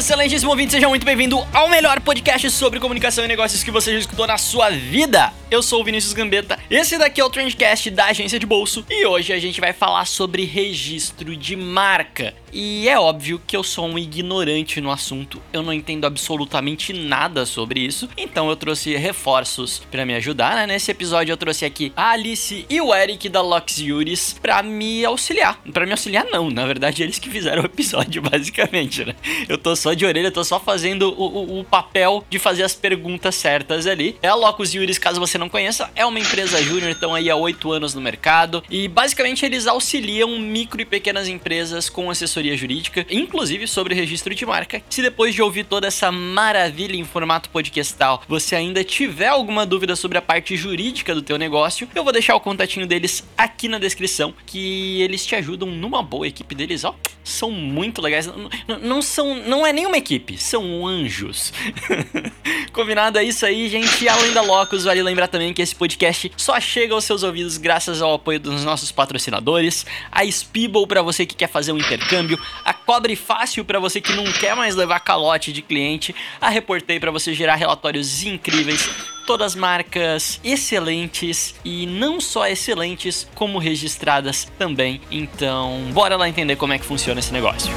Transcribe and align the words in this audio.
Excelentíssimo 0.00 0.50
ouvinte, 0.50 0.72
seja 0.72 0.88
muito 0.88 1.04
bem-vindo 1.04 1.46
ao 1.52 1.68
melhor 1.68 2.00
podcast 2.00 2.50
sobre 2.50 2.80
comunicação 2.80 3.22
e 3.22 3.28
negócios 3.28 3.62
que 3.62 3.70
você 3.70 3.92
já 3.92 3.98
escutou 3.98 4.26
na 4.26 4.38
sua 4.38 4.70
vida. 4.70 5.30
Eu 5.50 5.62
sou 5.62 5.82
o 5.82 5.84
Vinícius 5.84 6.14
Gambetta, 6.14 6.58
esse 6.70 6.96
daqui 6.96 7.20
é 7.20 7.24
o 7.24 7.28
Trendcast 7.28 7.90
da 7.90 8.06
agência 8.06 8.38
de 8.38 8.46
bolso 8.46 8.82
e 8.88 9.04
hoje 9.04 9.30
a 9.30 9.38
gente 9.38 9.60
vai 9.60 9.74
falar 9.74 10.06
sobre 10.06 10.46
registro 10.46 11.36
de 11.36 11.54
marca. 11.54 12.34
E 12.52 12.88
é 12.88 12.98
óbvio 12.98 13.40
que 13.46 13.56
eu 13.56 13.62
sou 13.62 13.86
um 13.86 13.98
ignorante 13.98 14.80
no 14.80 14.90
assunto, 14.90 15.40
eu 15.52 15.62
não 15.62 15.72
entendo 15.72 16.04
absolutamente 16.04 16.92
nada 16.92 17.46
sobre 17.46 17.80
isso, 17.80 18.08
então 18.16 18.48
eu 18.48 18.56
trouxe 18.56 18.96
reforços 18.96 19.82
para 19.90 20.04
me 20.04 20.14
ajudar, 20.14 20.56
né? 20.56 20.66
Nesse 20.66 20.90
episódio 20.90 21.32
eu 21.32 21.36
trouxe 21.36 21.64
aqui 21.64 21.92
a 21.96 22.10
Alice 22.10 22.66
e 22.68 22.80
o 22.80 22.94
Eric 22.94 23.28
da 23.28 23.40
Luxuries 23.40 24.36
para 24.40 24.62
me 24.62 25.04
auxiliar. 25.04 25.60
Para 25.72 25.86
me 25.86 25.92
auxiliar 25.92 26.26
não, 26.26 26.50
na 26.50 26.66
verdade 26.66 27.02
eles 27.02 27.18
que 27.18 27.30
fizeram 27.30 27.62
o 27.62 27.66
episódio 27.66 28.22
basicamente, 28.28 29.04
né? 29.04 29.14
Eu 29.48 29.56
tô 29.56 29.76
só 29.76 29.94
de 29.94 30.04
orelha, 30.04 30.30
tô 30.30 30.42
só 30.42 30.58
fazendo 30.58 31.14
o, 31.16 31.22
o, 31.22 31.60
o 31.60 31.64
papel 31.64 32.24
de 32.28 32.38
fazer 32.38 32.64
as 32.64 32.74
perguntas 32.74 33.34
certas 33.34 33.86
ali. 33.86 34.16
É 34.22 34.28
a 34.28 34.34
Locus 34.34 34.72
Juris, 34.72 34.98
caso 34.98 35.20
você 35.20 35.38
não 35.38 35.48
conheça, 35.48 35.90
é 35.94 36.04
uma 36.04 36.18
empresa 36.18 36.62
júnior, 36.62 36.90
estão 36.90 37.14
aí 37.14 37.30
há 37.30 37.36
oito 37.36 37.70
anos 37.72 37.94
no 37.94 38.00
mercado 38.00 38.62
e 38.68 38.88
basicamente 38.88 39.44
eles 39.44 39.66
auxiliam 39.66 40.38
micro 40.38 40.80
e 40.80 40.84
pequenas 40.84 41.28
empresas 41.28 41.88
com 41.88 42.10
assessoria 42.10 42.39
assessoria 42.40 42.56
jurídica, 42.56 43.06
inclusive 43.10 43.66
sobre 43.66 43.94
registro 43.94 44.34
de 44.34 44.46
marca. 44.46 44.82
Se 44.88 45.02
depois 45.02 45.34
de 45.34 45.42
ouvir 45.42 45.64
toda 45.64 45.86
essa 45.86 46.10
maravilha 46.10 46.96
em 46.96 47.04
formato 47.04 47.50
podcastal, 47.50 48.22
você 48.26 48.56
ainda 48.56 48.82
tiver 48.82 49.28
alguma 49.28 49.66
dúvida 49.66 49.94
sobre 49.94 50.16
a 50.16 50.22
parte 50.22 50.56
jurídica 50.56 51.14
do 51.14 51.22
teu 51.22 51.36
negócio, 51.36 51.88
eu 51.94 52.02
vou 52.02 52.12
deixar 52.12 52.34
o 52.34 52.40
contatinho 52.40 52.86
deles 52.86 53.26
aqui 53.36 53.68
na 53.68 53.78
descrição, 53.78 54.34
que 54.46 55.02
eles 55.02 55.24
te 55.24 55.34
ajudam 55.36 55.68
numa 55.68 56.02
boa 56.02 56.26
equipe 56.26 56.54
deles, 56.54 56.84
ó. 56.84 56.94
São 57.22 57.50
muito 57.50 58.00
legais. 58.00 58.26
Não, 58.26 58.78
não 58.78 59.02
são, 59.02 59.36
não 59.46 59.66
é 59.66 59.72
nenhuma 59.72 59.98
equipe, 59.98 60.38
são 60.38 60.86
anjos. 60.86 61.52
Combinado 62.72 63.18
é 63.18 63.24
isso 63.24 63.44
aí, 63.44 63.68
gente. 63.68 64.08
Além 64.08 64.32
da 64.32 64.40
Locus, 64.40 64.84
vale 64.84 65.02
lembrar 65.02 65.28
também 65.28 65.52
que 65.52 65.60
esse 65.60 65.74
podcast 65.74 66.32
só 66.36 66.58
chega 66.58 66.94
aos 66.94 67.04
seus 67.04 67.22
ouvidos 67.22 67.58
graças 67.58 68.00
ao 68.00 68.14
apoio 68.14 68.40
dos 68.40 68.64
nossos 68.64 68.90
patrocinadores, 68.90 69.84
a 70.10 70.24
Spibo 70.24 70.86
para 70.86 71.02
você 71.02 71.26
que 71.26 71.34
quer 71.34 71.48
fazer 71.48 71.72
um 71.72 71.78
intercâmbio 71.78 72.29
câmbio, 72.30 72.38
a 72.64 72.72
Cobre 72.72 73.16
Fácil 73.16 73.64
para 73.64 73.78
você 73.78 74.00
que 74.00 74.12
não 74.12 74.24
quer 74.32 74.54
mais 74.54 74.76
levar 74.76 75.00
calote 75.00 75.52
de 75.52 75.62
cliente, 75.62 76.14
a 76.40 76.48
Reportei 76.48 77.00
para 77.00 77.10
você 77.10 77.34
gerar 77.34 77.56
relatórios 77.56 78.22
incríveis, 78.22 78.88
todas 79.26 79.54
marcas 79.54 80.40
excelentes 80.44 81.54
e 81.64 81.86
não 81.86 82.20
só 82.20 82.46
excelentes, 82.46 83.28
como 83.34 83.58
registradas 83.58 84.50
também. 84.58 85.00
Então, 85.10 85.90
bora 85.92 86.16
lá 86.16 86.28
entender 86.28 86.56
como 86.56 86.72
é 86.72 86.78
que 86.78 86.84
funciona 86.84 87.20
esse 87.20 87.32
negócio. 87.32 87.70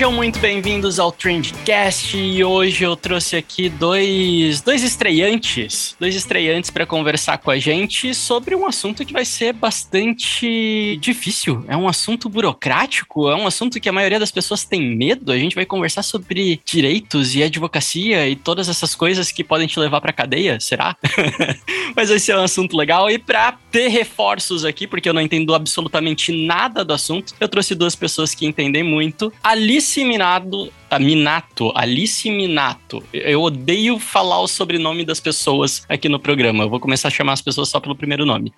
Sejam 0.00 0.12
muito 0.12 0.38
bem-vindos 0.38 0.98
ao 0.98 1.12
Trendcast 1.12 2.16
e 2.16 2.42
hoje 2.42 2.84
eu 2.84 2.96
trouxe 2.96 3.36
aqui 3.36 3.68
dois, 3.68 4.62
dois 4.62 4.82
estreantes, 4.82 5.94
dois 6.00 6.14
estreantes 6.14 6.70
para 6.70 6.86
conversar 6.86 7.36
com 7.36 7.50
a 7.50 7.58
gente 7.58 8.14
sobre 8.14 8.54
um 8.54 8.64
assunto 8.64 9.04
que 9.04 9.12
vai 9.12 9.26
ser 9.26 9.52
bastante 9.52 10.96
difícil. 11.02 11.66
É 11.68 11.76
um 11.76 11.86
assunto 11.86 12.30
burocrático, 12.30 13.28
é 13.28 13.36
um 13.36 13.46
assunto 13.46 13.78
que 13.78 13.90
a 13.90 13.92
maioria 13.92 14.18
das 14.18 14.30
pessoas 14.30 14.64
tem 14.64 14.96
medo. 14.96 15.32
A 15.32 15.36
gente 15.36 15.54
vai 15.54 15.66
conversar 15.66 16.02
sobre 16.02 16.58
direitos 16.64 17.34
e 17.34 17.42
advocacia 17.42 18.26
e 18.26 18.34
todas 18.34 18.70
essas 18.70 18.94
coisas 18.94 19.30
que 19.30 19.44
podem 19.44 19.66
te 19.66 19.78
levar 19.78 20.00
para 20.00 20.14
cadeia, 20.14 20.58
será? 20.60 20.96
Mas 21.94 22.08
esse 22.08 22.32
é 22.32 22.38
um 22.38 22.44
assunto 22.44 22.74
legal 22.74 23.10
e 23.10 23.18
para 23.18 23.52
ter 23.70 23.88
reforços 23.88 24.64
aqui, 24.64 24.86
porque 24.86 25.10
eu 25.10 25.12
não 25.12 25.20
entendo 25.20 25.54
absolutamente 25.54 26.32
nada 26.46 26.82
do 26.82 26.94
assunto, 26.94 27.34
eu 27.38 27.48
trouxe 27.48 27.74
duas 27.74 27.94
pessoas 27.94 28.34
que 28.34 28.46
entendem 28.46 28.82
muito. 28.82 29.30
Alice 29.42 29.89
Alice 29.96 30.70
Minato, 30.98 31.50
Minato, 31.60 31.72
Alice 31.74 32.30
Minato. 32.30 33.02
Eu 33.12 33.42
odeio 33.42 33.98
falar 33.98 34.40
o 34.40 34.48
sobrenome 34.48 35.04
das 35.04 35.20
pessoas 35.20 35.84
aqui 35.88 36.08
no 36.08 36.18
programa. 36.18 36.64
Eu 36.64 36.70
vou 36.70 36.80
começar 36.80 37.08
a 37.08 37.10
chamar 37.10 37.34
as 37.34 37.42
pessoas 37.42 37.68
só 37.68 37.78
pelo 37.78 37.94
primeiro 37.94 38.24
nome. 38.24 38.52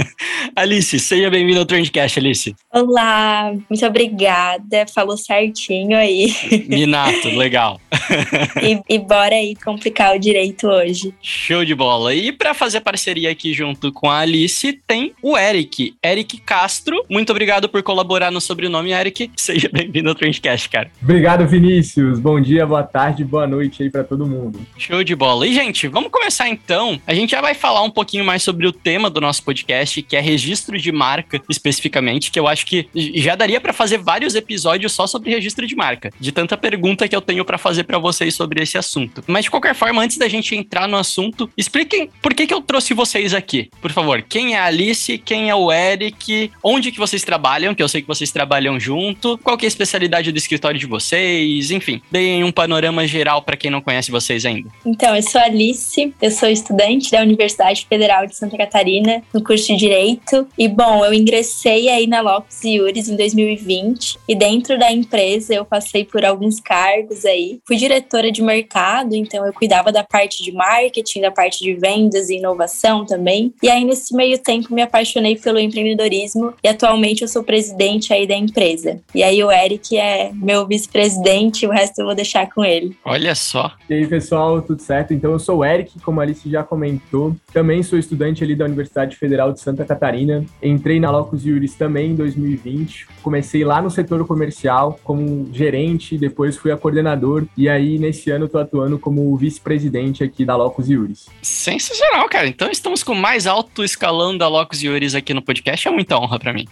Alice, 0.56 0.98
seja 0.98 1.28
bem-vinda 1.30 1.60
ao 1.60 1.66
Trendcast, 1.66 2.18
Alice. 2.18 2.54
Olá, 2.72 3.52
muito 3.68 3.86
obrigada. 3.86 4.86
Falou 4.92 5.16
certinho 5.16 5.96
aí. 5.96 6.34
Minato, 6.68 7.28
legal. 7.28 7.80
e, 8.62 8.94
e 8.94 8.98
bora 8.98 9.34
aí 9.34 9.54
complicar 9.56 10.16
o 10.16 10.18
direito 10.18 10.66
hoje. 10.66 11.14
Show 11.20 11.64
de 11.64 11.74
bola. 11.74 12.14
E 12.14 12.32
para 12.32 12.54
fazer 12.54 12.80
parceria 12.80 13.30
aqui 13.30 13.52
junto 13.52 13.92
com 13.92 14.10
a 14.10 14.20
Alice, 14.20 14.72
tem 14.86 15.12
o 15.22 15.36
Eric. 15.36 15.94
Eric 16.04 16.38
Castro. 16.38 17.04
Muito 17.10 17.30
obrigado 17.30 17.68
por 17.68 17.82
colaborar 17.82 18.30
no 18.30 18.40
sobrenome, 18.40 18.92
Eric. 18.92 19.30
Seja 19.36 19.68
bem-vindo 19.72 20.08
ao 20.08 20.14
Trendcast, 20.14 20.68
cara. 20.68 20.90
Obrigado, 21.02 21.46
Vinícius. 21.46 21.75
Bom 22.20 22.40
dia, 22.40 22.64
boa 22.64 22.82
tarde, 22.82 23.22
boa 23.22 23.46
noite 23.46 23.82
aí 23.82 23.90
para 23.90 24.02
todo 24.02 24.26
mundo. 24.26 24.58
Show 24.78 25.04
de 25.04 25.14
bola. 25.14 25.46
E, 25.46 25.52
gente, 25.52 25.86
vamos 25.88 26.10
começar 26.10 26.48
então. 26.48 26.98
A 27.06 27.14
gente 27.14 27.30
já 27.30 27.40
vai 27.42 27.54
falar 27.54 27.82
um 27.82 27.90
pouquinho 27.90 28.24
mais 28.24 28.42
sobre 28.42 28.66
o 28.66 28.72
tema 28.72 29.10
do 29.10 29.20
nosso 29.20 29.42
podcast, 29.42 30.00
que 30.00 30.16
é 30.16 30.20
registro 30.20 30.78
de 30.78 30.90
marca, 30.90 31.40
especificamente, 31.50 32.30
que 32.30 32.40
eu 32.40 32.48
acho 32.48 32.64
que 32.64 32.88
já 33.16 33.34
daria 33.34 33.60
para 33.60 33.74
fazer 33.74 33.98
vários 33.98 34.34
episódios 34.34 34.92
só 34.92 35.06
sobre 35.06 35.30
registro 35.30 35.66
de 35.66 35.76
marca, 35.76 36.10
de 36.18 36.32
tanta 36.32 36.56
pergunta 36.56 37.06
que 37.06 37.14
eu 37.14 37.20
tenho 37.20 37.44
para 37.44 37.58
fazer 37.58 37.84
para 37.84 37.98
vocês 37.98 38.34
sobre 38.34 38.62
esse 38.62 38.78
assunto. 38.78 39.22
Mas, 39.26 39.44
de 39.44 39.50
qualquer 39.50 39.74
forma, 39.74 40.02
antes 40.02 40.16
da 40.16 40.28
gente 40.28 40.56
entrar 40.56 40.88
no 40.88 40.96
assunto, 40.96 41.50
expliquem 41.58 42.08
por 42.22 42.32
que, 42.32 42.46
que 42.46 42.54
eu 42.54 42.62
trouxe 42.62 42.94
vocês 42.94 43.34
aqui. 43.34 43.68
Por 43.82 43.92
favor, 43.92 44.22
quem 44.22 44.54
é 44.54 44.58
a 44.58 44.64
Alice, 44.64 45.18
quem 45.18 45.50
é 45.50 45.54
o 45.54 45.70
Eric, 45.70 46.50
onde 46.62 46.90
que 46.90 46.98
vocês 46.98 47.22
trabalham, 47.22 47.74
que 47.74 47.82
eu 47.82 47.88
sei 47.88 48.00
que 48.00 48.08
vocês 48.08 48.30
trabalham 48.30 48.80
junto, 48.80 49.36
qual 49.38 49.58
que 49.58 49.66
é 49.66 49.68
a 49.68 49.68
especialidade 49.68 50.32
do 50.32 50.38
escritório 50.38 50.80
de 50.80 50.86
vocês, 50.86 51.65
enfim, 51.70 52.00
deem 52.10 52.44
um 52.44 52.52
panorama 52.52 53.06
geral 53.06 53.42
para 53.42 53.56
quem 53.56 53.70
não 53.70 53.80
conhece 53.80 54.10
vocês 54.10 54.44
ainda. 54.44 54.70
Então, 54.84 55.14
eu 55.14 55.22
sou 55.22 55.40
Alice, 55.40 56.14
eu 56.20 56.30
sou 56.30 56.48
estudante 56.48 57.10
da 57.10 57.20
Universidade 57.22 57.86
Federal 57.88 58.26
de 58.26 58.36
Santa 58.36 58.56
Catarina, 58.56 59.22
no 59.32 59.42
curso 59.42 59.66
de 59.68 59.76
Direito. 59.76 60.46
E, 60.58 60.68
bom, 60.68 61.04
eu 61.04 61.14
ingressei 61.14 61.88
aí 61.88 62.06
na 62.06 62.20
Lopes 62.20 62.62
Iuris 62.64 63.08
em 63.08 63.16
2020 63.16 64.18
e 64.28 64.34
dentro 64.34 64.78
da 64.78 64.90
empresa 64.90 65.54
eu 65.54 65.64
passei 65.64 66.04
por 66.04 66.24
alguns 66.24 66.60
cargos 66.60 67.24
aí. 67.24 67.60
Fui 67.66 67.76
diretora 67.76 68.32
de 68.32 68.42
mercado, 68.42 69.14
então 69.14 69.46
eu 69.46 69.52
cuidava 69.52 69.92
da 69.92 70.02
parte 70.02 70.42
de 70.42 70.52
marketing, 70.52 71.20
da 71.20 71.30
parte 71.30 71.62
de 71.62 71.74
vendas 71.74 72.28
e 72.28 72.36
inovação 72.36 73.06
também. 73.06 73.54
E 73.62 73.70
aí, 73.70 73.84
nesse 73.84 74.14
meio 74.14 74.38
tempo, 74.38 74.74
me 74.74 74.82
apaixonei 74.82 75.36
pelo 75.36 75.58
empreendedorismo 75.58 76.52
e 76.62 76.68
atualmente 76.68 77.22
eu 77.22 77.28
sou 77.28 77.44
presidente 77.44 78.12
aí 78.12 78.26
da 78.26 78.34
empresa. 78.34 79.00
E 79.14 79.22
aí, 79.22 79.42
o 79.42 79.50
Eric 79.50 79.96
é 79.96 80.30
meu 80.34 80.66
vice-presidente, 80.66 81.55
o 81.64 81.70
resto 81.70 82.00
eu 82.00 82.06
vou 82.06 82.14
deixar 82.14 82.50
com 82.52 82.64
ele. 82.64 82.96
Olha 83.04 83.34
só. 83.36 83.72
E 83.88 83.94
aí, 83.94 84.06
pessoal, 84.06 84.60
tudo 84.60 84.82
certo? 84.82 85.14
Então, 85.14 85.30
eu 85.30 85.38
sou 85.38 85.58
o 85.58 85.64
Eric, 85.64 86.00
como 86.00 86.20
a 86.20 86.24
Alice 86.24 86.50
já 86.50 86.64
comentou. 86.64 87.36
Também 87.52 87.84
sou 87.84 87.96
estudante 87.98 88.42
ali 88.42 88.56
da 88.56 88.64
Universidade 88.64 89.16
Federal 89.16 89.52
de 89.52 89.60
Santa 89.60 89.84
Catarina. 89.84 90.44
Entrei 90.60 90.98
na 90.98 91.10
Locus 91.10 91.42
Juris 91.42 91.74
também 91.74 92.10
em 92.10 92.14
2020. 92.16 93.06
Comecei 93.22 93.64
lá 93.64 93.80
no 93.80 93.90
setor 93.90 94.26
comercial 94.26 94.98
como 95.04 95.48
gerente, 95.52 96.18
depois 96.18 96.56
fui 96.56 96.72
a 96.72 96.76
coordenador. 96.76 97.46
E 97.56 97.68
aí, 97.68 97.98
nesse 97.98 98.30
ano, 98.30 98.46
estou 98.46 98.60
atuando 98.60 98.98
como 98.98 99.36
vice-presidente 99.36 100.24
aqui 100.24 100.44
da 100.44 100.56
Locus 100.56 100.88
Juris. 100.88 101.26
Sensacional, 101.40 102.28
cara. 102.28 102.48
Então, 102.48 102.70
estamos 102.70 103.04
com 103.04 103.12
o 103.12 103.16
mais 103.16 103.46
alto 103.46 103.84
escalão 103.84 104.36
da 104.36 104.48
Locus 104.48 104.80
Juris 104.80 105.14
aqui 105.14 105.32
no 105.32 105.42
podcast. 105.42 105.86
É 105.86 105.90
muita 105.90 106.18
honra 106.18 106.38
para 106.38 106.52
mim. 106.52 106.66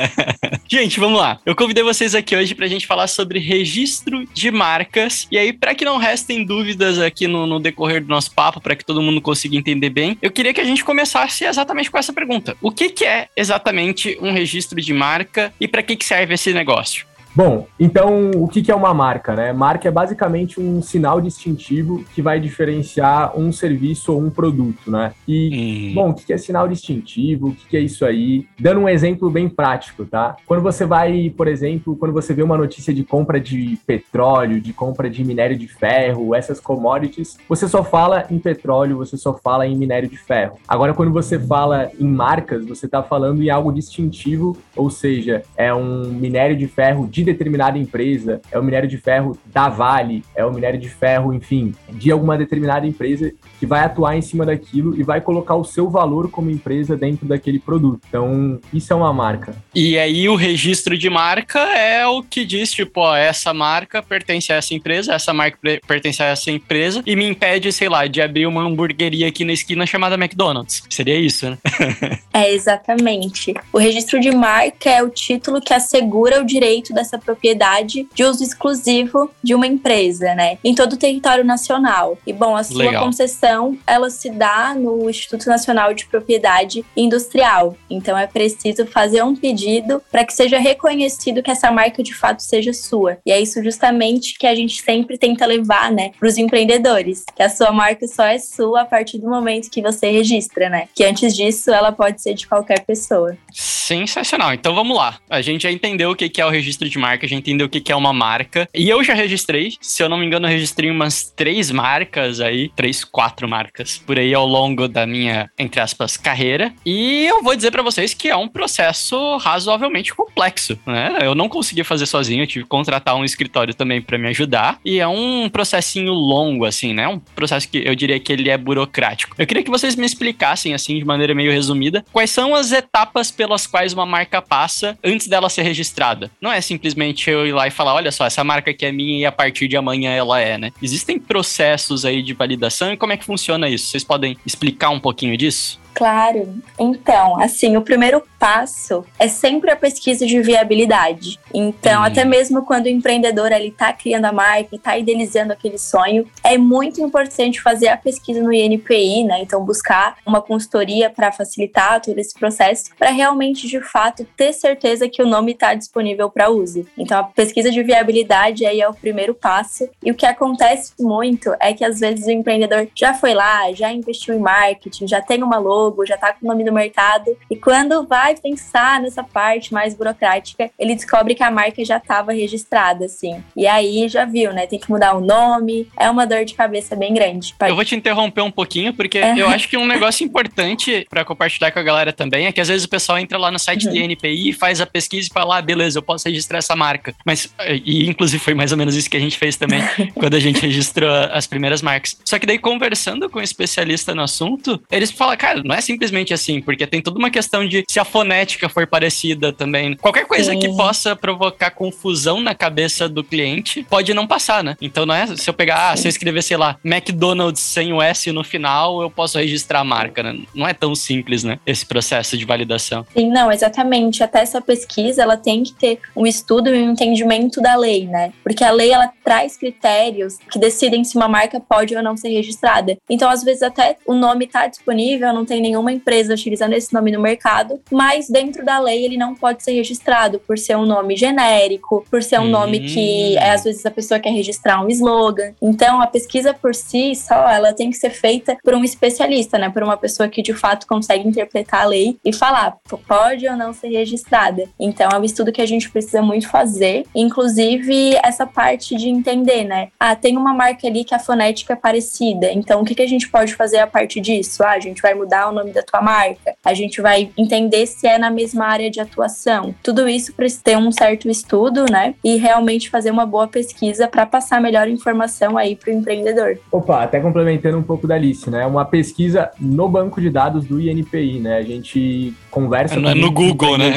gente, 0.66 0.98
vamos 0.98 1.18
lá. 1.18 1.40
Eu 1.44 1.54
convidei 1.54 1.82
vocês 1.82 2.14
aqui 2.14 2.36
hoje 2.36 2.54
para 2.54 2.66
a 2.66 2.68
gente 2.68 2.86
falar 2.86 3.06
sobre 3.06 3.38
registro 3.38 4.07
de 4.32 4.50
marcas. 4.50 5.26
E 5.30 5.38
aí, 5.38 5.52
para 5.52 5.74
que 5.74 5.84
não 5.84 5.96
restem 5.96 6.44
dúvidas 6.44 6.98
aqui 6.98 7.26
no, 7.26 7.46
no 7.46 7.60
decorrer 7.60 8.02
do 8.02 8.08
nosso 8.08 8.32
papo, 8.32 8.60
para 8.60 8.76
que 8.76 8.84
todo 8.84 9.02
mundo 9.02 9.20
consiga 9.20 9.56
entender 9.56 9.90
bem, 9.90 10.18
eu 10.20 10.30
queria 10.30 10.54
que 10.54 10.60
a 10.60 10.64
gente 10.64 10.84
começasse 10.84 11.44
exatamente 11.44 11.90
com 11.90 11.98
essa 11.98 12.12
pergunta: 12.12 12.56
O 12.60 12.70
que, 12.70 12.90
que 12.90 13.04
é 13.04 13.28
exatamente 13.36 14.18
um 14.20 14.32
registro 14.32 14.80
de 14.80 14.92
marca 14.92 15.52
e 15.60 15.66
para 15.66 15.82
que, 15.82 15.96
que 15.96 16.04
serve 16.04 16.34
esse 16.34 16.52
negócio? 16.52 17.07
Bom, 17.38 17.68
então 17.78 18.32
o 18.34 18.48
que, 18.48 18.68
é 18.68 18.74
uma 18.74 18.92
marca, 18.92 19.36
né? 19.36 19.52
Marca 19.52 19.86
é 19.86 19.92
basicamente 19.92 20.60
um 20.60 20.82
sinal 20.82 21.20
distintivo 21.20 22.04
que 22.12 22.20
vai 22.20 22.40
diferenciar 22.40 23.38
um 23.38 23.52
serviço 23.52 24.12
ou 24.12 24.20
um 24.20 24.28
produto, 24.28 24.90
né? 24.90 25.12
E, 25.28 25.92
hum. 25.92 25.94
bom, 25.94 26.10
o 26.10 26.14
que, 26.14 26.32
é 26.32 26.36
sinal 26.36 26.66
distintivo? 26.66 27.50
O 27.50 27.54
que, 27.54 27.68
que 27.68 27.76
é 27.76 27.80
isso 27.80 28.04
aí? 28.04 28.44
Dando 28.58 28.80
um 28.80 28.88
exemplo 28.88 29.30
bem 29.30 29.48
prático, 29.48 30.04
tá? 30.04 30.34
Quando 30.48 30.64
você 30.64 30.84
vai, 30.84 31.32
por 31.36 31.46
exemplo, 31.46 31.94
quando 31.94 32.12
você 32.12 32.34
vê 32.34 32.42
uma 32.42 32.56
notícia 32.56 32.92
de 32.92 33.04
compra 33.04 33.38
de 33.38 33.78
petróleo, 33.86 34.60
de 34.60 34.72
compra 34.72 35.08
de 35.08 35.24
minério 35.24 35.56
de 35.56 35.68
ferro, 35.68 36.34
essas 36.34 36.58
commodities, 36.58 37.38
você 37.48 37.68
só 37.68 37.84
fala 37.84 38.26
em 38.32 38.40
petróleo, 38.40 38.96
você 38.96 39.16
só 39.16 39.32
fala 39.32 39.64
em 39.64 39.76
minério 39.76 40.08
de 40.08 40.18
ferro. 40.18 40.58
Agora, 40.66 40.92
quando 40.92 41.12
você 41.12 41.38
fala 41.38 41.88
em 42.00 42.08
marcas, 42.08 42.66
você 42.66 42.86
está 42.86 43.00
falando 43.00 43.40
em 43.40 43.48
algo 43.48 43.70
distintivo, 43.70 44.56
ou 44.74 44.90
seja, 44.90 45.44
é 45.56 45.72
um 45.72 46.02
minério 46.08 46.56
de 46.56 46.66
ferro 46.66 47.06
de 47.06 47.27
determinada 47.32 47.78
empresa, 47.78 48.40
é 48.50 48.58
o 48.58 48.62
minério 48.62 48.88
de 48.88 48.98
ferro 48.98 49.38
da 49.46 49.68
Vale, 49.68 50.24
é 50.34 50.44
o 50.44 50.52
minério 50.52 50.78
de 50.78 50.88
ferro, 50.88 51.32
enfim, 51.32 51.74
de 51.88 52.10
alguma 52.10 52.36
determinada 52.36 52.86
empresa 52.86 53.32
que 53.58 53.66
vai 53.66 53.80
atuar 53.80 54.16
em 54.16 54.22
cima 54.22 54.44
daquilo 54.46 54.98
e 54.98 55.02
vai 55.02 55.20
colocar 55.20 55.54
o 55.56 55.64
seu 55.64 55.88
valor 55.88 56.30
como 56.30 56.50
empresa 56.50 56.96
dentro 56.96 57.26
daquele 57.26 57.58
produto. 57.58 58.00
Então, 58.08 58.58
isso 58.72 58.92
é 58.92 58.96
uma 58.96 59.12
marca. 59.12 59.54
E 59.74 59.98
aí 59.98 60.28
o 60.28 60.34
registro 60.34 60.96
de 60.96 61.10
marca 61.10 61.58
é 61.58 62.06
o 62.06 62.22
que 62.22 62.44
diz, 62.44 62.72
tipo, 62.72 63.00
ó, 63.00 63.16
essa 63.16 63.52
marca 63.52 64.02
pertence 64.02 64.52
a 64.52 64.56
essa 64.56 64.74
empresa, 64.74 65.14
essa 65.14 65.32
marca 65.32 65.58
pertence 65.86 66.22
a 66.22 66.26
essa 66.26 66.50
empresa 66.50 67.02
e 67.04 67.16
me 67.16 67.28
impede, 67.28 67.72
sei 67.72 67.88
lá, 67.88 68.06
de 68.06 68.20
abrir 68.22 68.46
uma 68.46 68.62
hamburgueria 68.62 69.28
aqui 69.28 69.44
na 69.44 69.52
esquina 69.52 69.86
chamada 69.86 70.14
McDonald's. 70.14 70.82
Seria 70.88 71.18
isso, 71.18 71.50
né? 71.50 71.58
é, 72.32 72.52
exatamente. 72.52 73.54
O 73.72 73.78
registro 73.78 74.20
de 74.20 74.30
marca 74.30 74.90
é 74.90 75.02
o 75.02 75.10
título 75.10 75.60
que 75.60 75.74
assegura 75.74 76.40
o 76.40 76.46
direito 76.46 76.92
dessa 76.94 77.17
propriedade 77.18 78.08
de 78.14 78.24
uso 78.24 78.42
exclusivo 78.42 79.30
de 79.42 79.54
uma 79.54 79.66
empresa, 79.66 80.34
né? 80.34 80.58
Em 80.62 80.74
todo 80.74 80.94
o 80.94 80.96
território 80.96 81.44
nacional. 81.44 82.18
E, 82.26 82.32
bom, 82.32 82.56
a 82.56 82.62
sua 82.62 82.84
Legal. 82.84 83.04
concessão, 83.04 83.78
ela 83.86 84.10
se 84.10 84.30
dá 84.30 84.74
no 84.74 85.08
Instituto 85.08 85.48
Nacional 85.48 85.94
de 85.94 86.06
Propriedade 86.06 86.84
Industrial. 86.96 87.76
Então, 87.90 88.16
é 88.16 88.26
preciso 88.26 88.86
fazer 88.86 89.22
um 89.22 89.34
pedido 89.34 90.02
para 90.10 90.24
que 90.24 90.32
seja 90.32 90.58
reconhecido 90.58 91.42
que 91.42 91.50
essa 91.50 91.70
marca 91.70 92.02
de 92.02 92.14
fato 92.14 92.42
seja 92.42 92.72
sua. 92.72 93.18
E 93.24 93.32
é 93.32 93.40
isso 93.40 93.62
justamente 93.62 94.38
que 94.38 94.46
a 94.46 94.54
gente 94.54 94.82
sempre 94.82 95.18
tenta 95.18 95.46
levar, 95.46 95.90
né, 95.90 96.10
para 96.18 96.28
os 96.28 96.36
empreendedores, 96.36 97.24
que 97.34 97.42
a 97.42 97.48
sua 97.48 97.72
marca 97.72 98.06
só 98.06 98.24
é 98.24 98.38
sua 98.38 98.82
a 98.82 98.84
partir 98.84 99.18
do 99.18 99.28
momento 99.28 99.70
que 99.70 99.82
você 99.82 100.10
registra, 100.10 100.68
né? 100.68 100.88
Que 100.94 101.04
antes 101.04 101.34
disso 101.34 101.70
ela 101.70 101.92
pode 101.92 102.20
ser 102.20 102.34
de 102.34 102.46
qualquer 102.46 102.84
pessoa. 102.84 103.36
Sensacional. 103.52 104.52
Então 104.52 104.74
vamos 104.74 104.96
lá. 104.96 105.18
A 105.28 105.40
gente 105.40 105.62
já 105.62 105.70
entendeu 105.70 106.10
o 106.10 106.16
que 106.16 106.40
é 106.40 106.46
o 106.46 106.50
registro 106.50 106.88
de 106.88 106.97
marca, 106.98 107.26
já 107.26 107.36
entendeu 107.36 107.66
o 107.66 107.70
que 107.70 107.90
é 107.90 107.96
uma 107.96 108.12
marca. 108.12 108.68
E 108.74 108.88
eu 108.88 109.02
já 109.02 109.14
registrei, 109.14 109.72
se 109.80 110.02
eu 110.02 110.08
não 110.08 110.18
me 110.18 110.26
engano, 110.26 110.46
eu 110.46 110.50
registrei 110.50 110.90
umas 110.90 111.24
três 111.24 111.70
marcas 111.70 112.40
aí, 112.40 112.70
três, 112.74 113.04
quatro 113.04 113.48
marcas 113.48 113.98
por 113.98 114.18
aí 114.18 114.34
ao 114.34 114.46
longo 114.46 114.88
da 114.88 115.06
minha, 115.06 115.50
entre 115.58 115.80
aspas, 115.80 116.16
carreira. 116.16 116.72
E 116.84 117.26
eu 117.26 117.42
vou 117.42 117.54
dizer 117.54 117.70
para 117.70 117.82
vocês 117.82 118.12
que 118.12 118.28
é 118.28 118.36
um 118.36 118.48
processo 118.48 119.36
razoavelmente 119.38 120.14
complexo, 120.14 120.78
né? 120.86 121.18
Eu 121.22 121.34
não 121.34 121.48
consegui 121.48 121.84
fazer 121.84 122.06
sozinho, 122.06 122.42
eu 122.42 122.46
tive 122.46 122.64
que 122.64 122.68
contratar 122.68 123.14
um 123.14 123.24
escritório 123.24 123.74
também 123.74 124.02
para 124.02 124.18
me 124.18 124.28
ajudar. 124.28 124.78
E 124.84 124.98
é 124.98 125.06
um 125.06 125.48
processinho 125.48 126.12
longo, 126.12 126.64
assim, 126.64 126.92
né? 126.92 127.06
Um 127.08 127.18
processo 127.18 127.68
que 127.68 127.82
eu 127.86 127.94
diria 127.94 128.18
que 128.18 128.32
ele 128.32 128.50
é 128.50 128.58
burocrático. 128.58 129.34
Eu 129.38 129.46
queria 129.46 129.62
que 129.62 129.70
vocês 129.70 129.94
me 129.94 130.04
explicassem, 130.04 130.74
assim, 130.74 130.98
de 130.98 131.04
maneira 131.04 131.34
meio 131.34 131.52
resumida, 131.52 132.04
quais 132.12 132.30
são 132.30 132.54
as 132.54 132.72
etapas 132.72 133.30
pelas 133.30 133.66
quais 133.66 133.92
uma 133.92 134.06
marca 134.06 134.42
passa 134.42 134.98
antes 135.04 135.28
dela 135.28 135.48
ser 135.48 135.62
registrada. 135.62 136.30
Não 136.40 136.52
é 136.52 136.60
simplesmente 136.60 136.87
eu 137.30 137.46
ir 137.46 137.52
lá 137.52 137.66
e 137.66 137.70
falar, 137.70 137.94
olha 137.94 138.10
só, 138.10 138.26
essa 138.26 138.44
marca 138.44 138.70
aqui 138.70 138.86
é 138.86 138.92
minha 138.92 139.18
e 139.18 139.24
a 139.24 139.32
partir 139.32 139.68
de 139.68 139.76
amanhã 139.76 140.12
ela 140.12 140.40
é, 140.40 140.56
né? 140.58 140.72
Existem 140.82 141.18
processos 141.18 142.04
aí 142.04 142.22
de 142.22 142.32
validação 142.32 142.92
e 142.92 142.96
como 142.96 143.12
é 143.12 143.16
que 143.16 143.24
funciona 143.24 143.68
isso? 143.68 143.86
Vocês 143.86 144.04
podem 144.04 144.36
explicar 144.44 144.90
um 144.90 145.00
pouquinho 145.00 145.36
disso? 145.36 145.80
Claro. 145.94 146.54
Então, 146.78 147.40
assim, 147.40 147.76
o 147.76 147.82
primeiro 147.82 148.22
passo 148.38 149.04
é 149.18 149.28
sempre 149.28 149.70
a 149.70 149.76
pesquisa 149.76 150.26
de 150.26 150.40
viabilidade. 150.40 151.38
Então, 151.52 152.00
hum. 152.00 152.04
até 152.04 152.24
mesmo 152.24 152.64
quando 152.64 152.86
o 152.86 152.88
empreendedor 152.88 153.52
ele 153.52 153.68
está 153.68 153.92
criando 153.92 154.26
a 154.26 154.32
marca, 154.32 154.76
está 154.76 154.96
idealizando 154.96 155.52
aquele 155.52 155.78
sonho, 155.78 156.26
é 156.42 156.56
muito 156.58 157.00
importante 157.00 157.60
fazer 157.60 157.88
a 157.88 157.96
pesquisa 157.96 158.42
no 158.42 158.52
INPI, 158.52 159.24
né? 159.24 159.40
Então, 159.42 159.64
buscar 159.64 160.16
uma 160.26 160.40
consultoria 160.40 161.10
para 161.10 161.30
facilitar 161.30 162.00
todo 162.00 162.18
esse 162.18 162.34
processo, 162.34 162.90
para 162.98 163.10
realmente, 163.10 163.68
de 163.68 163.80
fato, 163.80 164.26
ter 164.36 164.52
certeza 164.52 165.08
que 165.08 165.22
o 165.22 165.26
nome 165.26 165.52
está 165.52 165.74
disponível 165.74 166.30
para 166.30 166.50
uso. 166.50 166.86
Então, 166.96 167.18
a 167.18 167.24
pesquisa 167.24 167.70
de 167.70 167.82
viabilidade 167.82 168.66
aí 168.66 168.80
é 168.80 168.88
o 168.88 168.94
primeiro 168.94 169.34
passo. 169.34 169.88
E 170.02 170.10
o 170.10 170.14
que 170.14 170.26
acontece 170.26 170.92
muito 170.98 171.54
é 171.60 171.72
que 171.72 171.84
às 171.84 172.00
vezes 172.00 172.26
o 172.26 172.30
empreendedor 172.30 172.88
já 172.94 173.14
foi 173.14 173.34
lá, 173.34 173.72
já 173.72 173.92
investiu 173.92 174.34
em 174.34 174.38
marketing, 174.38 175.06
já 175.06 175.20
tem 175.20 175.42
uma 175.42 175.58
logo 175.58 176.04
já 176.06 176.16
tá 176.16 176.32
com 176.32 176.44
o 176.44 176.48
nome 176.48 176.64
do 176.64 176.72
mercado. 176.72 177.36
E 177.50 177.56
quando 177.56 178.06
vai 178.06 178.27
pensar 178.34 179.00
nessa 179.00 179.22
parte 179.22 179.72
mais 179.72 179.94
burocrática, 179.94 180.70
ele 180.78 180.94
descobre 180.94 181.34
que 181.34 181.42
a 181.42 181.50
marca 181.50 181.84
já 181.84 181.96
estava 181.96 182.32
registrada, 182.32 183.04
assim. 183.04 183.42
E 183.56 183.66
aí 183.66 184.08
já 184.08 184.24
viu, 184.24 184.52
né? 184.52 184.66
Tem 184.66 184.78
que 184.78 184.90
mudar 184.90 185.14
o 185.14 185.20
nome. 185.20 185.88
É 185.96 186.10
uma 186.10 186.26
dor 186.26 186.44
de 186.44 186.54
cabeça 186.54 186.96
bem 186.96 187.14
grande. 187.14 187.54
Eu 187.60 187.74
vou 187.74 187.84
te 187.84 187.94
interromper 187.94 188.42
um 188.42 188.50
pouquinho, 188.50 188.92
porque 188.92 189.18
eu 189.18 189.48
acho 189.48 189.68
que 189.68 189.76
um 189.76 189.86
negócio 189.86 190.24
importante 190.24 191.06
para 191.08 191.24
compartilhar 191.24 191.70
com 191.70 191.78
a 191.78 191.82
galera 191.82 192.12
também 192.12 192.46
é 192.46 192.52
que 192.52 192.60
às 192.60 192.68
vezes 192.68 192.84
o 192.84 192.88
pessoal 192.88 193.18
entra 193.18 193.38
lá 193.38 193.50
no 193.50 193.58
site 193.58 193.86
uhum. 193.86 193.92
do 193.92 193.98
INPI, 193.98 194.52
faz 194.52 194.80
a 194.80 194.86
pesquisa 194.86 195.28
e 195.30 195.32
fala, 195.32 195.58
ah, 195.58 195.62
beleza, 195.62 195.98
eu 195.98 196.02
posso 196.02 196.28
registrar 196.28 196.58
essa 196.58 196.74
marca. 196.74 197.14
Mas, 197.24 197.52
e 197.84 198.08
inclusive 198.08 198.42
foi 198.42 198.54
mais 198.54 198.72
ou 198.72 198.78
menos 198.78 198.94
isso 198.96 199.08
que 199.08 199.16
a 199.16 199.20
gente 199.20 199.38
fez 199.38 199.56
também 199.56 199.80
quando 200.14 200.34
a 200.34 200.40
gente 200.40 200.60
registrou 200.60 201.10
as 201.32 201.46
primeiras 201.46 201.82
marcas. 201.82 202.16
Só 202.24 202.38
que 202.38 202.46
daí, 202.46 202.58
conversando 202.58 203.28
com 203.28 203.38
um 203.38 203.42
especialista 203.42 204.14
no 204.14 204.22
assunto, 204.22 204.80
eles 204.90 205.10
falam, 205.10 205.36
cara, 205.36 205.62
não 205.62 205.74
é 205.74 205.80
simplesmente 205.80 206.34
assim, 206.34 206.60
porque 206.60 206.86
tem 206.86 207.00
toda 207.00 207.18
uma 207.18 207.30
questão 207.30 207.66
de 207.66 207.84
se 207.88 207.98
a 207.98 208.04
fonética 208.18 208.68
for 208.68 208.86
parecida 208.86 209.52
também. 209.52 209.96
Qualquer 209.96 210.26
coisa 210.26 210.52
Sim. 210.52 210.58
que 210.58 210.68
possa 210.76 211.14
provocar 211.14 211.70
confusão 211.70 212.40
na 212.40 212.54
cabeça 212.54 213.08
do 213.08 213.22
cliente 213.22 213.86
pode 213.88 214.12
não 214.12 214.26
passar, 214.26 214.64
né? 214.64 214.76
Então 214.80 215.06
não 215.06 215.14
é 215.14 215.36
se 215.36 215.48
eu 215.48 215.54
pegar, 215.54 215.92
ah, 215.92 215.96
se 215.96 216.06
eu 216.06 216.10
escrever, 216.10 216.42
sei 216.42 216.56
lá, 216.56 216.76
McDonald's 216.84 217.62
sem 217.62 217.92
o 217.92 218.02
S 218.02 218.30
no 218.32 218.42
final, 218.42 219.02
eu 219.02 219.10
posso 219.10 219.38
registrar 219.38 219.80
a 219.80 219.84
marca, 219.84 220.22
né? 220.22 220.40
Não 220.54 220.66
é 220.66 220.74
tão 220.74 220.94
simples, 220.94 221.44
né? 221.44 221.58
Esse 221.64 221.86
processo 221.86 222.36
de 222.36 222.44
validação. 222.44 223.06
Sim, 223.16 223.30
não, 223.30 223.52
exatamente. 223.52 224.22
Até 224.22 224.40
essa 224.40 224.60
pesquisa, 224.60 225.22
ela 225.22 225.36
tem 225.36 225.62
que 225.62 225.72
ter 225.72 226.00
um 226.16 226.26
estudo 226.26 226.74
e 226.74 226.82
um 226.82 226.90
entendimento 226.90 227.60
da 227.60 227.76
lei, 227.76 228.06
né? 228.06 228.32
Porque 228.42 228.64
a 228.64 228.72
lei, 228.72 228.90
ela 228.90 229.10
traz 229.24 229.56
critérios 229.56 230.38
que 230.50 230.58
decidem 230.58 231.04
se 231.04 231.16
uma 231.16 231.28
marca 231.28 231.60
pode 231.60 231.94
ou 231.94 232.02
não 232.02 232.16
ser 232.16 232.30
registrada. 232.30 232.96
Então, 233.08 233.30
às 233.30 233.44
vezes, 233.44 233.62
até 233.62 233.96
o 234.06 234.14
nome 234.14 234.46
está 234.46 234.66
disponível, 234.66 235.32
não 235.32 235.44
tem 235.44 235.60
nenhuma 235.60 235.92
empresa 235.92 236.34
utilizando 236.34 236.72
esse 236.72 236.92
nome 236.92 237.12
no 237.12 237.20
mercado, 237.20 237.80
mas 237.90 238.07
dentro 238.28 238.64
da 238.64 238.78
lei 238.78 239.04
ele 239.04 239.16
não 239.16 239.34
pode 239.34 239.62
ser 239.62 239.72
registrado 239.72 240.38
por 240.40 240.58
ser 240.58 240.76
um 240.76 240.86
nome 240.86 241.16
genérico, 241.16 242.04
por 242.10 242.22
ser 242.22 242.38
um 242.38 242.44
hum. 242.44 242.50
nome 242.50 242.80
que 242.80 243.36
é, 243.36 243.50
às 243.50 243.64
vezes 243.64 243.84
a 243.84 243.90
pessoa 243.90 244.20
quer 244.20 244.30
registrar 244.30 244.80
um 244.84 244.88
slogan. 244.88 245.52
Então 245.60 246.00
a 246.00 246.06
pesquisa 246.06 246.54
por 246.54 246.74
si 246.74 247.14
só, 247.14 247.48
ela 247.48 247.72
tem 247.72 247.90
que 247.90 247.96
ser 247.96 248.10
feita 248.10 248.56
por 248.62 248.74
um 248.74 248.84
especialista, 248.84 249.58
né, 249.58 249.70
por 249.70 249.82
uma 249.82 249.96
pessoa 249.96 250.28
que 250.28 250.42
de 250.42 250.54
fato 250.54 250.86
consegue 250.86 251.26
interpretar 251.26 251.82
a 251.82 251.86
lei 251.86 252.18
e 252.24 252.32
falar 252.32 252.76
pode 253.06 253.46
ou 253.48 253.56
não 253.56 253.72
ser 253.72 253.88
registrada. 253.88 254.64
Então 254.78 255.08
é 255.10 255.18
um 255.18 255.24
estudo 255.24 255.52
que 255.52 255.62
a 255.62 255.66
gente 255.66 255.90
precisa 255.90 256.22
muito 256.22 256.48
fazer, 256.48 257.04
inclusive 257.14 258.16
essa 258.22 258.46
parte 258.46 258.96
de 258.96 259.08
entender, 259.08 259.64
né? 259.64 259.88
Ah, 259.98 260.14
tem 260.14 260.36
uma 260.36 260.52
marca 260.52 260.86
ali 260.86 261.04
que 261.04 261.14
a 261.14 261.18
fonética 261.18 261.72
é 261.74 261.76
parecida. 261.76 262.50
Então 262.52 262.80
o 262.80 262.84
que 262.84 262.94
que 262.94 263.02
a 263.02 263.06
gente 263.06 263.28
pode 263.28 263.54
fazer 263.54 263.78
a 263.78 263.86
partir 263.86 264.20
disso? 264.20 264.62
Ah, 264.62 264.72
a 264.72 264.80
gente 264.80 265.00
vai 265.00 265.14
mudar 265.14 265.48
o 265.48 265.52
nome 265.52 265.72
da 265.72 265.82
tua 265.82 266.00
marca, 266.00 266.54
a 266.64 266.74
gente 266.74 267.00
vai 267.00 267.30
entender 267.36 267.82
se 267.98 268.06
é 268.06 268.16
na 268.16 268.30
mesma 268.30 268.64
área 268.64 268.88
de 268.88 269.00
atuação. 269.00 269.74
Tudo 269.82 270.08
isso 270.08 270.32
precisa 270.32 270.62
ter 270.62 270.78
um 270.78 270.92
certo 270.92 271.28
estudo, 271.28 271.84
né? 271.90 272.14
E 272.22 272.36
realmente 272.36 272.88
fazer 272.88 273.10
uma 273.10 273.26
boa 273.26 273.48
pesquisa 273.48 274.06
para 274.06 274.24
passar 274.24 274.60
melhor 274.60 274.86
informação 274.88 275.58
aí 275.58 275.74
para 275.74 275.90
o 275.90 275.94
empreendedor. 275.94 276.58
Opa, 276.70 277.02
até 277.02 277.18
complementando 277.18 277.76
um 277.76 277.82
pouco 277.82 278.06
da 278.06 278.14
Alice, 278.14 278.48
né? 278.48 278.64
Uma 278.66 278.84
pesquisa 278.84 279.50
no 279.58 279.88
banco 279.88 280.20
de 280.20 280.30
dados 280.30 280.64
do 280.64 280.80
INPI, 280.80 281.40
né? 281.40 281.56
A 281.56 281.62
gente 281.62 282.32
conversa 282.52 282.94
é, 282.94 283.02
com 283.02 283.14
no 283.16 283.32
Google, 283.32 283.76
né? 283.76 283.92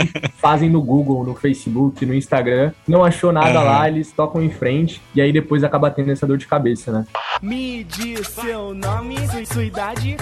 fazem 0.40 0.70
no 0.70 0.80
Google, 0.80 1.22
no 1.22 1.34
Facebook, 1.34 2.06
no 2.06 2.14
Instagram. 2.14 2.72
Não 2.88 3.04
achou 3.04 3.32
nada 3.32 3.60
uhum. 3.60 3.66
lá, 3.66 3.86
eles 3.86 4.10
tocam 4.12 4.42
em 4.42 4.50
frente 4.50 5.02
e 5.14 5.20
aí 5.20 5.30
depois 5.30 5.62
acaba 5.62 5.90
tendo 5.90 6.10
essa 6.10 6.26
dor 6.26 6.38
de 6.38 6.46
cabeça, 6.46 6.90
né? 6.90 7.04
Me 7.42 7.84
diz 7.84 8.28
seu 8.28 8.72
nome, 8.72 9.16
sua 9.46 9.64
idade 9.64 10.16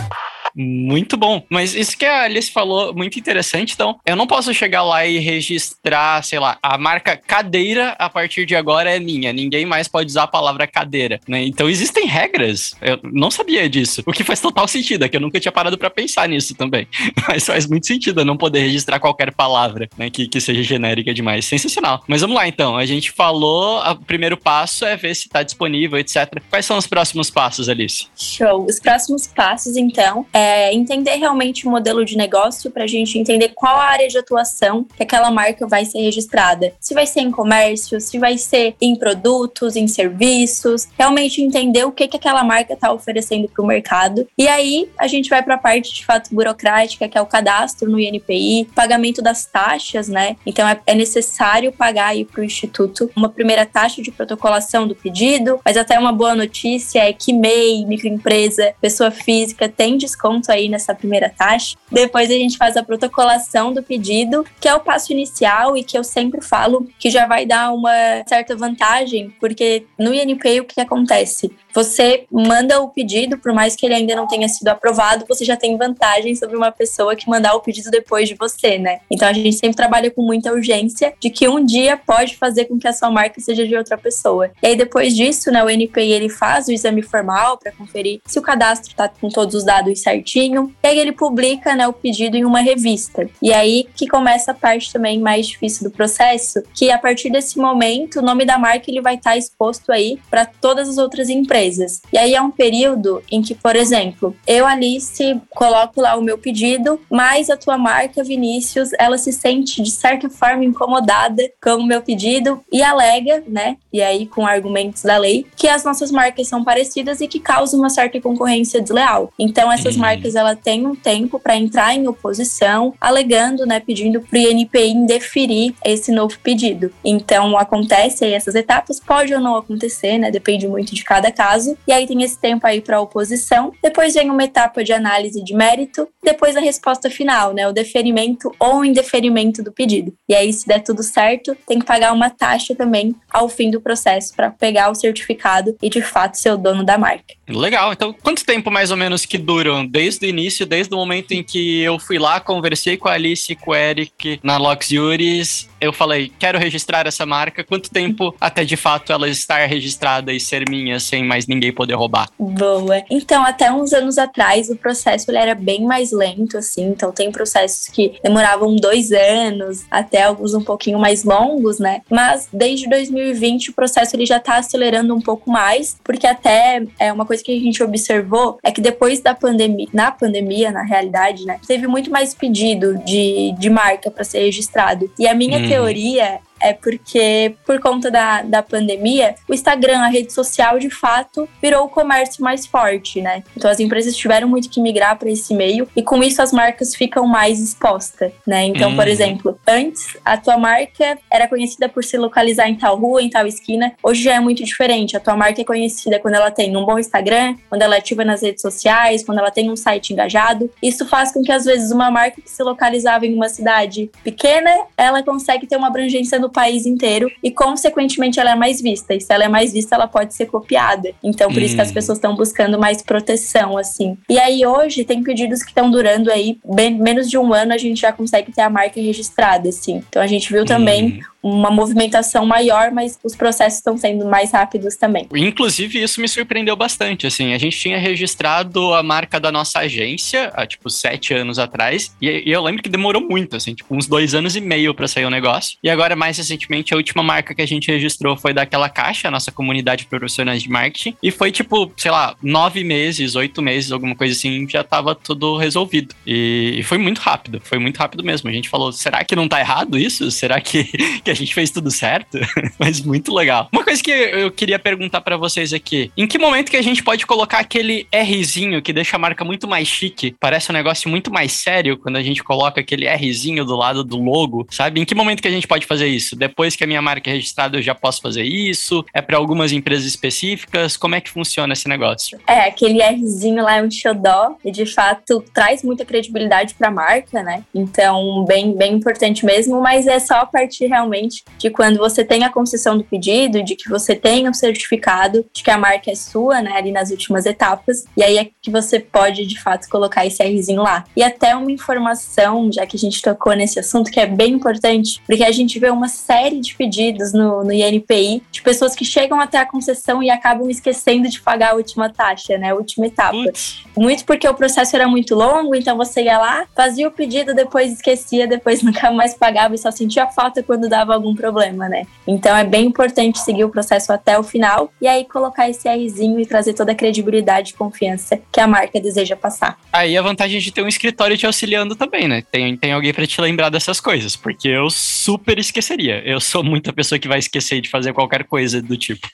Muito 0.55 1.17
bom. 1.17 1.43
Mas 1.49 1.75
isso 1.75 1.97
que 1.97 2.05
a 2.05 2.25
Alice 2.25 2.51
falou, 2.51 2.95
muito 2.95 3.19
interessante. 3.19 3.75
Então, 3.75 3.99
eu 4.05 4.17
não 4.17 4.27
posso 4.27 4.53
chegar 4.53 4.83
lá 4.83 5.07
e 5.07 5.19
registrar, 5.19 6.23
sei 6.23 6.39
lá, 6.39 6.59
a 6.63 6.77
marca 6.77 7.17
cadeira 7.17 7.91
a 7.99 8.09
partir 8.09 8.47
de 8.47 8.57
agora 8.57 8.91
é 8.91 8.99
minha. 8.99 9.33
Ninguém 9.33 9.65
mais 9.65 9.89
pode 9.89 10.09
usar 10.09 10.25
a 10.25 10.27
palavra 10.27 10.67
cadeira, 10.67 11.21
né? 11.27 11.43
Então 11.43 11.69
existem 11.69 12.07
regras. 12.07 12.75
Eu 12.81 12.99
não 13.03 13.31
sabia 13.31 13.69
disso. 13.69 14.03
O 14.07 14.13
que 14.13 14.25
faz 14.25 14.41
total 14.41 14.67
sentido, 14.69 15.05
é 15.05 15.09
que 15.09 15.17
eu 15.17 15.21
nunca 15.21 15.41
tinha 15.41 15.53
parado 15.53 15.79
para 15.79 15.91
pensar 15.91 16.29
nisso 16.29 16.55
também. 16.55 16.87
Mas 17.29 17.47
faz 17.47 17.67
muito 17.67 17.87
sentido 17.87 18.21
eu 18.21 18.25
não 18.25 18.37
poder 18.37 18.61
registrar 18.61 18.99
qualquer 18.99 19.33
palavra, 19.33 19.89
né, 19.97 20.11
que, 20.11 20.27
que 20.27 20.41
seja 20.41 20.63
genérica 20.63 21.13
demais. 21.15 21.45
Sensacional. 21.45 22.03
Mas 22.07 22.21
vamos 22.21 22.37
lá 22.37 22.47
então. 22.47 22.77
A 22.77 22.87
gente 22.87 23.11
falou, 23.11 23.81
o 23.81 23.97
primeiro 23.97 24.37
passo 24.37 24.85
é 24.85 24.97
ver 24.97 25.15
se 25.15 25.27
está 25.27 25.43
disponível, 25.43 25.99
etc. 25.99 26.41
Quais 26.49 26.67
são 26.67 26.77
os 26.77 26.87
próximos 26.87 27.31
passos, 27.31 27.69
Alice? 27.69 28.07
Show. 28.17 28.67
Os 28.69 28.79
próximos 28.79 29.27
passos, 29.27 29.77
então, 29.77 30.27
é 30.33 30.50
entender 30.73 31.17
realmente 31.17 31.67
o 31.67 31.71
modelo 31.71 32.05
de 32.05 32.17
negócio 32.17 32.71
para 32.71 32.85
a 32.85 32.87
gente 32.87 33.19
entender 33.19 33.51
qual 33.55 33.77
a 33.77 33.85
área 33.85 34.09
de 34.09 34.19
atuação 34.19 34.85
que 34.97 35.03
aquela 35.03 35.31
marca 35.31 35.67
vai 35.67 35.85
ser 35.85 36.01
registrada. 36.01 36.73
Se 36.81 36.95
vai 36.95 37.07
ser 37.07 37.21
em 37.21 37.31
comércio, 37.31 38.01
se 38.01 38.19
vai 38.19 38.39
ser 38.39 38.75
em 38.81 38.97
produtos, 38.97 39.77
em 39.77 39.87
serviços, 39.87 40.89
realmente 40.99 41.43
entender 41.43 41.85
o 41.85 41.93
que, 41.93 42.09
que 42.09 42.17
aquela 42.17 42.43
marca 42.43 42.75
está 42.75 42.93
oferecendo 42.93 43.49
para 43.49 43.63
o 43.63 43.67
mercado. 43.67 44.27
E 44.37 44.49
aí 44.49 44.89
a 44.99 45.07
gente 45.07 45.29
vai 45.29 45.43
para 45.43 45.55
a 45.55 45.59
parte 45.59 45.93
de 45.93 46.05
fato 46.05 46.35
burocrática, 46.35 47.09
que 47.09 47.19
é 47.19 47.21
o 47.21 47.27
cadastro 47.27 47.91
no 47.91 47.99
INPI, 47.99 48.69
pagamento 48.75 49.23
das 49.23 49.45
taxas, 49.45 50.09
né? 50.09 50.37
Então 50.45 50.67
é, 50.67 50.81
é 50.87 50.95
necessário 50.95 51.73
pagar 51.73 52.09
aí 52.09 52.25
para 52.25 52.41
o 52.41 52.45
Instituto 52.45 53.11
uma 53.17 53.29
primeira 53.29 53.67
taxa 53.67 54.03
de 54.03 54.11
protocolação 54.11 54.87
do 54.87 54.95
pedido, 54.95 55.61
mas 55.65 55.77
até 55.77 55.99
uma 55.99 56.13
boa 56.13 56.35
notícia 56.35 57.01
é 57.01 57.13
que 57.13 57.33
MEI, 57.33 57.85
microempresa, 57.85 58.75
pessoa 58.81 59.11
física 59.11 59.69
tem 59.69 59.97
desconto 59.97 60.30
aí 60.49 60.69
nessa 60.69 60.95
primeira 60.95 61.29
taxa. 61.29 61.77
Depois 61.91 62.31
a 62.31 62.35
gente 62.35 62.57
faz 62.57 62.77
a 62.77 62.83
protocolação 62.83 63.73
do 63.73 63.83
pedido, 63.83 64.45
que 64.61 64.69
é 64.69 64.75
o 64.75 64.81
passo 64.81 65.13
inicial 65.13 65.77
e 65.77 65.83
que 65.83 65.97
eu 65.97 66.05
sempre 66.05 66.41
falo 66.41 66.89
que 66.99 67.11
já 67.11 67.27
vai 67.27 67.47
dar 67.47 67.73
uma 67.73 67.91
certa 68.27 68.57
vantagem, 68.57 69.35
porque 69.41 69.87
no 69.99 70.15
INPI 70.15 70.61
o 70.61 70.65
que 70.65 70.81
acontece? 70.81 71.51
Você 71.73 72.25
manda 72.31 72.81
o 72.81 72.89
pedido, 72.89 73.39
por 73.39 73.53
mais 73.53 73.77
que 73.77 73.87
ele 73.87 73.95
ainda 73.95 74.17
não 74.17 74.27
tenha 74.27 74.49
sido 74.49 74.69
aprovado, 74.69 75.25
você 75.29 75.45
já 75.45 75.57
tem 75.57 75.77
vantagem 75.77 76.35
sobre 76.35 76.57
uma 76.57 76.73
pessoa 76.73 77.15
que 77.15 77.29
mandar 77.29 77.55
o 77.55 77.61
pedido 77.61 77.91
depois 77.91 78.29
de 78.29 78.35
você, 78.35 78.79
né? 78.79 79.01
Então 79.11 79.29
a 79.29 79.33
gente 79.33 79.53
sempre 79.53 79.77
trabalha 79.77 80.11
com 80.11 80.23
muita 80.23 80.53
urgência 80.53 81.15
de 81.21 81.31
que 81.31 81.49
um 81.49 81.65
dia 81.65 81.97
pode 81.97 82.37
fazer 82.37 82.65
com 82.65 82.79
que 82.79 82.89
a 82.89 82.93
sua 82.93 83.11
marca 83.11 83.41
seja 83.41 83.67
de 83.67 83.77
outra 83.77 83.97
pessoa. 83.97 84.51
E 84.63 84.67
aí 84.67 84.77
depois 84.77 85.15
disso, 85.15 85.51
né, 85.51 85.63
o 85.63 85.71
NPI 85.71 86.13
ele 86.13 86.29
faz 86.29 86.69
o 86.69 86.73
exame 86.73 87.03
formal 87.03 87.57
para 87.57 87.73
conferir 87.73 88.21
se 88.27 88.39
o 88.39 88.43
cadastro 88.43 88.91
está 88.91 89.09
com 89.09 89.29
todos 89.29 89.55
os 89.55 89.65
dados 89.65 89.93
certinho. 90.21 90.73
E 90.83 90.87
aí 90.87 90.99
ele 90.99 91.13
publica, 91.13 91.75
né, 91.75 91.89
o 91.89 91.93
pedido 91.93 92.37
em 92.37 92.45
uma 92.45 92.61
revista. 92.61 93.29
E 93.43 93.53
aí 93.53 93.87
que 93.95 94.07
começa 94.07 94.53
a 94.53 94.55
parte 94.55 94.93
também 94.93 95.19
mais 95.19 95.47
difícil 95.49 95.85
do 95.85 95.91
processo, 95.91 96.63
que 96.75 96.91
a 96.91 96.99
partir 96.99 97.31
desse 97.31 97.59
momento 97.59 98.21
o 98.21 98.23
nome 98.23 98.45
da 98.45 98.59
marca 98.59 98.91
ele 98.91 99.01
vai 99.01 99.15
estar 99.15 99.31
tá 99.31 99.37
exposto 99.37 99.91
aí 99.91 100.19
para 100.31 100.45
todas 100.47 100.89
as 100.89 100.99
outras 100.99 101.29
empresas. 101.29 102.03
E 102.13 102.19
aí 102.19 102.35
é 102.35 102.41
um 102.41 102.51
período 102.51 103.23
em 103.31 103.43
que, 103.43 103.55
por 103.55 103.77
exemplo, 103.77 104.37
eu, 104.47 104.67
Alice, 104.67 105.41
coloco 105.51 106.01
lá 106.01 106.17
o 106.17 106.23
meu 106.23 106.39
pedido, 106.39 107.01
mas 107.11 107.51
a 107.51 107.57
tua 107.57 107.79
marca, 107.79 108.23
Vinícius, 108.23 108.91
ela 108.99 109.17
se 109.19 109.33
sente 109.33 109.83
de 109.83 109.91
certa 109.91 110.29
forma 110.29 110.65
incomodada 110.65 111.43
com 111.63 111.77
o 111.77 111.87
meu 111.87 112.03
pedido 112.03 112.61
e 112.71 112.83
alega, 112.83 113.43
né? 113.47 113.77
E 113.93 114.03
aí 114.03 114.27
com 114.27 114.47
argumentos 114.47 115.03
da 115.03 115.17
lei, 115.17 115.47
que 115.57 115.69
as 115.69 115.85
nossas 115.85 116.11
marcas 116.11 116.49
são 116.49 116.63
parecidas 116.63 117.21
e 117.21 117.29
que 117.29 117.41
causam 117.41 117.81
uma 117.81 117.91
certa 117.91 118.21
concorrência 118.21 118.81
desleal. 118.81 119.33
Então 119.39 119.71
essas 119.71 119.95
uhum. 119.95 120.01
marcas 120.01 120.10
ela 120.35 120.57
têm 120.57 120.87
um 120.87 120.95
tempo 120.95 121.39
para 121.39 121.57
entrar 121.57 121.95
em 121.95 122.07
oposição, 122.07 122.95
alegando, 123.01 123.67
né, 123.67 123.81
pedindo 123.81 124.21
para 124.21 124.39
o 124.39 124.43
INPI 124.43 124.89
indeferir 124.89 125.75
esse 125.85 126.13
novo 126.13 126.39
pedido. 126.43 126.93
Então 127.05 127.57
acontece 127.57 128.25
aí 128.25 128.33
essas 128.33 128.55
etapas, 128.55 129.01
pode 129.01 129.35
ou 129.35 129.41
não 129.41 129.57
acontecer, 129.57 130.19
né? 130.19 130.31
Depende 130.31 130.67
muito 130.67 130.95
de 130.95 131.05
cada 131.05 131.31
caso 131.31 131.77
e 131.87 131.93
aí 131.93 132.07
tem 132.07 132.23
esse 132.23 132.39
tempo 132.39 132.67
aí 132.67 132.81
para 132.81 133.01
oposição. 133.01 133.73
Depois 133.83 134.15
vem 134.15 134.31
uma 134.31 134.45
etapa 134.45 134.83
de 134.83 134.93
análise 134.93 135.43
de 135.43 135.55
mérito, 135.55 136.09
depois 136.23 136.57
a 136.57 136.61
resposta 136.61 137.11
final, 137.11 137.53
né, 137.53 137.69
o 137.69 137.73
deferimento 137.73 138.55
ou 138.59 138.85
indeferimento 138.85 139.63
do 139.63 139.73
pedido. 139.73 140.13
E 140.29 140.35
aí, 140.35 140.53
se 140.53 140.67
der 140.67 140.81
tudo 140.81 141.03
certo, 141.03 141.57
tem 141.67 141.79
que 141.79 141.85
pagar 141.85 142.13
uma 142.13 142.31
taxa 142.31 142.75
também 142.75 143.15
ao 143.31 143.49
fim 143.49 143.71
do 143.71 143.81
processo 143.81 144.35
para 144.35 144.51
pegar 144.51 144.91
o 144.91 144.95
certificado 144.95 145.77
e 145.83 145.89
de 145.89 146.03
fato 146.03 146.37
ser 146.37 146.53
o 146.53 146.57
dono 146.57 146.85
da 146.85 146.99
marca. 146.99 147.35
Legal. 147.49 147.93
Então, 147.93 148.15
quanto 148.23 148.45
tempo 148.45 148.71
mais 148.71 148.91
ou 148.91 148.97
menos 148.97 149.25
que 149.25 149.39
duram 149.39 149.85
desde 150.01 150.25
o 150.25 150.29
início, 150.31 150.65
desde 150.65 150.95
o 150.95 150.97
momento 150.97 151.33
em 151.33 151.43
que 151.43 151.83
eu 151.83 151.99
fui 151.99 152.19
lá, 152.19 152.41
conversei 152.41 152.97
com 152.97 153.07
a 153.07 153.13
Alice 153.13 153.53
e 153.53 153.55
com 153.55 153.73
o 153.73 153.75
Eric 153.75 154.41
na 154.43 154.57
Luxuries, 154.57 155.69
eu 155.79 155.93
falei, 155.93 156.33
quero 156.39 156.59
registrar 156.59 157.07
essa 157.07 157.27
marca, 157.27 157.65
quanto 157.65 157.91
tempo 157.91 158.35
até 158.41 158.65
de 158.65 158.77
fato 158.77 159.13
ela 159.13 159.29
estar 159.29 159.67
registrada 159.67 160.33
e 160.33 160.39
ser 160.39 160.69
minha 160.69 161.01
sem 161.01 161.25
mais 161.25 161.47
ninguém 161.47 161.73
poder 161.73 161.95
roubar? 161.95 162.31
Boa. 162.39 163.03
Então, 163.11 163.45
até 163.45 163.73
uns 163.73 163.93
anos 163.93 164.17
atrás, 164.19 164.69
o 164.71 164.77
processo 164.77 165.31
ele 165.31 165.39
era 165.39 165.55
bem 165.55 165.85
mais 165.85 166.13
lento, 166.13 166.59
assim. 166.59 166.85
Então, 166.85 167.13
tem 167.13 167.31
processos 167.31 167.87
que 167.87 168.19
demoravam 168.23 168.77
dois 168.77 169.11
anos, 169.13 169.85
até 169.91 170.23
alguns 170.25 170.55
um 170.55 170.63
pouquinho 170.63 170.99
mais 170.99 171.25
longos, 171.25 171.79
né? 171.79 172.01
Mas 172.11 172.49
desde 172.53 172.89
2020 172.89 173.71
o 173.71 173.73
processo 173.75 174.17
ele 174.17 174.27
já 174.27 174.37
está 174.37 174.57
acelerando 174.57 175.15
um 175.15 175.21
pouco 175.21 175.51
mais, 175.51 175.97
porque 176.05 176.27
até 176.27 176.83
é 176.99 177.13
uma 177.13 177.25
coisa 177.25 177.43
que 177.43 177.57
a 177.57 177.61
gente 177.61 177.83
observou 177.83 178.59
é 178.63 178.71
que 178.71 178.81
depois 178.81 179.21
da 179.21 179.35
pandemia, 179.35 179.89
na 179.93 180.11
pandemia, 180.11 180.71
na 180.71 180.83
realidade, 180.83 181.45
né, 181.45 181.59
teve 181.67 181.87
muito 181.87 182.11
mais 182.11 182.35
pedido 182.35 182.99
de, 183.05 183.55
de 183.59 183.71
marca 183.71 184.11
para 184.11 184.25
ser 184.25 184.41
registrado. 184.41 185.11
E 185.19 185.27
a 185.27 185.35
minha 185.35 185.59
hum. 185.59 185.69
teoria 185.69 186.41
é 186.61 186.73
porque, 186.73 187.55
por 187.67 187.81
conta 187.81 188.11
da, 188.11 188.43
da 188.43 188.63
pandemia, 188.63 189.35
o 189.49 189.55
Instagram, 189.55 190.01
a 190.01 190.09
rede 190.09 190.33
social, 190.33 190.79
de 190.79 190.91
fato, 190.91 191.49
virou 191.61 191.85
o 191.85 191.89
comércio 191.89 192.43
mais 192.43 192.67
forte, 192.67 193.21
né? 193.21 193.43
Então 193.57 193.71
as 193.71 193.81
empresas 193.81 194.17
tiveram 194.17 194.49
muito 194.49 194.69
que 194.69 194.81
migrar 194.81 195.19
para 195.19 195.31
esse 195.31 195.55
meio 195.55 195.89
e 195.97 196.03
com 196.03 196.23
isso 196.23 196.43
as 196.43 196.53
marcas 196.53 196.95
ficam 196.95 197.27
mais 197.27 197.61
expostas, 197.61 198.33
né? 198.47 198.65
Então, 198.65 198.95
por 198.95 199.05
uhum. 199.05 199.11
exemplo, 199.11 199.59
antes 199.67 200.17
a 200.25 200.37
tua 200.37 200.59
marca 200.59 201.19
era 201.33 201.49
conhecida 201.49 201.89
por 201.89 202.05
se 202.05 202.17
localizar 202.17 202.69
em 202.69 202.75
tal 202.75 202.97
rua, 202.97 203.23
em 203.23 203.31
tal 203.31 203.47
esquina. 203.47 203.93
Hoje 204.03 204.23
já 204.23 204.35
é 204.35 204.41
muito 204.41 204.63
diferente. 204.65 205.17
A 205.17 205.21
tua 205.21 205.37
marca 205.37 205.61
é 205.61 205.65
conhecida 205.65 206.19
quando 206.19 206.35
ela 206.35 206.51
tem 206.51 206.77
um 206.77 206.85
bom 206.85 206.99
Instagram, 206.99 207.57
quando 207.69 207.83
ela 207.83 207.97
é 207.97 207.99
ativa 207.99 208.25
nas 208.25 208.43
redes 208.43 208.61
sociais, 208.61 209.25
quando 209.25 209.39
ela 209.39 209.51
tem 209.51 209.71
um 209.71 209.77
site 209.77 210.13
engajado. 210.13 210.71
Isso 210.83 211.07
faz 211.07 211.33
com 211.33 211.43
que 211.43 211.53
às 211.53 211.65
vezes 211.65 211.91
uma 211.91 212.11
marca 212.11 212.41
que 212.41 212.51
se 212.51 212.63
localizava 212.63 213.27
em 213.27 213.35
uma 213.35 213.49
cidade 213.49 214.11
pequena, 214.23 214.71
ela 214.97 215.23
consegue 215.23 215.67
ter 215.67 215.77
uma 215.77 215.87
abrangência 215.87 216.39
no 216.39 216.50
país 216.51 216.87
inteiro 216.87 217.31
e, 217.43 217.51
consequentemente, 217.51 218.39
ela 218.39 218.53
é 218.53 218.55
mais 218.55 218.81
vista. 218.81 219.15
E 219.15 219.21
se 219.21 219.33
ela 219.33 219.45
é 219.45 219.49
mais 219.49 219.73
vista, 219.73 219.95
ela 219.95 220.07
pode 220.07 220.35
ser 220.35 220.47
copiada. 220.47 221.11
Então, 221.23 221.51
por 221.51 221.61
hum. 221.61 221.65
isso 221.65 221.75
que 221.75 221.81
as 221.81 221.91
hum. 221.91 221.95
pessoas 221.95 222.19
estão 222.19 222.35
buscando 222.35 222.79
mais 222.79 223.03
proteção, 223.03 223.77
assim. 223.79 224.17
E 224.29 224.39
aí, 224.39 224.67
hoje, 224.67 225.05
tem 225.05 225.23
pedidos 225.23 225.63
que 225.63 225.71
estão 225.71 225.91
durando 225.91 226.31
aí 226.31 226.59
bem, 226.65 226.95
menos 226.95 227.29
de 227.29 227.39
um 227.39 227.53
ano, 227.55 227.73
a 227.73 227.79
gente 227.79 228.01
já 228.01 228.13
consegue 228.13 228.53
ter 228.53 228.63
a 228.63 228.71
marca 228.71 229.01
registrada, 229.01 229.69
assim. 229.69 230.03
Então, 230.09 230.21
a 230.21 230.27
gente 230.27 230.53
viu 230.53 230.65
também 230.65 231.21
hum 231.21 231.31
uma 231.43 231.71
movimentação 231.71 232.45
maior, 232.45 232.91
mas 232.91 233.19
os 233.23 233.35
processos 233.35 233.79
estão 233.79 233.97
sendo 233.97 234.27
mais 234.27 234.53
rápidos 234.53 234.97
também. 234.97 235.27
Inclusive, 235.35 236.03
isso 236.03 236.21
me 236.21 236.29
surpreendeu 236.29 236.77
bastante. 236.77 237.27
Assim, 237.27 237.55
a 237.55 237.59
gente 237.59 237.79
tinha 237.79 237.99
registrado 237.99 238.93
a 238.95 239.03
marca 239.03 239.41
da 239.41 239.51
nossa 239.51 239.81
agência 239.81 240.53
há 240.55 240.67
tipo 240.67 240.89
sete 240.91 241.33
anos 241.35 241.59
atrás, 241.59 242.15
e, 242.21 242.43
eu 242.47 242.63
lembro 242.63 242.83
que 242.83 242.89
demorou 242.89 243.23
muito, 243.23 243.57
assim, 243.57 243.75
tipo 243.75 243.95
uns 243.95 244.07
dois 244.07 244.35
anos 244.35 244.57
e 244.57 244.61
meio 244.61 244.95
para 244.95 245.09
sair 245.09 245.25
o 245.25 245.31
negócio. 245.31 245.79
E 245.83 245.89
agora, 245.89 246.15
mais 246.15 246.37
recentemente, 246.37 246.93
a 246.93 246.97
última 246.97 247.23
marca 247.23 247.55
que 247.55 247.63
a 247.63 247.67
gente 247.67 247.91
registrou 247.91 248.37
foi 248.37 248.53
daquela 248.53 248.89
caixa, 248.89 249.29
a 249.29 249.31
nossa 249.31 249.51
comunidade 249.51 250.03
de 250.03 250.09
profissionais 250.09 250.63
de 250.63 250.69
marketing, 250.69 251.17
e 251.23 251.31
foi 251.31 251.51
tipo, 251.51 251.93
sei 251.97 252.11
lá, 252.11 252.35
nove 252.43 252.85
meses, 252.85 253.35
oito 253.35 253.63
meses, 253.63 253.93
alguma 253.93 254.15
coisa 254.15 254.35
assim, 254.35 254.69
já 254.69 254.85
tava 254.85 255.15
tudo 255.15 255.57
resolvido. 255.57 256.15
E, 256.27 256.77
e 256.79 256.83
foi 256.83 256.99
muito 256.99 257.19
rápido, 257.19 257.61
foi 257.63 257.79
muito 257.79 257.97
rápido 257.97 258.25
mesmo. 258.25 258.49
A 258.49 258.53
gente 258.53 258.69
falou, 258.69 258.93
será 258.93 259.25
que 259.25 259.37
não 259.37 259.49
tá 259.49 259.61
errado 259.61 259.99
isso? 259.99 260.31
Será 260.31 260.61
que 260.61 260.89
que 261.31 261.33
a 261.33 261.37
gente 261.37 261.55
fez 261.55 261.71
tudo 261.71 261.91
certo, 261.91 262.39
mas 262.79 263.01
muito 263.01 263.33
legal. 263.33 263.69
Uma 263.73 263.85
coisa 263.85 264.03
que 264.03 264.11
eu 264.11 264.51
queria 264.51 264.79
perguntar 264.79 265.21
para 265.21 265.37
vocês 265.37 265.73
aqui, 265.73 266.11
em 266.17 266.27
que 266.27 266.39
momento 266.39 266.71
que 266.71 266.77
a 266.77 266.83
gente 266.83 267.03
pode 267.03 267.25
colocar 267.25 267.59
aquele 267.59 268.07
Rzinho 268.13 268.83
que 268.83 268.93
deixa 268.93 269.17
a 269.17 269.19
marca 269.19 269.45
muito 269.45 269.69
mais 269.69 269.87
chique, 269.87 270.35
parece 270.41 270.71
um 270.71 270.75
negócio 270.75 271.09
muito 271.09 271.33
mais 271.33 271.53
sério 271.53 271.97
quando 271.97 272.17
a 272.17 272.23
gente 272.23 272.43
coloca 272.43 272.81
aquele 272.81 273.09
Rzinho 273.09 273.65
do 273.65 273.77
lado 273.77 274.03
do 274.03 274.17
logo, 274.17 274.67
sabe? 274.71 275.01
Em 275.01 275.05
que 275.05 275.15
momento 275.15 275.41
que 275.41 275.49
a 275.49 275.53
gente 275.53 275.69
pode 275.69 275.87
fazer 275.87 276.09
isso? 276.09 276.35
Depois 276.35 276.75
que 276.75 276.83
a 276.83 276.87
minha 276.87 277.01
marca 277.01 277.31
é 277.31 277.35
registrada, 277.35 277.79
eu 277.79 277.83
já 277.83 277.95
posso 277.95 278.21
fazer 278.21 278.43
isso? 278.43 279.05
É 279.15 279.21
para 279.21 279.37
algumas 279.37 279.73
empresas 279.73 280.07
específicas? 280.07 280.97
Como 280.97 281.15
é 281.15 281.21
que 281.21 281.31
funciona 281.31 281.73
esse 281.73 281.89
negócio? 281.89 282.39
É, 282.47 282.61
aquele 282.63 283.03
Rzinho 283.03 283.63
lá 283.63 283.77
é 283.77 283.83
um 283.83 283.91
xodó 283.91 284.57
e 284.65 284.73
de 284.73 284.87
fato 284.87 285.45
traz 285.55 285.85
muita 285.85 286.05
credibilidade 286.05 286.75
para 286.75 286.89
a 286.89 286.91
marca, 286.91 287.43
né? 287.43 287.63
Então, 287.75 288.45
bem, 288.47 288.77
bem 288.77 288.95
importante 288.95 289.45
mesmo, 289.45 289.81
mas 289.81 290.07
é 290.07 290.19
só 290.19 290.41
a 290.41 290.47
partir 290.47 290.87
realmente 290.87 291.20
de 291.59 291.71
quando 291.71 291.99
você 291.99 292.25
tem 292.25 292.45
a 292.45 292.51
concessão 292.51 292.97
do 292.97 293.05
pedido, 293.05 293.63
de 293.63 293.77
que 293.77 293.89
você 293.89 294.15
tem 294.15 294.47
o 294.47 294.51
um 294.51 294.55
certificado 294.55 295.45
de 295.53 295.63
que 295.63 295.71
a 295.71 295.79
marca 295.79 296.11
é 296.11 296.15
sua, 296.15 296.61
né, 296.63 296.73
ali 296.73 296.93
nas 296.93 297.11
últimas 297.11 297.47
etapas, 297.47 298.05
e 298.17 298.23
aí 298.23 298.39
é 298.39 298.49
que 298.61 298.71
você 298.71 299.01
pode 299.01 299.47
de 299.47 299.61
fato 299.61 299.89
colocar 299.89 300.27
esse 300.27 300.43
Rzinho 300.43 300.83
lá. 300.83 301.05
E 301.17 301.23
até 301.23 301.55
uma 301.55 301.71
informação, 301.71 302.71
já 302.73 302.87
que 302.87 302.97
a 302.97 302.99
gente 302.99 303.21
tocou 303.23 303.55
nesse 303.55 303.79
assunto, 303.79 304.11
que 304.11 304.21
é 304.21 304.27
bem 304.27 304.53
importante, 304.55 305.21
porque 305.27 305.45
a 305.45 305.53
gente 305.53 305.79
vê 305.79 305.91
uma 305.91 306.09
série 306.09 306.61
de 306.61 306.75
pedidos 306.75 307.33
no, 307.33 307.65
no 307.65 307.73
INPI 307.73 308.43
de 308.51 308.63
pessoas 308.63 308.95
que 308.95 309.05
chegam 309.05 309.41
até 309.41 309.59
a 309.59 309.67
concessão 309.67 310.23
e 310.23 310.31
acabam 310.31 310.69
esquecendo 310.69 311.29
de 311.29 311.41
pagar 311.41 311.73
a 311.73 311.75
última 311.75 312.11
taxa, 312.11 312.57
né, 312.59 312.71
a 312.71 312.75
última 312.75 313.07
etapa. 313.07 313.33
Putz. 313.33 313.85
Muito 313.97 314.25
porque 314.25 314.49
o 314.49 314.55
processo 314.55 314.97
era 314.97 315.07
muito 315.07 315.35
longo, 315.35 315.75
então 315.75 315.97
você 315.97 316.23
ia 316.23 316.39
lá, 316.39 316.67
fazia 316.75 317.09
o 317.09 317.11
pedido, 317.11 317.55
depois 317.55 317.93
esquecia, 317.93 318.47
depois 318.47 318.83
nunca 318.85 319.11
mais 319.11 319.35
pagava 319.35 319.75
e 319.75 319.79
só 319.79 319.91
sentia 319.91 320.27
falta 320.27 320.63
quando 320.63 320.89
dava 320.89 321.10
algum 321.13 321.35
problema, 321.35 321.89
né? 321.89 322.07
Então 322.27 322.57
é 322.57 322.65
bem 322.65 322.87
importante 322.87 323.39
seguir 323.39 323.65
o 323.65 323.69
processo 323.69 324.13
até 324.13 324.39
o 324.39 324.43
final 324.43 324.93
e 325.01 325.07
aí 325.07 325.25
colocar 325.25 325.69
esse 325.69 325.89
Rzinho 325.89 326.41
e 326.41 326.47
trazer 326.47 326.75
toda 326.75 326.93
a 326.93 326.95
credibilidade 326.95 327.73
e 327.73 327.75
confiança 327.75 328.41
que 328.53 328.61
a 328.61 328.67
marca 328.67 329.01
deseja 329.01 329.37
passar. 329.37 329.79
Aí 329.93 330.17
a 330.17 330.23
vantagem 330.23 330.61
de 330.61 330.71
ter 330.71 330.83
um 330.83 330.89
escritório 330.89 331.37
te 331.37 331.47
auxiliando 331.47 331.97
também, 331.97 332.29
né? 332.29 332.43
Tem, 332.51 332.77
tem 332.77 332.93
alguém 332.93 333.13
para 333.13 333.27
te 333.27 333.41
lembrar 333.41 333.71
dessas 333.71 334.01
coisas, 334.01 334.37
porque 334.37 334.69
eu 334.69 334.91
super 334.91 335.59
esqueceria. 335.59 336.23
Eu 336.25 336.41
sou 336.41 336.63
muita 336.63 336.93
pessoa 336.93 337.19
que 337.19 337.29
vai 337.29 337.39
esquecer 337.39 337.81
de 337.81 337.89
fazer 337.89 338.13
qualquer 338.13 338.45
coisa 338.45 338.81
do 338.81 338.97
tipo. 338.97 339.29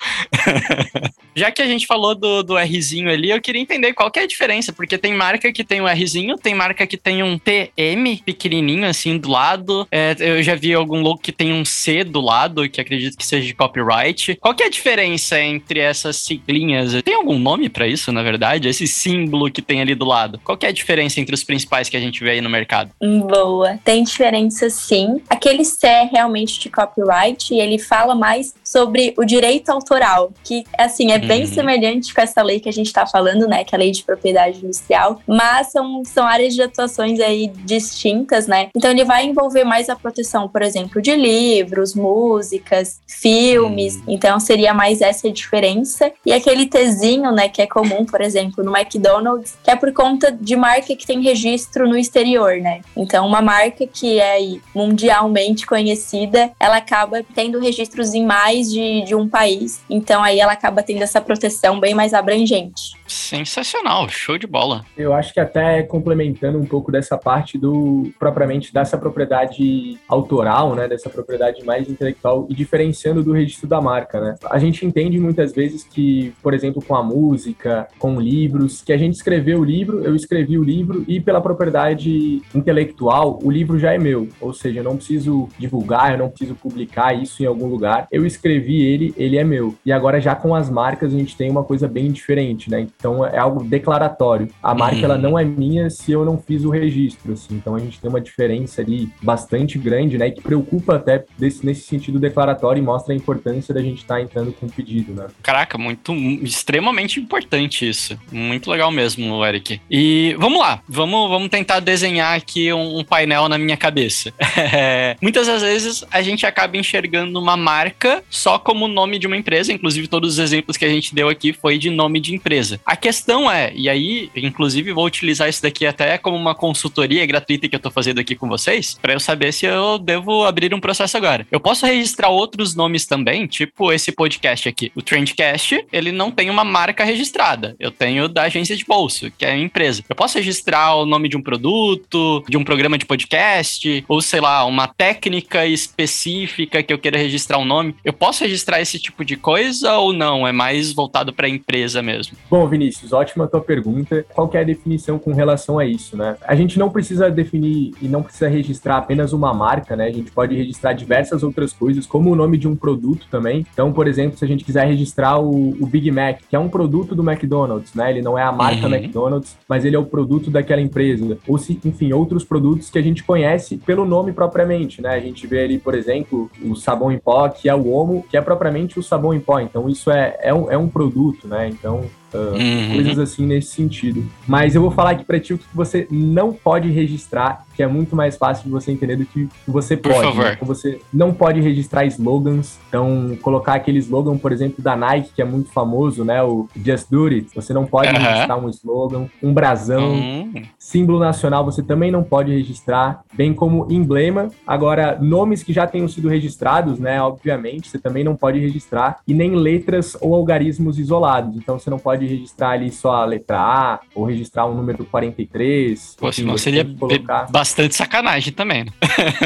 Já 1.37 1.51
que 1.51 1.61
a 1.61 1.67
gente 1.67 1.87
falou 1.87 2.15
do, 2.15 2.43
do 2.43 2.57
Rzinho 2.57 3.11
ali, 3.11 3.31
eu 3.31 3.41
queria 3.41 3.61
entender 3.61 3.93
qual 3.93 4.11
que 4.11 4.19
é 4.19 4.23
a 4.23 4.27
diferença, 4.27 4.73
porque 4.73 4.97
tem 4.97 5.13
marca 5.13 5.53
que 5.53 5.63
tem 5.63 5.83
um 5.83 5.87
Rzinho, 5.87 6.37
tem 6.37 6.55
marca 6.55 6.87
que 6.87 6.97
tem 6.97 7.23
um 7.23 7.39
TM 7.39 8.23
pequenininho 8.25 8.87
assim 8.87 9.19
do 9.19 9.29
lado. 9.29 9.87
É, 9.91 10.17
eu 10.19 10.43
já 10.43 10.55
vi 10.55 10.73
algum 10.73 11.03
logo 11.03 11.19
que 11.19 11.33
tem 11.33 11.53
um 11.53 11.65
C 11.67 12.05
do 12.05 12.21
lado, 12.21 12.69
que 12.69 12.81
acredito 12.81 13.17
que 13.17 13.27
seja 13.27 13.47
de 13.47 13.55
copyright. 13.55 14.37
Qual 14.41 14.55
que 14.55 14.63
é 14.63 14.67
a 14.67 14.71
diferença 14.71 15.39
entre 15.41 15.81
essas 15.81 16.17
siglinhas? 16.17 17.03
Tem 17.03 17.15
algum 17.15 17.39
nome 17.39 17.69
para 17.69 17.87
isso, 17.87 18.11
na 18.13 18.23
verdade? 18.23 18.69
Esse 18.69 18.87
símbolo 18.87 19.51
que 19.51 19.61
tem 19.61 19.81
ali 19.81 19.95
do 19.95 20.05
lado. 20.05 20.41
Qual 20.43 20.57
que 20.57 20.67
é 20.67 20.69
a 20.69 20.73
diferença 20.73 21.21
entre 21.21 21.35
os 21.35 21.45
principais 21.45 21.89
que 21.89 21.97
a 21.97 22.01
gente 22.01 22.23
vê 22.23 22.31
aí 22.31 22.41
no 22.41 22.49
mercado? 22.49 22.91
Boa. 23.01 23.79
Tem 23.85 24.03
diferença 24.03 24.71
sim. 24.71 25.21
Aquele 25.29 25.65
C 25.65 25.87
é 25.87 26.05
realmente 26.05 26.61
de 26.61 26.71
copyright 26.71 27.53
e 27.53 27.61
ele 27.61 27.79
fala 27.79 28.15
mais 28.15 28.55
sobre 28.65 29.15
o 29.17 29.25
direito 29.25 29.71
autoral, 29.71 30.33
que 30.45 30.65
assim 30.79 31.11
é 31.11 31.19
bem 31.19 31.43
uhum. 31.43 31.47
semelhante 31.47 32.15
com 32.15 32.21
essa 32.21 32.43
lei 32.43 32.61
que 32.61 32.69
a 32.69 32.73
gente 32.73 32.87
está 32.87 33.07
falando, 33.07 33.47
né, 33.47 33.65
que 33.65 33.75
é 33.75 33.77
a 33.77 33.81
lei 33.81 33.91
de 33.91 34.03
propriedade 34.03 34.59
industrial, 34.65 35.21
mas 35.27 35.73
são, 35.73 36.03
são 36.05 36.27
áreas 36.27 36.55
de 36.55 36.63
atuações 36.63 37.21
aí 37.21 37.51
distintas, 37.65 38.47
né? 38.47 38.69
Então 38.75 38.91
ele 38.91 39.05
vai 39.05 39.25
envolver 39.25 39.65
mais 39.65 39.89
a 39.89 39.97
proteção, 39.97 40.49
por 40.49 40.63
exemplo, 40.63 41.01
de 41.01 41.15
livros, 41.15 41.56
músicas, 41.95 43.01
filmes. 43.07 43.97
Uhum. 43.97 44.03
Então 44.09 44.39
seria 44.41 44.75
mais 44.75 45.01
essa 45.01 45.29
a 45.29 45.33
diferença. 45.33 46.13
E 46.25 46.33
aquele 46.33 46.67
Tzinho, 46.67 47.33
né, 47.33 47.49
que 47.49 47.63
é 47.63 47.67
comum, 47.67 48.05
por 48.05 48.21
exemplo, 48.21 48.63
no 48.65 48.77
McDonald's, 48.77 49.57
que 49.63 49.71
é 49.71 49.77
por 49.77 49.93
conta 49.93 50.31
de 50.31 50.57
marca 50.57 50.95
que 50.95 51.07
tem 51.07 51.21
registro 51.23 51.89
no 51.89 51.97
exterior, 51.97 52.57
né? 52.59 52.81
Então 52.97 53.27
uma 53.27 53.41
marca 53.41 53.87
que 53.87 54.21
é 54.21 54.39
mundialmente 54.75 55.67
conhecida, 55.67 56.51
ela 56.59 56.77
acaba 56.77 57.23
tendo 57.35 57.59
registros 57.59 58.15
em 58.15 58.25
mais 58.25 58.71
de, 58.71 59.03
de 59.03 59.15
um 59.15 59.29
país. 59.29 59.81
Então 59.89 60.23
aí 60.23 60.41
ela 60.41 60.53
acaba 60.53 60.83
tendo 60.83 61.03
essa 61.03 61.21
proteção 61.21 61.81
bem 61.81 61.95
mais 61.95 62.15
abrangente. 62.15 62.97
Sensacional, 63.07 64.09
show 64.09 64.37
de 64.39 64.47
bola. 64.47 64.85
Eu 64.97 65.13
acho 65.13 65.33
que 65.33 65.41
até 65.41 65.83
complementando 65.83 66.59
um 66.59 66.67
pouco 66.67 66.91
dessa 66.91 67.17
parte 67.17 67.57
do 67.57 68.11
propriamente 68.19 68.73
dessa 68.73 68.99
propriedade 68.99 69.99
autoral, 70.09 70.75
né, 70.75 70.89
dessa 70.89 71.09
propriedade 71.09 71.46
mais 71.65 71.89
intelectual 71.89 72.47
e 72.49 72.55
diferenciando 72.55 73.23
do 73.23 73.33
registro 73.33 73.69
da 73.69 73.81
marca, 73.81 74.21
né? 74.21 74.35
A 74.51 74.59
gente 74.59 74.85
entende 74.85 75.19
muitas 75.19 75.53
vezes 75.53 75.85
que, 75.85 76.33
por 76.43 76.55
exemplo, 76.55 76.83
com 76.83 76.95
a 76.95 77.03
música, 77.03 77.89
com 77.99 78.21
livros, 78.21 78.83
que 78.83 78.93
a 78.93 78.97
gente 78.97 79.15
escreveu 79.15 79.61
o 79.61 79.65
livro, 79.65 80.05
eu 80.05 80.15
escrevi 80.15 80.59
o 80.59 80.63
livro 80.63 81.05
e 81.07 81.21
pela 81.21 81.41
propriedade 81.41 82.43
intelectual, 82.55 83.39
o 83.43 83.51
livro 83.51 83.79
já 83.79 83.93
é 83.93 83.99
meu, 83.99 84.29
ou 84.41 84.53
seja, 84.53 84.81
eu 84.81 84.85
não 84.85 84.97
preciso 84.97 85.49
divulgar, 85.59 86.13
eu 86.13 86.19
não 86.19 86.29
preciso 86.29 86.55
publicar 86.55 87.15
isso 87.15 87.43
em 87.43 87.47
algum 87.47 87.67
lugar. 87.67 88.07
Eu 88.11 88.27
escrevi 88.27 88.83
ele, 88.83 89.15
ele 89.17 89.37
é 89.37 89.45
meu. 89.45 89.75
E 89.85 89.93
agora 89.93 90.21
já 90.21 90.35
com 90.35 90.55
as 90.55 90.71
marcas 90.71 91.15
a 91.15 91.19
gente 91.19 91.37
tem 91.37 91.51
uma 91.51 91.65
coisa 91.65 91.89
bem 91.89 92.11
diferente, 92.11 92.71
né? 92.71 92.81
Então 92.81 93.25
é 93.25 93.39
algo 93.39 93.65
declaratório. 93.65 94.49
A 94.63 94.75
marca 94.75 94.99
uhum. 94.99 95.05
ela 95.05 95.19
não 95.19 95.39
é 95.39 95.45
minha 95.45 95.91
se 95.91 96.13
eu 96.13 96.25
não 96.25 96.39
fiz 96.39 96.65
o 96.65 96.71
registro, 96.71 97.33
assim. 97.33 97.55
Então 97.55 97.75
a 97.75 97.79
gente 97.79 98.01
tem 98.01 98.09
uma 98.09 98.21
diferença 98.21 98.83
ali 98.83 99.09
bastante 99.23 99.79
grande, 99.79 100.19
né? 100.19 100.31
Que 100.31 100.41
preocupa 100.41 100.97
até 100.97 101.25
desse, 101.39 101.65
nesse 101.65 101.83
sentido 101.83 102.19
declaratório 102.19 102.81
e 102.81 102.85
mostra 102.85 103.13
a 103.13 103.17
importância 103.17 103.75
da 103.75 103.83
gente 103.83 103.99
estar 103.99 104.17
tá 104.17 104.23
entrando 104.23 104.53
com 104.53 104.67
o 104.67 104.71
pedido, 104.71 105.13
né? 105.13 105.27
Caraca, 105.43 105.79
muito 105.79 106.13
extremamente 106.43 107.21
importante 107.21 107.89
isso. 107.89 108.19
Muito 108.31 108.71
legal 108.71 108.91
mesmo, 108.91 109.45
Eric. 109.45 109.81
E 109.91 110.35
vamos 110.39 110.61
lá, 110.61 110.81
vamos, 110.89 111.29
vamos 111.29 111.49
tentar 111.49 111.81
desenhar 111.81 112.37
aqui 112.37 112.73
um, 112.73 112.99
um 112.99 113.05
painel 113.05 113.49
na 113.49 113.59
minha 113.59 113.77
cabeça. 113.77 114.33
Muitas 115.21 115.47
das 115.47 115.63
vezes 115.63 116.05
a 116.11 116.23
gente 116.23 116.47
acaba 116.47 116.77
enxergando 116.77 117.39
uma 117.39 117.57
marca 117.57 118.23
só 118.31 118.59
como 118.59 118.89
nome 118.89 119.19
de 119.19 119.27
uma 119.27 119.37
empresa, 119.37 119.73
inclusive 119.73 120.09
todos 120.09 120.35
os 120.35 120.39
exemplos 120.39 120.77
que 120.77 120.85
a 120.85 120.89
gente 120.89 121.15
deu 121.15 121.29
aqui 121.29 121.53
foi 121.53 121.79
de 121.79 121.91
nome 121.91 122.21
de 122.21 122.35
empresa. 122.35 122.81
A 122.85 122.97
questão 122.97 123.51
é, 123.51 123.73
e 123.75 123.89
aí, 123.89 124.31
inclusive, 124.37 124.93
vou 124.93 125.05
utilizar 125.05 125.49
isso 125.49 125.63
daqui 125.63 125.87
até 125.87 126.19
como 126.19 126.37
uma 126.37 126.55
consultoria 126.55 127.25
gratuita 127.27 127.69
que 127.69 127.75
eu 127.75 127.81
tô 127.81 127.91
fazendo 127.91 128.21
aqui 128.21 128.35
com 128.35 128.49
vocês, 128.49 128.99
para 129.01 129.13
eu 129.13 129.21
saber 129.21 129.53
se 129.53 129.67
eu 129.67 129.99
devo 129.99 130.45
abrir 130.45 130.75
um 130.75 130.81
processo 130.81 131.16
agora. 131.17 131.47
Eu 131.51 131.61
posso 131.61 131.87
registrar 131.87 132.29
outros 132.29 132.75
nomes 132.75 133.07
também, 133.07 133.47
tipo 133.47 133.93
esse 133.93 134.13
podcast 134.13 134.69
aqui. 134.69 134.93
O 134.95 135.03
Trendcast, 135.03 135.87
ele 135.93 136.13
não 136.13 136.31
tem 136.31 136.51
uma 136.51 136.65
marca 136.65 137.05
registrada. 137.05 137.75
Eu 137.79 137.91
tenho 137.91 138.29
da 138.29 138.43
agência 138.43 138.77
de 138.77 138.85
bolso, 138.85 139.31
que 139.31 139.45
é 139.45 139.53
a 139.53 139.59
empresa. 139.59 140.03
Eu 140.09 140.17
posso 140.17 140.39
registrar 140.39 140.95
o 140.97 141.07
nome 141.07 141.29
de 141.29 141.37
um 141.37 141.43
produto, 141.43 142.45
de 142.49 142.57
um 142.57 142.65
programa 142.65 142.99
de 142.99 143.07
podcast, 143.07 144.05
ou 144.09 144.21
sei 144.21 144.41
lá, 144.41 144.65
uma 144.65 144.87
técnica 144.87 145.67
específica 145.67 146.83
que 146.83 146.93
eu 146.93 146.99
queira 146.99 147.19
registrar 147.19 147.59
um 147.59 147.65
nome. 147.65 147.95
Eu 148.05 148.13
posso 148.13 148.45
registrar 148.45 148.81
esse 148.81 148.99
tipo 148.99 149.25
de 149.25 149.37
coisa 149.37 149.95
ou 149.95 150.13
não? 150.13 150.47
É 150.47 150.53
mais 150.53 150.93
voltado 150.93 151.33
para 151.33 151.47
a 151.47 151.51
empresa 151.51 152.03
mesmo? 152.03 152.37
Bom, 152.51 152.67
Vinícius, 152.67 153.13
ótima 153.13 153.47
tua 153.47 153.61
pergunta. 153.61 154.25
Qual 154.35 154.51
é 154.55 154.61
a 154.61 154.65
definição 154.65 155.19
com 155.19 155.33
relação 155.33 155.79
a 155.79 155.87
isso, 155.87 156.17
né? 156.17 156.37
A 156.47 156.55
gente 156.55 156.79
não 156.79 156.91
precisa 156.91 157.31
definir 157.31 157.93
e 158.01 158.09
não 158.09 158.23
precisa 158.23 158.49
registrar 158.49 158.99
apenas 158.99 159.33
uma 159.33 159.53
marca, 159.53 159.97
né? 159.97 160.07
A 160.07 160.13
gente 160.13 160.31
pode 160.31 160.55
registrar 160.55 160.93
diversas 161.07 161.45
outras 161.45 161.73
coisas, 161.73 162.05
como 162.05 162.31
o 162.31 162.37
nome 162.37 162.59
de 162.59 162.67
um 162.67 162.75
produto 162.75 163.27
também. 163.31 163.65
Então, 163.73 163.93
por 163.93 164.09
exemplo, 164.09 164.37
se 164.37 164.45
a 164.45 164.49
gente 164.49 164.65
quiser 164.65 164.87
registrar 164.87 165.39
o, 165.39 165.71
o 165.81 165.87
Big 165.87 166.11
Mac, 166.11 166.41
que 166.51 166.57
é 166.57 166.59
um 166.59 166.69
produto 166.69 167.15
do 167.15 167.29
McDonald's, 167.29 167.95
né? 167.95 168.11
Ele 168.11 168.23
não 168.23 168.37
é 168.37 168.43
a 168.43 168.51
marca 168.51 168.87
uhum. 168.87 168.95
McDonald's, 168.95 169.57
mas 169.69 169.85
ele 169.85 169.95
é 169.95 169.99
o 169.99 170.05
produto 170.05 170.51
daquela 170.51 170.81
empresa. 170.81 171.39
Ou 171.47 171.57
se, 171.59 171.79
enfim, 171.85 172.13
outros 172.13 172.45
produtos 172.45 172.91
que 172.91 172.99
a 172.99 173.03
gente 173.03 173.23
conhece 173.23 173.77
pelo 173.79 174.05
nome 174.05 174.33
propriamente, 174.33 175.01
né? 175.01 175.11
A 175.11 175.21
gente 175.21 175.47
vê 175.47 175.63
ali, 175.63 175.79
por 175.79 175.95
exemplo, 175.95 176.51
o 176.63 176.75
sabão 176.75 177.13
em 177.13 177.19
pó, 177.19 177.49
que 177.49 177.69
é 177.69 177.75
o 177.75 177.89
Omo, 177.89 178.25
que 178.29 178.37
é 178.37 178.41
propriamente 178.41 178.99
o 178.99 179.03
sabão 179.03 179.33
em 179.33 179.41
pó. 179.41 179.61
Então, 179.61 179.89
isso 179.89 180.11
é, 180.11 180.37
é, 180.41 180.53
um, 180.53 180.71
é 180.71 180.77
um 180.77 180.89
produto, 180.89 181.47
né? 181.47 181.69
Então, 181.69 182.05
uhum. 182.35 182.95
coisas 182.95 183.19
assim 183.19 183.47
nesse 183.47 183.69
sentido. 183.69 184.25
Mas 184.47 184.75
eu 184.75 184.81
vou 184.81 184.91
falar 184.91 185.11
aqui 185.11 185.25
para 185.25 185.41
ti 185.41 185.55
o 185.55 185.59
que 185.59 185.65
você 185.75 186.07
não 186.11 186.53
pode 186.53 186.91
registrar, 186.91 187.65
que 187.75 187.83
é 187.83 187.87
muito 187.87 188.17
mais 188.17 188.37
fácil 188.37 188.65
de 188.65 188.71
você 188.71 188.91
entender 188.91 189.17
do 189.17 189.27
que 189.27 189.49
você 189.67 189.97
por 189.97 190.13
pode. 190.13 190.27
Favor. 190.29 190.45
Né? 190.45 190.59
Você 190.63 191.01
não 191.13 191.33
pode 191.33 191.61
registrar 191.61 192.05
slogans, 192.07 192.79
então 192.89 193.37
colocar 193.43 193.75
aquele 193.75 193.99
slogan, 193.99 194.37
por 194.39 194.53
exemplo, 194.53 194.83
da 194.83 194.97
Nike, 194.97 195.33
que 195.35 195.43
é 195.43 195.45
muito 195.45 195.71
famoso, 195.71 196.25
né? 196.25 196.43
O 196.43 196.69
Just 196.75 197.11
Do 197.11 197.27
It. 197.27 197.49
Você 197.55 197.73
não 197.73 197.85
pode 197.87 198.09
uhum. 198.09 198.23
registrar 198.23 198.57
um 198.57 198.69
slogan, 198.69 199.27
um 199.43 199.53
brasão, 199.53 200.13
uhum. 200.13 200.63
símbolo 200.79 201.19
nacional 201.19 201.65
você 201.65 201.83
também 201.83 202.11
não 202.11 202.23
pode 202.23 202.53
registrar, 202.53 203.23
bem 203.35 203.53
como 203.53 203.87
emblema. 203.91 204.49
Agora, 204.67 205.19
nomes 205.21 205.63
que 205.63 205.73
já 205.73 205.87
tenham 205.87 206.09
sido 206.09 206.29
registrados, 206.29 206.99
né? 206.99 207.21
Obviamente, 207.21 207.89
você 207.89 207.99
também 207.99 208.25
não 208.25 208.37
pode 208.37 208.59
registrar, 208.59 209.19
e 209.27 209.35
nem 209.35 209.55
letras 209.55 210.17
ou 210.21 210.35
algarismos 210.35 210.99
isolados. 210.99 211.57
Então 211.57 211.79
você 211.79 211.91
não 211.91 211.99
pode 211.99 212.16
pode 212.17 212.27
registrar 212.27 212.71
ali 212.71 212.91
só 212.91 213.17
a 213.17 213.25
letra 213.25 213.59
A, 213.59 214.01
ou 214.15 214.25
registrar 214.25 214.67
um 214.67 214.75
número 214.75 215.05
43. 215.05 216.17
Pô, 216.19 216.33
senão 216.33 216.57
seria 216.57 216.85
colocar... 216.85 217.51
bastante 217.51 217.95
sacanagem 217.95 218.53
também. 218.53 218.85
Né? 218.85 218.93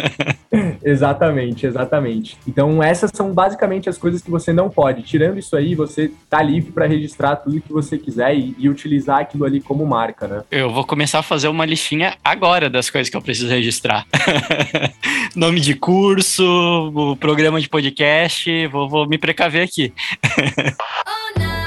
exatamente, 0.83 1.67
exatamente. 1.67 2.39
Então, 2.47 2.83
essas 2.83 3.11
são 3.13 3.33
basicamente 3.33 3.89
as 3.89 3.99
coisas 3.99 4.23
que 4.23 4.31
você 4.31 4.53
não 4.53 4.71
pode. 4.71 5.03
Tirando 5.03 5.39
isso 5.39 5.57
aí, 5.57 5.75
você 5.75 6.11
tá 6.29 6.43
livre 6.43 6.73
para 6.73 6.87
registrar 6.87 7.37
tudo 7.37 7.61
que 7.61 7.73
você 7.73 7.99
quiser 7.99 8.35
e, 8.35 8.55
e, 8.59 8.69
utilizar 8.69 9.21
aquilo 9.21 9.45
ali 9.45 9.61
como 9.61 9.85
marca, 9.85 10.27
né? 10.27 10.43
Eu 10.51 10.71
vou 10.71 10.85
começar 10.85 11.19
a 11.19 11.23
fazer 11.23 11.49
uma 11.49 11.67
listinha 11.67 12.17
agora 12.25 12.71
das 12.71 12.89
coisas 12.89 13.11
que 13.11 13.17
eu 13.17 13.23
preciso 13.23 13.49
registrar. 13.49 14.07
Nome 15.35 15.61
de 15.61 15.75
curso, 15.75 17.17
programa 17.19 17.61
de 17.61 17.69
podcast, 17.69 18.67
vou, 18.69 18.89
vou 18.89 19.09
me 19.09 19.19
precaver 19.19 19.63
aqui. 19.63 19.93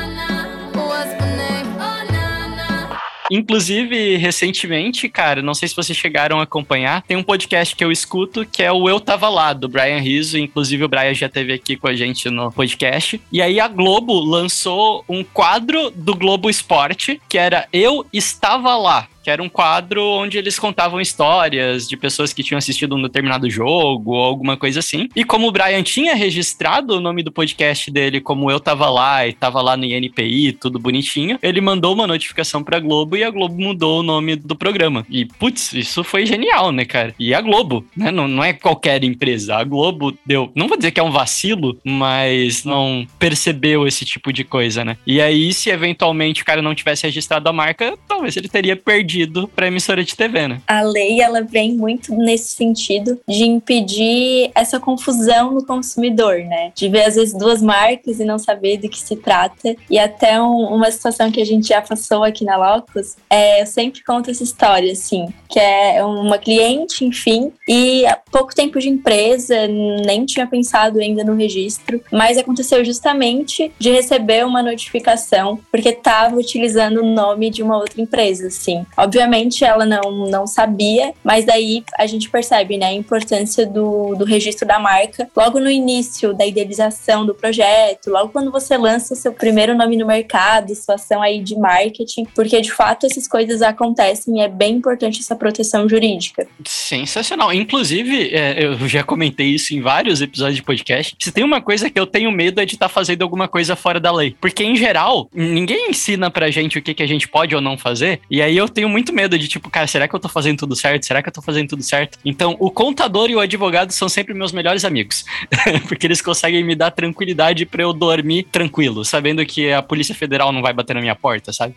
Inclusive, 3.31 4.17
recentemente, 4.17 5.07
cara, 5.09 5.41
não 5.41 5.53
sei 5.53 5.67
se 5.67 5.75
vocês 5.75 5.97
chegaram 5.97 6.39
a 6.39 6.43
acompanhar, 6.43 7.01
tem 7.03 7.17
um 7.17 7.23
podcast 7.23 7.75
que 7.75 7.83
eu 7.83 7.91
escuto 7.91 8.45
que 8.45 8.61
é 8.61 8.71
o 8.71 8.89
Eu 8.89 8.99
Tava 8.99 9.29
Lá, 9.29 9.53
do 9.53 9.69
Brian 9.69 9.99
Rizzo. 9.99 10.37
Inclusive, 10.37 10.83
o 10.83 10.89
Brian 10.89 11.13
já 11.13 11.27
esteve 11.27 11.53
aqui 11.53 11.75
com 11.75 11.87
a 11.87 11.95
gente 11.95 12.29
no 12.29 12.51
podcast. 12.51 13.19
E 13.31 13.41
aí 13.41 13.59
a 13.59 13.67
Globo 13.67 14.19
lançou 14.19 15.03
um 15.07 15.23
quadro 15.23 15.91
do 15.91 16.15
Globo 16.15 16.49
Esporte 16.49 17.21
que 17.29 17.37
era 17.37 17.67
Eu 17.71 18.05
Estava 18.11 18.75
Lá 18.75 19.07
que 19.23 19.29
era 19.29 19.41
um 19.41 19.47
quadro 19.47 20.03
onde 20.03 20.37
eles 20.37 20.59
contavam 20.59 20.99
histórias 20.99 21.87
de 21.87 21.95
pessoas 21.95 22.33
que 22.33 22.43
tinham 22.43 22.57
assistido 22.57 22.95
um 22.95 23.01
determinado 23.01 23.49
jogo 23.49 24.11
ou 24.11 24.21
alguma 24.21 24.57
coisa 24.57 24.79
assim. 24.79 25.07
E 25.15 25.23
como 25.23 25.47
o 25.47 25.51
Brian 25.51 25.81
tinha 25.81 26.13
registrado 26.13 26.97
o 26.97 26.99
nome 26.99 27.23
do 27.23 27.31
podcast 27.31 27.89
dele 27.89 28.19
como 28.19 28.51
eu 28.51 28.59
tava 28.59 28.89
lá 28.89 29.25
e 29.25 29.31
tava 29.31 29.61
lá 29.61 29.77
no 29.77 29.85
INPI, 29.85 30.51
tudo 30.51 30.77
bonitinho, 30.77 31.39
ele 31.41 31.61
mandou 31.61 31.93
uma 31.93 32.05
notificação 32.05 32.61
pra 32.61 32.79
Globo 32.79 33.15
e 33.15 33.23
a 33.23 33.29
Globo 33.29 33.55
mudou 33.55 34.01
o 34.01 34.03
nome 34.03 34.35
do 34.35 34.55
programa. 34.55 35.05
E, 35.09 35.25
putz, 35.25 35.73
isso 35.73 36.03
foi 36.03 36.25
genial, 36.25 36.71
né, 36.71 36.83
cara? 36.83 37.15
E 37.17 37.33
a 37.33 37.39
Globo, 37.39 37.85
né? 37.95 38.11
Não, 38.11 38.27
não 38.27 38.43
é 38.43 38.51
qualquer 38.51 39.03
empresa. 39.05 39.55
A 39.55 39.63
Globo 39.63 40.13
deu, 40.25 40.51
não 40.53 40.67
vou 40.67 40.75
dizer 40.75 40.91
que 40.91 40.99
é 40.99 41.03
um 41.03 41.11
vacilo, 41.11 41.79
mas 41.85 42.65
não 42.65 43.07
percebeu 43.17 43.87
esse 43.87 44.03
tipo 44.03 44.33
de 44.33 44.43
coisa, 44.43 44.83
né? 44.83 44.97
E 45.07 45.21
aí, 45.21 45.53
se 45.53 45.69
eventualmente 45.69 46.41
o 46.41 46.45
cara 46.45 46.61
não 46.61 46.75
tivesse 46.75 47.05
registrado 47.05 47.47
a 47.47 47.53
marca, 47.53 47.97
talvez 48.05 48.35
ele 48.35 48.49
teria 48.49 48.75
perdido 48.75 49.12
para 49.55 49.67
emissora 49.67 50.03
de 50.03 50.15
TV, 50.15 50.47
né? 50.47 50.61
A 50.67 50.81
lei 50.81 51.21
ela 51.21 51.41
vem 51.41 51.73
muito 51.75 52.13
nesse 52.15 52.49
sentido 52.55 53.19
de 53.27 53.45
impedir 53.45 54.51
essa 54.55 54.79
confusão 54.79 55.51
no 55.51 55.65
consumidor, 55.65 56.39
né? 56.39 56.71
De 56.75 56.87
ver 56.89 57.05
às 57.05 57.15
vezes 57.15 57.33
duas 57.33 57.61
marcas 57.61 58.19
e 58.19 58.25
não 58.25 58.37
saber 58.37 58.77
do 58.77 58.89
que 58.89 58.99
se 58.99 59.15
trata. 59.15 59.75
E 59.89 59.97
até 59.97 60.41
um, 60.41 60.73
uma 60.73 60.89
situação 60.91 61.31
que 61.31 61.41
a 61.41 61.45
gente 61.45 61.67
já 61.67 61.81
passou 61.81 62.23
aqui 62.23 62.43
na 62.43 62.57
Locus, 62.57 63.15
é, 63.29 63.61
eu 63.61 63.65
sempre 63.65 64.03
conto 64.03 64.29
essa 64.29 64.43
história, 64.43 64.91
assim, 64.91 65.27
que 65.49 65.59
é 65.59 66.03
uma 66.03 66.37
cliente, 66.37 67.05
enfim, 67.05 67.51
e 67.67 68.05
há 68.05 68.15
pouco 68.31 68.53
tempo 68.53 68.79
de 68.79 68.89
empresa, 68.89 69.67
nem 69.67 70.25
tinha 70.25 70.47
pensado 70.47 70.99
ainda 70.99 71.23
no 71.23 71.35
registro, 71.35 72.01
mas 72.11 72.37
aconteceu 72.37 72.83
justamente 72.83 73.71
de 73.77 73.91
receber 73.91 74.45
uma 74.45 74.61
notificação 74.61 75.59
porque 75.71 75.89
estava 75.89 76.35
utilizando 76.35 77.01
o 77.01 77.05
nome 77.05 77.49
de 77.49 77.63
uma 77.63 77.77
outra 77.77 78.01
empresa, 78.01 78.47
assim. 78.47 78.85
Obviamente 79.03 79.65
ela 79.65 79.85
não, 79.85 80.27
não 80.27 80.47
sabia, 80.47 81.13
mas 81.23 81.45
daí 81.45 81.83
a 81.97 82.07
gente 82.07 82.29
percebe 82.29 82.77
né, 82.77 82.87
a 82.87 82.93
importância 82.93 83.65
do, 83.65 84.15
do 84.15 84.23
registro 84.23 84.65
da 84.65 84.79
marca 84.79 85.27
logo 85.35 85.59
no 85.59 85.69
início 85.69 86.33
da 86.33 86.45
idealização 86.45 87.25
do 87.25 87.35
projeto, 87.35 88.09
logo 88.09 88.29
quando 88.29 88.49
você 88.51 88.77
lança 88.77 89.13
seu 89.13 89.33
primeiro 89.33 89.75
nome 89.75 89.97
no 89.97 90.05
mercado, 90.05 90.73
sua 90.73 90.95
ação 90.95 91.21
aí 91.21 91.41
de 91.41 91.55
marketing, 91.57 92.25
porque 92.33 92.61
de 92.61 92.71
fato 92.71 93.05
essas 93.05 93.27
coisas 93.27 93.61
acontecem 93.61 94.37
e 94.37 94.41
é 94.41 94.47
bem 94.47 94.75
importante 94.75 95.19
essa 95.19 95.35
proteção 95.35 95.87
jurídica. 95.89 96.47
Sensacional. 96.65 97.53
Inclusive, 97.53 98.29
é, 98.33 98.63
eu 98.63 98.87
já 98.87 99.03
comentei 99.03 99.47
isso 99.47 99.73
em 99.73 99.81
vários 99.81 100.21
episódios 100.21 100.57
de 100.57 100.63
podcast. 100.63 101.15
Se 101.19 101.31
tem 101.31 101.43
uma 101.43 101.61
coisa 101.61 101.89
que 101.89 101.99
eu 101.99 102.05
tenho 102.05 102.31
medo 102.31 102.61
é 102.61 102.65
de 102.65 102.75
estar 102.75 102.87
tá 102.87 102.93
fazendo 102.93 103.21
alguma 103.21 103.47
coisa 103.47 103.75
fora 103.75 103.99
da 103.99 104.11
lei. 104.11 104.35
Porque, 104.39 104.63
em 104.63 104.75
geral, 104.75 105.29
ninguém 105.33 105.89
ensina 105.89 106.29
pra 106.29 106.51
gente 106.51 106.77
o 106.77 106.81
que, 106.81 106.93
que 106.93 107.03
a 107.03 107.07
gente 107.07 107.27
pode 107.27 107.55
ou 107.55 107.61
não 107.61 107.77
fazer. 107.77 108.21
E 108.29 108.41
aí 108.41 108.55
eu 108.55 108.69
tenho 108.69 108.89
muito 108.93 109.11
medo 109.11 109.37
de, 109.37 109.47
tipo, 109.47 109.69
cara, 109.71 109.87
será 109.87 110.07
que 110.07 110.15
eu 110.15 110.19
tô 110.19 110.29
fazendo 110.29 110.59
tudo 110.59 110.75
certo? 110.75 111.05
Será 111.05 111.21
que 111.21 111.27
eu 111.27 111.33
tô 111.33 111.41
fazendo 111.41 111.69
tudo 111.69 111.81
certo? 111.81 112.19
Então, 112.23 112.55
o 112.59 112.69
contador 112.69 113.29
e 113.29 113.35
o 113.35 113.39
advogado 113.39 113.91
são 113.91 114.07
sempre 114.07 114.35
meus 114.35 114.51
melhores 114.51 114.85
amigos. 114.85 115.25
Porque 115.89 116.05
eles 116.05 116.21
conseguem 116.21 116.63
me 116.63 116.75
dar 116.75 116.91
tranquilidade 116.91 117.65
para 117.65 117.81
eu 117.81 117.91
dormir 117.91 118.43
tranquilo, 118.43 119.03
sabendo 119.03 119.43
que 119.45 119.71
a 119.73 119.81
Polícia 119.81 120.13
Federal 120.13 120.51
não 120.51 120.61
vai 120.61 120.73
bater 120.73 120.93
na 120.93 121.01
minha 121.01 121.15
porta, 121.15 121.51
sabe? 121.51 121.73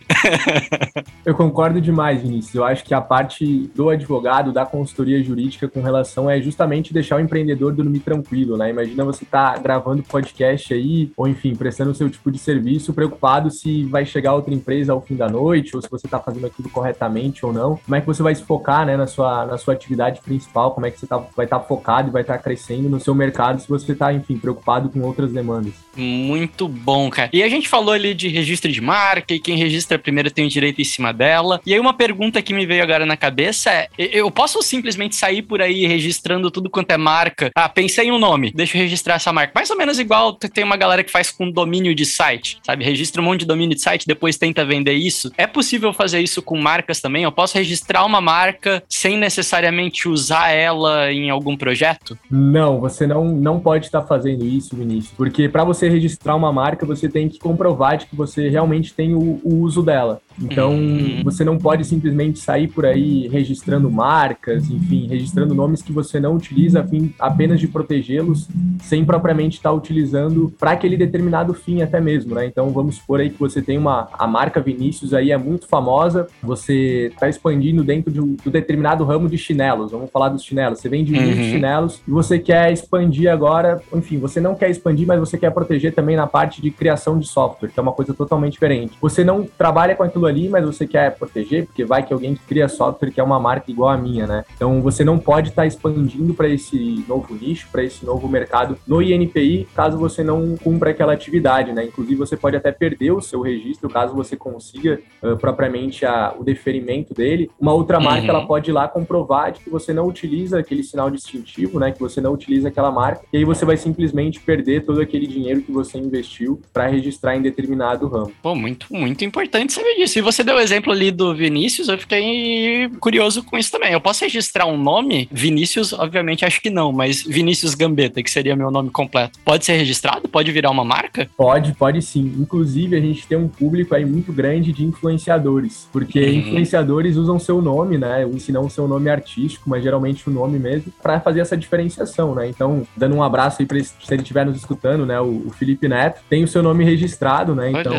eu 1.25 1.33
concordo 1.33 1.81
demais, 1.81 2.21
Vinícius. 2.21 2.53
Eu 2.53 2.63
acho 2.63 2.83
que 2.83 2.93
a 2.93 3.01
parte 3.01 3.69
do 3.73 3.89
advogado, 3.89 4.51
da 4.51 4.65
consultoria 4.65 5.21
jurídica 5.23 5.67
com 5.67 5.81
relação 5.81 6.29
é 6.29 6.39
justamente 6.39 6.93
deixar 6.93 7.15
o 7.15 7.19
empreendedor 7.19 7.73
dormir 7.73 7.99
tranquilo, 7.99 8.57
né? 8.57 8.69
Imagina 8.69 9.03
você 9.03 9.25
tá 9.25 9.57
gravando 9.57 10.03
podcast 10.03 10.71
aí, 10.71 11.11
ou 11.17 11.27
enfim, 11.27 11.55
prestando 11.55 11.91
o 11.91 11.95
seu 11.95 12.09
tipo 12.09 12.31
de 12.31 12.37
serviço, 12.37 12.93
preocupado 12.93 13.49
se 13.49 13.85
vai 13.85 14.05
chegar 14.05 14.35
outra 14.35 14.53
empresa 14.53 14.93
ao 14.93 15.01
fim 15.01 15.15
da 15.15 15.27
noite, 15.27 15.75
ou 15.75 15.81
se 15.81 15.89
você 15.89 16.07
tá 16.07 16.19
fazendo 16.19 16.45
aquilo 16.45 16.69
corretamente 16.69 17.06
ou 17.45 17.53
não, 17.53 17.77
como 17.77 17.95
é 17.95 18.01
que 18.01 18.07
você 18.07 18.23
vai 18.23 18.33
se 18.33 18.43
focar 18.43 18.85
né, 18.85 18.97
na, 18.97 19.07
sua, 19.07 19.45
na 19.45 19.57
sua 19.57 19.73
atividade 19.73 20.21
principal, 20.21 20.71
como 20.71 20.85
é 20.85 20.91
que 20.91 20.99
você 20.99 21.07
tá, 21.07 21.17
vai 21.35 21.45
estar 21.45 21.59
tá 21.59 21.65
focado 21.65 22.09
e 22.09 22.11
vai 22.11 22.21
estar 22.21 22.37
tá 22.37 22.43
crescendo 22.43 22.89
no 22.89 22.99
seu 22.99 23.13
mercado 23.13 23.61
se 23.61 23.67
você 23.67 23.93
está, 23.93 24.13
enfim, 24.13 24.37
preocupado 24.37 24.89
com 24.89 25.01
outras 25.01 25.31
demandas. 25.31 25.73
Muito 25.95 26.67
bom, 26.67 27.09
cara. 27.09 27.29
E 27.33 27.41
a 27.41 27.49
gente 27.49 27.67
falou 27.67 27.93
ali 27.93 28.13
de 28.13 28.27
registro 28.27 28.71
de 28.71 28.81
marca 28.81 29.33
e 29.33 29.39
quem 29.39 29.57
registra 29.57 29.97
primeiro 29.97 30.29
tem 30.29 30.45
o 30.45 30.49
direito 30.49 30.81
em 30.81 30.85
cima 30.85 31.11
dela. 31.11 31.59
E 31.65 31.73
aí 31.73 31.79
uma 31.79 31.93
pergunta 31.93 32.41
que 32.41 32.53
me 32.53 32.65
veio 32.65 32.83
agora 32.83 33.05
na 33.05 33.17
cabeça 33.17 33.71
é, 33.71 33.89
eu 33.97 34.29
posso 34.29 34.61
simplesmente 34.61 35.15
sair 35.15 35.41
por 35.41 35.61
aí 35.61 35.85
registrando 35.87 36.51
tudo 36.51 36.69
quanto 36.69 36.91
é 36.91 36.97
marca? 36.97 37.51
Ah, 37.55 37.67
pensei 37.67 38.07
em 38.07 38.11
um 38.11 38.19
nome, 38.19 38.51
deixa 38.53 38.77
eu 38.77 38.81
registrar 38.81 39.15
essa 39.15 39.33
marca. 39.33 39.51
Mais 39.55 39.69
ou 39.69 39.77
menos 39.77 39.99
igual 39.99 40.33
tem 40.33 40.63
uma 40.63 40.77
galera 40.77 41.03
que 41.03 41.11
faz 41.11 41.31
com 41.31 41.49
domínio 41.49 41.95
de 41.95 42.05
site, 42.05 42.59
sabe? 42.63 42.83
Registra 42.83 43.21
um 43.21 43.25
monte 43.25 43.41
de 43.41 43.45
domínio 43.45 43.75
de 43.75 43.81
site, 43.81 44.07
depois 44.07 44.37
tenta 44.37 44.65
vender 44.65 44.93
isso. 44.93 45.31
É 45.37 45.47
possível 45.47 45.93
fazer 45.93 46.21
isso 46.21 46.41
com 46.41 46.59
marcas 46.59 46.96
marcas 46.97 47.01
também? 47.01 47.23
Eu 47.23 47.31
posso 47.31 47.57
registrar 47.57 48.05
uma 48.05 48.19
marca 48.19 48.83
sem 48.89 49.17
necessariamente 49.17 50.09
usar 50.09 50.49
ela 50.49 51.11
em 51.11 51.29
algum 51.29 51.55
projeto? 51.55 52.17
Não, 52.29 52.79
você 52.79 53.07
não, 53.07 53.25
não 53.25 53.59
pode 53.59 53.85
estar 53.85 54.01
fazendo 54.03 54.45
isso, 54.45 54.75
Vinícius, 54.75 55.13
porque 55.15 55.47
para 55.47 55.63
você 55.63 55.89
registrar 55.89 56.35
uma 56.35 56.51
marca, 56.51 56.85
você 56.85 57.07
tem 57.07 57.29
que 57.29 57.39
comprovar 57.39 57.97
de 57.97 58.05
que 58.07 58.15
você 58.15 58.49
realmente 58.49 58.93
tem 58.93 59.13
o, 59.13 59.39
o 59.43 59.55
uso 59.61 59.81
dela. 59.81 60.21
Então, 60.41 60.71
uhum. 60.71 61.21
você 61.23 61.43
não 61.43 61.57
pode 61.57 61.83
simplesmente 61.85 62.39
sair 62.39 62.67
por 62.67 62.85
aí 62.85 63.27
registrando 63.27 63.89
marcas, 63.89 64.69
enfim, 64.69 65.07
registrando 65.07 65.53
nomes 65.53 65.81
que 65.81 65.91
você 65.91 66.19
não 66.19 66.35
utiliza 66.35 66.81
a 66.81 66.87
fim 66.87 67.13
apenas 67.19 67.59
de 67.59 67.67
protegê-los, 67.67 68.47
sem 68.81 69.03
propriamente 69.03 69.57
estar 69.57 69.71
utilizando 69.71 70.53
para 70.59 70.71
aquele 70.71 70.97
determinado 70.97 71.53
fim 71.53 71.81
até 71.81 71.99
mesmo, 71.99 72.35
né? 72.35 72.45
Então, 72.45 72.69
vamos 72.69 72.95
supor 72.95 73.19
aí 73.19 73.29
que 73.29 73.39
você 73.39 73.61
tem 73.61 73.77
uma 73.77 74.09
a 74.13 74.27
marca 74.27 74.61
Vinícius 74.61 75.13
aí 75.13 75.31
é 75.31 75.37
muito 75.37 75.67
famosa, 75.67 76.27
você 76.41 77.07
está 77.07 77.27
expandindo 77.27 77.83
dentro 77.83 78.11
de 78.11 78.21
um, 78.21 78.35
de 78.35 78.49
um, 78.49 78.51
determinado 78.51 79.03
ramo 79.03 79.29
de 79.29 79.37
chinelos. 79.37 79.91
Vamos 79.91 80.11
falar 80.11 80.29
dos 80.29 80.43
chinelos. 80.43 80.79
Você 80.79 80.89
vende 80.89 81.13
uhum. 81.13 81.21
muitos 81.21 81.45
chinelos 81.45 82.01
e 82.07 82.11
você 82.11 82.39
quer 82.39 82.71
expandir 82.71 83.31
agora, 83.31 83.81
enfim, 83.93 84.17
você 84.17 84.39
não 84.39 84.55
quer 84.55 84.69
expandir, 84.69 85.07
mas 85.07 85.19
você 85.19 85.37
quer 85.37 85.51
proteger 85.51 85.93
também 85.93 86.15
na 86.15 86.27
parte 86.27 86.61
de 86.61 86.71
criação 86.71 87.17
de 87.17 87.27
software, 87.27 87.69
que 87.69 87.79
é 87.79 87.83
uma 87.83 87.91
coisa 87.91 88.13
totalmente 88.13 88.53
diferente. 88.53 88.97
Você 89.01 89.23
não 89.23 89.43
trabalha 89.43 89.95
com 89.95 90.03
aquilo 90.03 90.26
ali, 90.27 90.49
mas 90.49 90.65
você 90.65 90.85
quer 90.87 91.15
proteger, 91.15 91.65
porque 91.65 91.83
vai 91.83 92.03
que 92.03 92.13
alguém 92.13 92.35
que 92.35 92.41
cria 92.41 92.67
software 92.67 93.11
que 93.11 93.19
é 93.19 93.23
uma 93.23 93.39
marca 93.39 93.69
igual 93.71 93.89
a 93.89 93.97
minha, 93.97 94.27
né? 94.27 94.45
Então 94.55 94.81
você 94.81 95.03
não 95.03 95.17
pode 95.17 95.49
estar 95.49 95.63
tá 95.63 95.67
expandindo 95.67 96.33
para 96.33 96.47
esse 96.47 97.03
novo 97.07 97.33
nicho, 97.33 97.67
para 97.71 97.83
esse 97.83 98.05
novo 98.05 98.27
mercado 98.27 98.77
no 98.87 99.01
INPI, 99.01 99.67
caso 99.75 99.97
você 99.97 100.23
não 100.23 100.55
cumpra 100.57 100.91
aquela 100.91 101.13
atividade, 101.13 101.71
né? 101.71 101.85
Inclusive 101.85 102.15
você 102.15 102.37
pode 102.37 102.55
até 102.55 102.71
perder 102.71 103.11
o 103.11 103.21
seu 103.21 103.41
registro 103.41 103.89
caso 103.89 104.15
você 104.15 104.35
consiga 104.35 104.99
uh, 105.21 105.37
propriamente 105.37 106.05
a, 106.05 106.33
o 106.37 106.43
deferimento 106.43 107.13
dele. 107.13 107.49
Uma 107.59 107.73
outra 107.73 107.99
marca 107.99 108.23
uhum. 108.23 108.29
ela 108.29 108.45
pode 108.45 108.69
ir 108.69 108.73
lá 108.73 108.87
comprovar 108.87 109.51
de 109.51 109.59
que 109.59 109.69
você 109.69 109.93
não 109.93 110.07
utiliza 110.07 110.59
aquele 110.59 110.83
sinal 110.83 111.09
distintivo, 111.09 111.79
né? 111.79 111.91
Que 111.91 111.99
você 111.99 112.21
não 112.21 112.33
utiliza 112.33 112.67
aquela 112.67 112.91
marca 112.91 113.25
e 113.31 113.37
aí 113.37 113.45
você 113.45 113.65
vai 113.65 113.77
simplesmente 113.77 114.39
perder 114.39 114.85
todo 114.85 115.01
aquele 115.01 115.27
dinheiro 115.27 115.61
que 115.61 115.71
você 115.71 115.97
investiu 115.97 116.61
para 116.73 116.87
registrar 116.87 117.35
em 117.35 117.41
determinado 117.41 118.07
ramo. 118.07 118.31
Pô, 118.41 118.55
muito 118.55 118.87
muito 118.91 119.23
importante 119.23 119.73
saber 119.73 119.95
disso 119.95 120.16
se 120.17 120.21
você 120.21 120.43
deu 120.43 120.55
o 120.55 120.59
exemplo 120.59 120.91
ali 120.91 121.11
do 121.11 121.35
Vinícius, 121.35 121.89
eu 121.89 121.97
fiquei 121.99 122.89
curioso 122.99 123.43
com 123.43 123.55
isso 123.55 123.71
também. 123.71 123.93
Eu 123.93 124.01
posso 124.01 124.23
registrar 124.23 124.65
um 124.65 124.75
nome? 124.75 125.29
Vinícius, 125.31 125.93
obviamente, 125.93 126.43
acho 126.43 126.59
que 126.59 126.71
não, 126.71 126.91
mas 126.91 127.21
Vinícius 127.21 127.75
Gambetta, 127.75 128.23
que 128.23 128.31
seria 128.31 128.55
meu 128.55 128.71
nome 128.71 128.89
completo, 128.89 129.37
pode 129.45 129.63
ser 129.63 129.73
registrado? 129.73 130.27
Pode 130.27 130.51
virar 130.51 130.71
uma 130.71 130.83
marca? 130.83 131.29
Pode, 131.37 131.71
pode 131.73 132.01
sim. 132.01 132.33
Inclusive, 132.39 132.95
a 132.95 132.99
gente 132.99 133.27
tem 133.27 133.37
um 133.37 133.47
público 133.47 133.93
aí 133.93 134.07
muito 134.07 134.33
grande 134.33 134.73
de 134.73 134.83
influenciadores, 134.83 135.87
porque 135.93 136.19
uhum. 136.19 136.33
influenciadores 136.33 137.15
usam 137.15 137.37
seu 137.37 137.61
nome, 137.61 137.99
né? 137.99 138.27
Se 138.39 138.51
não 138.51 138.65
o 138.65 138.71
seu 138.71 138.87
nome 138.87 139.11
artístico, 139.11 139.69
mas 139.69 139.83
geralmente 139.83 140.27
o 140.27 140.33
nome 140.33 140.57
mesmo, 140.57 140.91
para 140.99 141.19
fazer 141.19 141.41
essa 141.41 141.55
diferenciação, 141.55 142.33
né? 142.33 142.49
Então, 142.49 142.87
dando 142.97 143.15
um 143.15 143.21
abraço 143.21 143.61
aí 143.61 143.67
para 143.67 143.79
se 143.83 143.93
ele 144.09 144.23
estiver 144.23 144.47
nos 144.47 144.57
escutando, 144.57 145.05
né? 145.05 145.21
O, 145.21 145.43
o, 145.45 145.51
Felipe 145.51 145.87
Neto 145.87 146.21
tem 146.27 146.43
o 146.43 146.47
seu 146.47 146.63
nome 146.63 146.83
registrado, 146.83 147.53
né? 147.53 147.69
Então, 147.69 147.95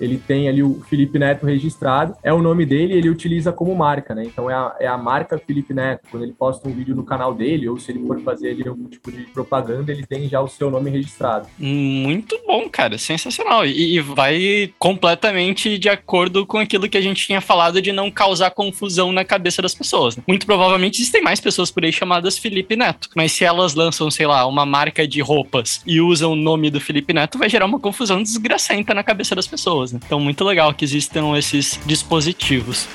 ele 0.00 0.18
tem 0.18 0.48
ali 0.48 0.64
o 0.64 0.82
Felipe 0.90 1.16
Neto 1.16 1.46
registrado 1.46 1.59
registrado, 1.60 2.16
é 2.22 2.32
o 2.32 2.40
nome 2.40 2.64
dele 2.64 2.94
ele 2.94 3.10
utiliza 3.10 3.52
como 3.52 3.74
marca, 3.74 4.14
né? 4.14 4.24
Então 4.24 4.50
é 4.50 4.54
a, 4.54 4.76
é 4.80 4.86
a 4.86 4.96
marca 4.96 5.38
Felipe 5.38 5.74
Neto. 5.74 6.08
Quando 6.10 6.22
ele 6.22 6.32
posta 6.32 6.68
um 6.68 6.72
vídeo 6.72 6.96
no 6.96 7.04
canal 7.04 7.34
dele, 7.34 7.68
ou 7.68 7.78
se 7.78 7.92
ele 7.92 8.06
for 8.06 8.20
fazer 8.20 8.50
ali 8.50 8.66
algum 8.66 8.86
tipo 8.86 9.12
de 9.12 9.24
propaganda, 9.24 9.92
ele 9.92 10.06
tem 10.06 10.28
já 10.28 10.40
o 10.40 10.48
seu 10.48 10.70
nome 10.70 10.90
registrado. 10.90 11.46
Muito 11.58 12.40
bom, 12.46 12.68
cara. 12.68 12.96
Sensacional. 12.96 13.66
E, 13.66 13.96
e 13.96 14.00
vai 14.00 14.72
completamente 14.78 15.78
de 15.78 15.88
acordo 15.88 16.46
com 16.46 16.58
aquilo 16.58 16.88
que 16.88 16.96
a 16.96 17.00
gente 17.00 17.26
tinha 17.26 17.40
falado 17.40 17.82
de 17.82 17.92
não 17.92 18.10
causar 18.10 18.50
confusão 18.50 19.12
na 19.12 19.24
cabeça 19.24 19.60
das 19.60 19.74
pessoas. 19.74 20.16
Né? 20.16 20.22
Muito 20.26 20.46
provavelmente 20.46 21.00
existem 21.00 21.22
mais 21.22 21.40
pessoas 21.40 21.70
por 21.70 21.84
aí 21.84 21.92
chamadas 21.92 22.38
Felipe 22.38 22.76
Neto. 22.76 23.08
Mas 23.14 23.32
se 23.32 23.44
elas 23.44 23.74
lançam, 23.74 24.10
sei 24.10 24.26
lá, 24.26 24.46
uma 24.46 24.64
marca 24.64 25.06
de 25.06 25.20
roupas 25.20 25.82
e 25.86 26.00
usam 26.00 26.32
o 26.32 26.36
nome 26.36 26.70
do 26.70 26.80
Felipe 26.80 27.12
Neto, 27.12 27.38
vai 27.38 27.48
gerar 27.48 27.66
uma 27.66 27.78
confusão 27.78 28.22
desgracenta 28.22 28.94
na 28.94 29.02
cabeça 29.02 29.34
das 29.34 29.46
pessoas. 29.46 29.92
Né? 29.92 30.00
Então, 30.04 30.20
muito 30.20 30.44
legal 30.44 30.72
que 30.72 30.84
existam 30.84 31.36
esses 31.36 31.49
desses 31.50 31.80
dispositivos. 31.84 32.88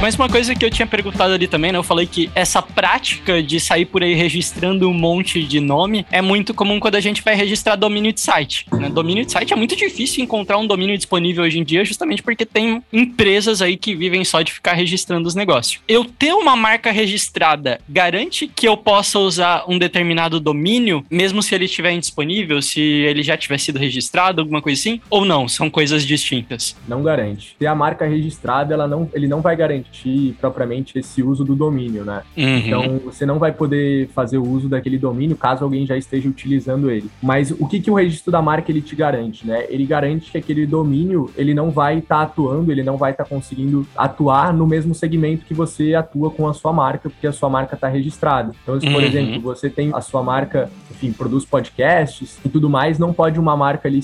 Mas 0.00 0.14
uma 0.14 0.30
coisa 0.30 0.54
que 0.54 0.64
eu 0.64 0.70
tinha 0.70 0.86
perguntado 0.86 1.34
ali 1.34 1.46
também, 1.46 1.72
né? 1.72 1.76
Eu 1.76 1.82
falei 1.82 2.06
que 2.06 2.30
essa 2.34 2.62
prática 2.62 3.42
de 3.42 3.60
sair 3.60 3.84
por 3.84 4.02
aí 4.02 4.14
registrando 4.14 4.88
um 4.88 4.94
monte 4.94 5.44
de 5.44 5.60
nome 5.60 6.06
é 6.10 6.22
muito 6.22 6.54
comum 6.54 6.80
quando 6.80 6.94
a 6.94 7.00
gente 7.00 7.22
vai 7.22 7.34
registrar 7.34 7.76
domínio 7.76 8.10
de 8.10 8.18
site. 8.18 8.64
Né? 8.72 8.88
Domínio 8.88 9.26
de 9.26 9.32
site 9.32 9.52
é 9.52 9.56
muito 9.56 9.76
difícil 9.76 10.24
encontrar 10.24 10.56
um 10.56 10.66
domínio 10.66 10.96
disponível 10.96 11.44
hoje 11.44 11.58
em 11.58 11.64
dia, 11.64 11.84
justamente 11.84 12.22
porque 12.22 12.46
tem 12.46 12.82
empresas 12.90 13.60
aí 13.60 13.76
que 13.76 13.94
vivem 13.94 14.24
só 14.24 14.40
de 14.40 14.54
ficar 14.54 14.72
registrando 14.72 15.28
os 15.28 15.34
negócios. 15.34 15.82
Eu 15.86 16.02
ter 16.06 16.32
uma 16.32 16.56
marca 16.56 16.90
registrada 16.90 17.78
garante 17.86 18.48
que 18.48 18.66
eu 18.66 18.78
possa 18.78 19.18
usar 19.18 19.64
um 19.68 19.78
determinado 19.78 20.40
domínio, 20.40 21.04
mesmo 21.10 21.42
se 21.42 21.54
ele 21.54 21.66
estiver 21.66 21.92
indisponível, 21.92 22.62
se 22.62 22.80
ele 22.80 23.22
já 23.22 23.36
tiver 23.36 23.58
sido 23.58 23.78
registrado, 23.78 24.40
alguma 24.40 24.62
coisa 24.62 24.80
assim? 24.80 24.98
Ou 25.10 25.26
não? 25.26 25.46
São 25.46 25.68
coisas 25.68 26.06
distintas? 26.06 26.74
Não 26.88 27.02
garante. 27.02 27.54
Ter 27.58 27.66
a 27.66 27.74
marca 27.74 28.06
registrada, 28.06 28.72
ela 28.72 28.88
não, 28.88 29.06
ele 29.12 29.28
não 29.28 29.42
vai 29.42 29.54
garantir 29.54 29.89
garantir 29.90 30.36
propriamente 30.40 30.98
esse 30.98 31.22
uso 31.22 31.44
do 31.44 31.54
domínio, 31.54 32.04
né? 32.04 32.22
Uhum. 32.36 32.58
Então, 32.58 32.98
você 33.04 33.26
não 33.26 33.38
vai 33.38 33.52
poder 33.52 34.08
fazer 34.08 34.38
o 34.38 34.48
uso 34.48 34.68
daquele 34.68 34.96
domínio 34.98 35.36
caso 35.36 35.64
alguém 35.64 35.84
já 35.84 35.96
esteja 35.96 36.28
utilizando 36.28 36.90
ele. 36.90 37.10
Mas 37.22 37.50
o 37.50 37.66
que, 37.66 37.80
que 37.80 37.90
o 37.90 37.94
registro 37.94 38.30
da 38.30 38.40
marca 38.40 38.70
ele 38.70 38.80
te 38.80 38.94
garante, 38.94 39.46
né? 39.46 39.66
Ele 39.68 39.84
garante 39.84 40.30
que 40.30 40.38
aquele 40.38 40.66
domínio 40.66 41.30
ele 41.36 41.52
não 41.52 41.70
vai 41.70 41.98
estar 41.98 42.16
tá 42.16 42.22
atuando, 42.22 42.70
ele 42.70 42.82
não 42.82 42.96
vai 42.96 43.10
estar 43.12 43.24
tá 43.24 43.30
conseguindo 43.30 43.86
atuar 43.96 44.54
no 44.54 44.66
mesmo 44.66 44.94
segmento 44.94 45.44
que 45.44 45.54
você 45.54 45.94
atua 45.94 46.30
com 46.30 46.46
a 46.46 46.54
sua 46.54 46.72
marca, 46.72 47.10
porque 47.10 47.26
a 47.26 47.32
sua 47.32 47.48
marca 47.48 47.74
está 47.74 47.88
registrada. 47.88 48.52
Então, 48.62 48.80
se, 48.80 48.86
por 48.86 49.00
uhum. 49.00 49.08
exemplo, 49.08 49.40
você 49.40 49.68
tem 49.68 49.90
a 49.92 50.00
sua 50.00 50.22
marca, 50.22 50.70
enfim, 50.90 51.12
produz 51.12 51.44
podcasts 51.44 52.38
e 52.44 52.48
tudo 52.48 52.70
mais, 52.70 52.98
não 52.98 53.12
pode 53.12 53.38
uma 53.38 53.56
marca 53.56 53.88
ali, 53.88 54.00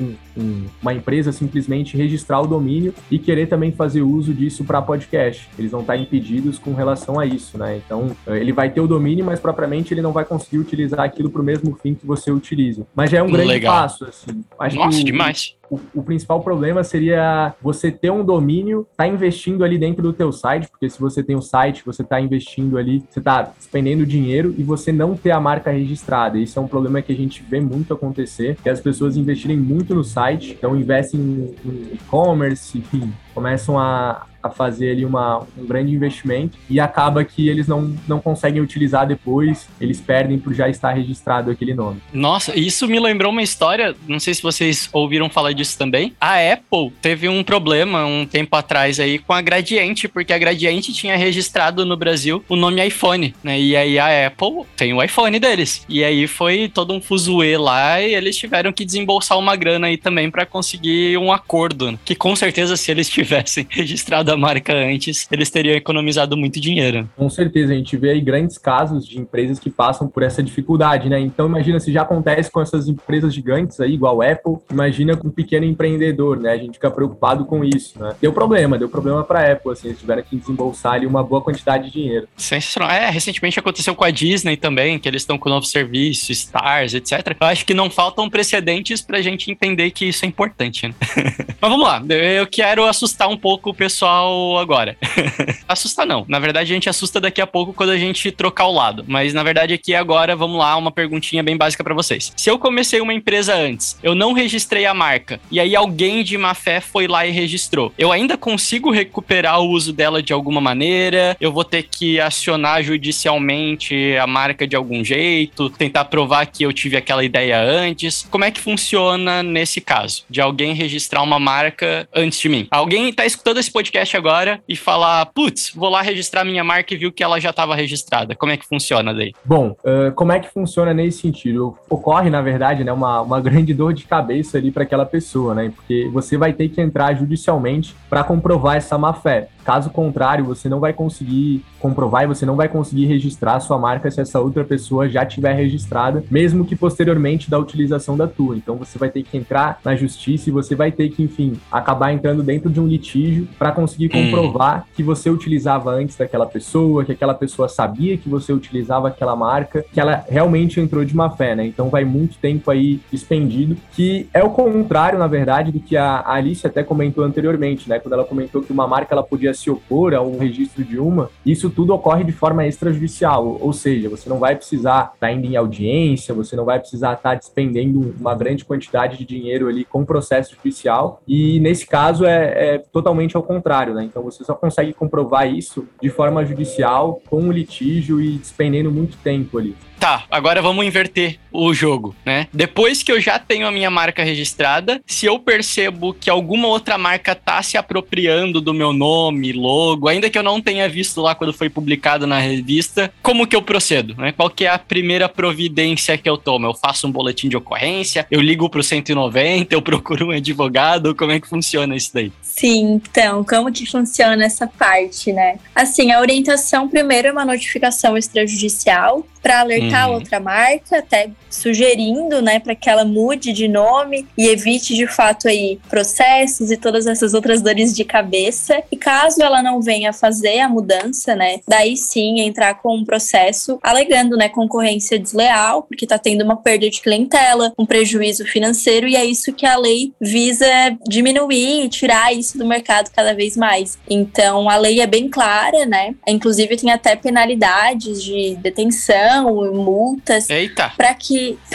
um, 0.00 0.14
um, 0.40 0.66
uma 0.80 0.94
empresa 0.94 1.32
simplesmente 1.32 1.96
registrar 1.96 2.40
o 2.40 2.46
domínio 2.46 2.94
e 3.10 3.18
querer 3.18 3.46
também 3.46 3.72
fazer 3.72 4.02
uso 4.02 4.32
disso 4.32 4.64
para 4.64 4.80
podcast 4.80 5.25
eles 5.58 5.70
vão 5.70 5.80
estar 5.80 5.96
impedidos 5.96 6.58
com 6.58 6.74
relação 6.74 7.18
a 7.18 7.26
isso, 7.26 7.56
né? 7.58 7.76
Então, 7.84 8.16
ele 8.26 8.52
vai 8.52 8.70
ter 8.70 8.80
o 8.80 8.86
domínio, 8.86 9.24
mas 9.24 9.40
propriamente 9.40 9.92
ele 9.94 10.02
não 10.02 10.12
vai 10.12 10.24
conseguir 10.24 10.58
utilizar 10.58 11.00
aquilo 11.00 11.30
para 11.30 11.40
o 11.40 11.44
mesmo 11.44 11.76
fim 11.82 11.94
que 11.94 12.06
você 12.06 12.30
utiliza. 12.30 12.86
Mas 12.94 13.10
já 13.10 13.18
é 13.18 13.22
um 13.22 13.30
grande 13.30 13.48
Legal. 13.48 13.74
passo, 13.74 14.04
assim. 14.04 14.44
Acho 14.58 14.76
Nossa, 14.76 14.98
que 14.98 15.04
demais. 15.04 15.56
O, 15.70 15.80
o, 15.94 16.02
principal 16.02 16.40
problema 16.40 16.84
seria 16.84 17.54
você 17.60 17.90
ter 17.90 18.10
um 18.10 18.24
domínio, 18.24 18.86
tá 18.96 19.06
investindo 19.06 19.64
ali 19.64 19.78
dentro 19.78 20.02
do 20.02 20.12
teu 20.12 20.32
site, 20.32 20.68
porque 20.68 20.88
se 20.88 21.00
você 21.00 21.22
tem 21.22 21.36
um 21.36 21.42
site, 21.42 21.82
você 21.84 22.04
tá 22.04 22.20
investindo 22.20 22.78
ali, 22.78 23.04
você 23.08 23.20
tá 23.20 23.50
despendendo 23.56 24.06
dinheiro 24.06 24.54
e 24.56 24.62
você 24.62 24.92
não 24.92 25.16
ter 25.16 25.30
a 25.30 25.40
marca 25.40 25.70
registrada. 25.70 26.38
Isso 26.38 26.58
é 26.58 26.62
um 26.62 26.68
problema 26.68 27.02
que 27.02 27.12
a 27.12 27.16
gente 27.16 27.42
vê 27.42 27.60
muito 27.60 27.92
acontecer, 27.92 28.56
que 28.62 28.68
as 28.68 28.80
pessoas 28.80 29.16
investirem 29.16 29.56
muito 29.56 29.94
no 29.94 30.04
site, 30.04 30.52
então 30.52 30.76
investem 30.76 31.20
em 31.20 31.94
e-commerce, 31.94 32.78
enfim, 32.78 33.12
começam 33.34 33.78
a, 33.78 34.26
a 34.42 34.50
fazer 34.50 34.92
ali 34.92 35.04
uma, 35.04 35.46
um 35.58 35.66
grande 35.66 35.92
investimento 35.92 36.56
e 36.70 36.80
acaba 36.80 37.22
que 37.24 37.48
eles 37.48 37.68
não, 37.68 37.94
não 38.08 38.18
conseguem 38.18 38.62
utilizar 38.62 39.06
depois, 39.06 39.68
eles 39.80 40.00
perdem 40.00 40.38
por 40.38 40.54
já 40.54 40.68
estar 40.68 40.92
registrado 40.92 41.50
aquele 41.50 41.74
nome. 41.74 42.00
Nossa, 42.12 42.58
isso 42.58 42.88
me 42.88 42.98
lembrou 42.98 43.30
uma 43.30 43.42
história, 43.42 43.94
não 44.08 44.18
sei 44.18 44.32
se 44.32 44.42
vocês 44.42 44.88
ouviram 44.92 45.28
falar 45.28 45.52
disso 45.56 45.78
também. 45.78 46.12
A 46.20 46.34
Apple 46.52 46.92
teve 47.02 47.28
um 47.28 47.42
problema 47.42 48.04
um 48.04 48.26
tempo 48.26 48.54
atrás 48.54 49.00
aí 49.00 49.18
com 49.18 49.32
a 49.32 49.40
Gradiente, 49.40 50.08
porque 50.08 50.32
a 50.32 50.38
Gradiente 50.38 50.92
tinha 50.92 51.16
registrado 51.16 51.84
no 51.84 51.96
Brasil 51.96 52.44
o 52.48 52.56
nome 52.56 52.86
iPhone, 52.86 53.34
né? 53.42 53.58
E 53.58 53.76
aí 53.76 53.98
a 53.98 54.26
Apple 54.26 54.64
tem 54.76 54.92
o 54.92 55.02
iPhone 55.02 55.38
deles. 55.38 55.84
E 55.88 56.04
aí 56.04 56.26
foi 56.26 56.68
todo 56.68 56.92
um 56.92 57.00
fuzuê 57.00 57.56
lá 57.56 58.00
e 58.00 58.14
eles 58.14 58.36
tiveram 58.36 58.72
que 58.72 58.84
desembolsar 58.84 59.38
uma 59.38 59.56
grana 59.56 59.86
aí 59.86 59.96
também 59.96 60.30
para 60.30 60.46
conseguir 60.46 61.16
um 61.18 61.32
acordo, 61.32 61.92
né? 61.92 61.98
que 62.04 62.14
com 62.14 62.36
certeza 62.36 62.76
se 62.76 62.90
eles 62.90 63.08
tivessem 63.10 63.66
registrado 63.68 64.30
a 64.32 64.36
marca 64.36 64.74
antes, 64.74 65.26
eles 65.30 65.50
teriam 65.50 65.74
economizado 65.74 66.36
muito 66.36 66.60
dinheiro. 66.60 67.08
Com 67.16 67.30
certeza, 67.30 67.72
a 67.72 67.76
gente 67.76 67.96
vê 67.96 68.10
aí 68.10 68.20
grandes 68.20 68.58
casos 68.58 69.06
de 69.06 69.18
empresas 69.18 69.58
que 69.58 69.70
passam 69.70 70.08
por 70.08 70.22
essa 70.22 70.42
dificuldade, 70.42 71.08
né? 71.08 71.20
Então 71.20 71.46
imagina 71.46 71.80
se 71.80 71.92
já 71.92 72.02
acontece 72.02 72.50
com 72.50 72.60
essas 72.60 72.88
empresas 72.88 73.34
gigantes 73.34 73.80
aí, 73.80 73.94
igual 73.94 74.22
a 74.22 74.30
Apple, 74.30 74.56
imagina 74.70 75.16
com 75.16 75.30
pequeno 75.46 75.64
empreendedor, 75.64 76.38
né? 76.38 76.50
A 76.50 76.58
gente 76.58 76.74
fica 76.74 76.90
preocupado 76.90 77.44
com 77.44 77.64
isso, 77.64 77.98
né? 77.98 78.14
Deu 78.20 78.32
problema, 78.32 78.76
deu 78.76 78.88
problema 78.88 79.22
para 79.22 79.52
Apple, 79.52 79.72
assim, 79.72 79.88
eles 79.88 80.00
tiveram 80.00 80.22
que 80.22 80.36
desembolsar 80.36 80.94
ali 80.94 81.06
uma 81.06 81.22
boa 81.22 81.40
quantidade 81.40 81.86
de 81.86 81.92
dinheiro. 81.92 82.28
Sensacional. 82.36 82.90
É, 82.90 83.08
recentemente 83.08 83.58
aconteceu 83.58 83.94
com 83.94 84.04
a 84.04 84.10
Disney 84.10 84.56
também, 84.56 84.98
que 84.98 85.08
eles 85.08 85.22
estão 85.22 85.38
com 85.38 85.48
o 85.48 85.52
novo 85.52 85.64
serviço, 85.64 86.32
Stars, 86.32 86.94
etc. 86.94 87.36
Eu 87.40 87.46
acho 87.46 87.64
que 87.64 87.72
não 87.72 87.88
faltam 87.88 88.28
precedentes 88.28 89.00
pra 89.00 89.22
gente 89.22 89.50
entender 89.50 89.92
que 89.92 90.06
isso 90.06 90.24
é 90.24 90.28
importante, 90.28 90.88
né? 90.88 90.94
Mas 91.60 91.70
vamos 91.70 91.86
lá, 91.86 92.02
eu 92.08 92.46
quero 92.46 92.84
assustar 92.84 93.28
um 93.28 93.36
pouco 93.36 93.70
o 93.70 93.74
pessoal 93.74 94.58
agora. 94.58 94.96
Assustar 95.68 96.06
não. 96.06 96.24
Na 96.28 96.38
verdade, 96.38 96.70
a 96.70 96.74
gente 96.74 96.88
assusta 96.88 97.20
daqui 97.20 97.40
a 97.40 97.46
pouco 97.46 97.72
quando 97.72 97.90
a 97.90 97.98
gente 97.98 98.30
trocar 98.30 98.66
o 98.66 98.72
lado. 98.72 99.04
Mas 99.08 99.32
na 99.32 99.42
verdade, 99.42 99.74
aqui 99.74 99.94
agora, 99.94 100.36
vamos 100.36 100.58
lá, 100.58 100.76
uma 100.76 100.90
perguntinha 100.90 101.42
bem 101.42 101.56
básica 101.56 101.82
para 101.82 101.94
vocês. 101.94 102.32
Se 102.36 102.50
eu 102.50 102.58
comecei 102.58 103.00
uma 103.00 103.12
empresa 103.12 103.54
antes, 103.54 103.98
eu 104.02 104.14
não 104.14 104.32
registrei 104.32 104.86
a 104.86 104.94
marca, 104.94 105.35
e 105.50 105.60
aí 105.60 105.74
alguém 105.74 106.22
de 106.22 106.36
má 106.36 106.54
fé 106.54 106.80
foi 106.80 107.06
lá 107.06 107.26
e 107.26 107.30
registrou, 107.30 107.92
eu 107.98 108.12
ainda 108.12 108.36
consigo 108.36 108.90
recuperar 108.90 109.60
o 109.60 109.68
uso 109.68 109.92
dela 109.92 110.22
de 110.22 110.32
alguma 110.32 110.60
maneira? 110.60 111.36
Eu 111.40 111.52
vou 111.52 111.64
ter 111.64 111.82
que 111.84 112.20
acionar 112.20 112.82
judicialmente 112.82 114.16
a 114.16 114.26
marca 114.26 114.66
de 114.66 114.76
algum 114.76 115.04
jeito, 115.04 115.70
tentar 115.70 116.06
provar 116.06 116.46
que 116.46 116.62
eu 116.62 116.72
tive 116.72 116.96
aquela 116.96 117.24
ideia 117.24 117.60
antes? 117.60 118.26
Como 118.30 118.44
é 118.44 118.50
que 118.50 118.60
funciona 118.60 119.42
nesse 119.42 119.80
caso? 119.80 120.24
De 120.28 120.40
alguém 120.40 120.74
registrar 120.74 121.22
uma 121.22 121.38
marca 121.38 122.08
antes 122.14 122.40
de 122.40 122.48
mim? 122.48 122.66
Alguém 122.70 123.12
tá 123.12 123.24
escutando 123.24 123.58
esse 123.58 123.70
podcast 123.70 124.16
agora 124.16 124.60
e 124.68 124.76
falar, 124.76 125.26
putz, 125.26 125.72
vou 125.74 125.88
lá 125.88 126.02
registrar 126.02 126.44
minha 126.44 126.64
marca 126.64 126.94
e 126.94 126.96
viu 126.96 127.12
que 127.12 127.22
ela 127.22 127.40
já 127.40 127.50
estava 127.50 127.74
registrada. 127.74 128.34
Como 128.34 128.52
é 128.52 128.56
que 128.56 128.66
funciona 128.66 129.12
daí? 129.12 129.32
Bom, 129.44 129.76
uh, 129.84 130.12
como 130.14 130.32
é 130.32 130.40
que 130.40 130.48
funciona 130.48 130.92
nesse 130.92 131.18
sentido? 131.18 131.76
Ocorre, 131.88 132.30
na 132.30 132.42
verdade, 132.42 132.84
né, 132.84 132.92
uma, 132.92 133.20
uma 133.20 133.40
grande 133.40 133.72
dor 133.74 133.92
de 133.92 134.04
cabeça 134.04 134.58
ali 134.58 134.70
para 134.70 134.82
aquela 134.82 135.06
pessoa, 135.06 135.25
né? 135.54 135.72
Porque 135.74 136.08
você 136.12 136.36
vai 136.36 136.52
ter 136.52 136.68
que 136.68 136.80
entrar 136.80 137.14
judicialmente 137.14 137.94
para 138.08 138.24
comprovar 138.24 138.76
essa 138.76 138.96
má 138.96 139.12
fé. 139.12 139.48
Caso 139.66 139.90
contrário, 139.90 140.44
você 140.44 140.68
não 140.68 140.78
vai 140.78 140.92
conseguir 140.92 141.60
comprovar 141.80 142.22
e 142.22 142.28
você 142.28 142.46
não 142.46 142.54
vai 142.54 142.68
conseguir 142.68 143.06
registrar 143.06 143.56
a 143.56 143.60
sua 143.60 143.76
marca 143.76 144.08
se 144.08 144.20
essa 144.20 144.38
outra 144.38 144.62
pessoa 144.62 145.08
já 145.08 145.26
tiver 145.26 145.54
registrada, 145.54 146.22
mesmo 146.30 146.64
que 146.64 146.76
posteriormente 146.76 147.50
da 147.50 147.58
utilização 147.58 148.16
da 148.16 148.28
tua. 148.28 148.56
Então 148.56 148.76
você 148.76 148.96
vai 148.96 149.10
ter 149.10 149.24
que 149.24 149.36
entrar 149.36 149.80
na 149.84 149.96
justiça 149.96 150.48
e 150.48 150.52
você 150.52 150.76
vai 150.76 150.92
ter 150.92 151.08
que, 151.08 151.20
enfim, 151.20 151.54
acabar 151.70 152.12
entrando 152.12 152.44
dentro 152.44 152.70
de 152.70 152.78
um 152.78 152.86
litígio 152.86 153.48
para 153.58 153.72
conseguir 153.72 154.06
hum. 154.14 154.30
comprovar 154.30 154.86
que 154.94 155.02
você 155.02 155.28
utilizava 155.28 155.90
antes 155.90 156.16
daquela 156.16 156.46
pessoa, 156.46 157.04
que 157.04 157.10
aquela 157.10 157.34
pessoa 157.34 157.68
sabia 157.68 158.16
que 158.16 158.28
você 158.28 158.52
utilizava 158.52 159.08
aquela 159.08 159.34
marca, 159.34 159.84
que 159.92 159.98
ela 159.98 160.24
realmente 160.28 160.78
entrou 160.78 161.04
de 161.04 161.16
má 161.16 161.28
fé, 161.30 161.56
né? 161.56 161.66
Então 161.66 161.88
vai 161.88 162.04
muito 162.04 162.38
tempo 162.38 162.70
aí 162.70 163.00
expendido, 163.12 163.76
que 163.90 164.28
é 164.32 164.44
o 164.44 164.50
contrário, 164.50 165.18
na 165.18 165.26
verdade, 165.26 165.72
do 165.72 165.80
que 165.80 165.96
a 165.96 166.22
Alice 166.24 166.64
até 166.64 166.84
comentou 166.84 167.24
anteriormente, 167.24 167.88
né? 167.88 167.98
Quando 167.98 168.12
ela 168.12 168.24
comentou 168.24 168.62
que 168.62 168.72
uma 168.72 168.86
marca 168.86 169.12
ela 169.12 169.24
podia 169.24 169.55
se 169.56 169.70
opor 169.70 170.14
a 170.14 170.22
um 170.22 170.38
registro 170.38 170.84
de 170.84 170.98
uma, 170.98 171.30
isso 171.44 171.70
tudo 171.70 171.94
ocorre 171.94 172.24
de 172.24 172.32
forma 172.32 172.66
extrajudicial, 172.66 173.58
ou 173.60 173.72
seja, 173.72 174.08
você 174.08 174.28
não 174.28 174.38
vai 174.38 174.54
precisar 174.54 175.12
estar 175.14 175.32
indo 175.32 175.46
em 175.46 175.56
audiência, 175.56 176.34
você 176.34 176.54
não 176.54 176.64
vai 176.64 176.78
precisar 176.78 177.14
estar 177.14 177.34
despendendo 177.34 178.14
uma 178.20 178.34
grande 178.34 178.64
quantidade 178.64 179.16
de 179.16 179.24
dinheiro 179.24 179.68
ali 179.68 179.84
com 179.84 180.04
processo 180.04 180.54
judicial, 180.54 181.20
e 181.26 181.58
nesse 181.60 181.86
caso 181.86 182.24
é, 182.24 182.74
é 182.74 182.78
totalmente 182.78 183.36
ao 183.36 183.42
contrário, 183.42 183.94
né? 183.94 184.04
Então 184.04 184.22
você 184.22 184.44
só 184.44 184.54
consegue 184.54 184.92
comprovar 184.92 185.52
isso 185.52 185.86
de 186.00 186.08
forma 186.08 186.44
judicial, 186.44 187.20
com 187.28 187.40
um 187.40 187.52
litígio 187.52 188.20
e 188.20 188.36
despendendo 188.36 188.90
muito 188.90 189.16
tempo 189.18 189.58
ali. 189.58 189.74
Tá, 189.98 190.24
agora 190.30 190.60
vamos 190.60 190.84
inverter 190.84 191.38
o 191.50 191.72
jogo, 191.72 192.14
né? 192.24 192.46
Depois 192.52 193.02
que 193.02 193.10
eu 193.10 193.20
já 193.20 193.38
tenho 193.38 193.66
a 193.66 193.70
minha 193.70 193.90
marca 193.90 194.22
registrada, 194.22 195.00
se 195.06 195.24
eu 195.24 195.38
percebo 195.38 196.12
que 196.12 196.28
alguma 196.28 196.68
outra 196.68 196.98
marca 196.98 197.34
tá 197.34 197.62
se 197.62 197.78
apropriando 197.78 198.60
do 198.60 198.74
meu 198.74 198.92
nome, 198.92 199.52
logo, 199.52 200.06
ainda 200.06 200.28
que 200.28 200.36
eu 200.38 200.42
não 200.42 200.60
tenha 200.60 200.88
visto 200.88 201.20
lá 201.22 201.34
quando 201.34 201.52
foi 201.52 201.70
publicado 201.70 202.26
na 202.26 202.38
revista, 202.38 203.10
como 203.22 203.46
que 203.46 203.56
eu 203.56 203.62
procedo, 203.62 204.14
né? 204.18 204.32
Qual 204.32 204.50
que 204.50 204.66
é 204.66 204.68
a 204.68 204.78
primeira 204.78 205.28
providência 205.28 206.18
que 206.18 206.28
eu 206.28 206.36
tomo? 206.36 206.66
Eu 206.66 206.74
faço 206.74 207.06
um 207.06 207.12
boletim 207.12 207.48
de 207.48 207.56
ocorrência, 207.56 208.26
eu 208.30 208.40
ligo 208.40 208.68
pro 208.68 208.82
190, 208.82 209.74
eu 209.74 209.80
procuro 209.80 210.26
um 210.26 210.30
advogado, 210.30 211.14
como 211.14 211.32
é 211.32 211.40
que 211.40 211.48
funciona 211.48 211.96
isso 211.96 212.10
daí? 212.12 212.30
Sim, 212.42 213.00
então, 213.08 213.42
como 213.44 213.72
que 213.72 213.86
funciona 213.86 214.44
essa 214.44 214.66
parte, 214.66 215.32
né? 215.32 215.58
Assim, 215.74 216.12
a 216.12 216.20
orientação 216.20 216.88
primeiro 216.88 217.28
é 217.28 217.32
uma 217.32 217.44
notificação 217.44 218.16
extrajudicial 218.16 219.26
para 219.42 219.60
alertar 219.60 219.85
Uhum. 219.88 220.14
outra 220.14 220.40
marca, 220.40 220.98
até 220.98 221.30
sugerindo, 221.50 222.42
né, 222.42 222.58
para 222.58 222.74
que 222.74 222.88
ela 222.88 223.04
mude 223.04 223.52
de 223.52 223.68
nome 223.68 224.26
e 224.36 224.46
evite 224.46 224.94
de 224.94 225.06
fato 225.06 225.48
aí 225.48 225.78
processos 225.88 226.70
e 226.70 226.76
todas 226.76 227.06
essas 227.06 227.34
outras 227.34 227.62
dores 227.62 227.94
de 227.94 228.04
cabeça. 228.04 228.82
E 228.90 228.96
caso 228.96 229.42
ela 229.42 229.62
não 229.62 229.80
venha 229.80 230.12
fazer 230.12 230.60
a 230.60 230.68
mudança, 230.68 231.34
né, 231.34 231.60
daí 231.66 231.96
sim 231.96 232.40
entrar 232.40 232.74
com 232.74 232.96
um 232.96 233.04
processo 233.04 233.78
alegando, 233.82 234.36
né, 234.36 234.48
concorrência 234.48 235.18
desleal, 235.18 235.82
porque 235.82 236.06
tá 236.06 236.18
tendo 236.18 236.44
uma 236.44 236.56
perda 236.56 236.88
de 236.90 237.00
clientela, 237.00 237.72
um 237.78 237.86
prejuízo 237.86 238.44
financeiro 238.44 239.08
e 239.08 239.16
é 239.16 239.24
isso 239.24 239.52
que 239.52 239.66
a 239.66 239.76
lei 239.76 240.12
visa 240.20 240.66
diminuir 241.06 241.84
e 241.84 241.88
tirar 241.88 242.34
isso 242.34 242.58
do 242.58 242.66
mercado 242.66 243.10
cada 243.14 243.34
vez 243.34 243.56
mais. 243.56 243.98
Então 244.08 244.68
a 244.68 244.76
lei 244.76 245.00
é 245.00 245.06
bem 245.06 245.28
clara, 245.28 245.86
né? 245.86 246.14
Inclusive 246.26 246.76
tem 246.76 246.90
até 246.90 247.16
penalidades 247.16 248.22
de 248.22 248.56
detenção, 248.56 249.56
multas 249.76 250.48
Eita, 250.50 250.92
para 250.96 251.14
que 251.14 251.58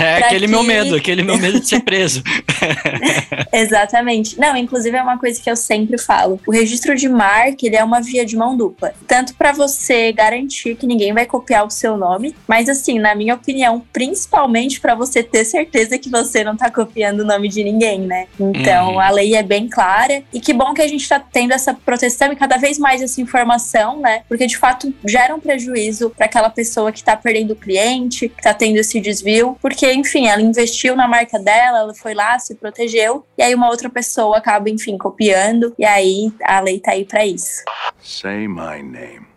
é 0.00 0.18
aquele 0.18 0.46
meu 0.46 0.60
que- 0.60 0.66
medo, 0.66 0.94
aquele 0.96 1.22
meu 1.22 1.38
medo 1.38 1.58
de 1.60 1.68
ser 1.68 1.80
preso. 1.80 2.22
Exatamente. 3.52 4.38
Não, 4.38 4.56
inclusive 4.56 4.96
é 4.96 5.02
uma 5.02 5.18
coisa 5.18 5.40
que 5.40 5.50
eu 5.50 5.56
sempre 5.56 5.98
falo. 5.98 6.40
O 6.46 6.52
registro 6.52 6.94
de 6.94 7.08
marca, 7.08 7.56
ele 7.66 7.76
é 7.76 7.84
uma 7.84 8.00
via 8.00 8.24
de 8.24 8.36
mão 8.36 8.56
dupla. 8.56 8.92
Tanto 9.06 9.34
para 9.34 9.52
você 9.52 10.12
garantir 10.12 10.74
que 10.76 10.86
ninguém 10.86 11.12
vai 11.12 11.26
copiar 11.26 11.66
o 11.66 11.70
seu 11.70 11.96
nome, 11.96 12.34
mas 12.46 12.68
assim, 12.68 12.98
na 12.98 13.14
minha 13.14 13.34
opinião, 13.34 13.82
principalmente 13.92 14.80
para 14.80 14.94
você 14.94 15.22
ter 15.22 15.44
certeza 15.44 15.98
que 15.98 16.08
você 16.10 16.44
não 16.44 16.56
tá 16.56 16.70
copiando 16.70 17.20
o 17.20 17.24
nome 17.24 17.48
de 17.48 17.62
ninguém, 17.64 18.00
né? 18.00 18.26
Então, 18.38 18.90
Uhum. 18.92 19.00
a 19.00 19.10
lei 19.10 19.34
é 19.34 19.42
bem 19.42 19.68
clara 19.68 20.22
e 20.32 20.40
que 20.40 20.52
bom 20.52 20.72
que 20.74 20.82
a 20.82 20.88
gente 20.88 21.08
tá 21.08 21.20
tendo 21.20 21.52
essa 21.52 21.74
proteção 21.74 22.32
e 22.32 22.36
cada 22.36 22.56
vez 22.56 22.78
mais 22.78 23.02
essa 23.02 23.20
informação, 23.20 24.00
né? 24.00 24.22
Porque 24.28 24.46
de 24.46 24.56
fato 24.56 24.92
gera 25.06 25.34
um 25.34 25.40
prejuízo 25.40 26.10
para 26.10 26.26
aquela 26.26 26.50
pessoa 26.50 26.89
que 26.92 27.02
tá 27.02 27.16
perdendo 27.16 27.52
o 27.52 27.56
cliente, 27.56 28.28
que 28.28 28.42
tá 28.42 28.54
tendo 28.54 28.76
esse 28.78 29.00
desvio, 29.00 29.56
porque 29.60 29.92
enfim, 29.92 30.26
ela 30.26 30.42
investiu 30.42 30.96
na 30.96 31.08
marca 31.08 31.38
dela, 31.38 31.80
ela 31.80 31.94
foi 31.94 32.14
lá, 32.14 32.38
se 32.38 32.54
protegeu, 32.54 33.24
e 33.36 33.42
aí 33.42 33.54
uma 33.54 33.68
outra 33.68 33.88
pessoa 33.88 34.38
acaba, 34.38 34.68
enfim, 34.70 34.96
copiando, 34.98 35.74
e 35.78 35.84
aí 35.84 36.32
a 36.42 36.60
lei 36.60 36.78
tá 36.78 36.92
aí 36.92 37.04
para 37.04 37.24
isso. 37.24 37.62
Say 38.00 38.48
my 38.48 38.82
name. 38.82 39.29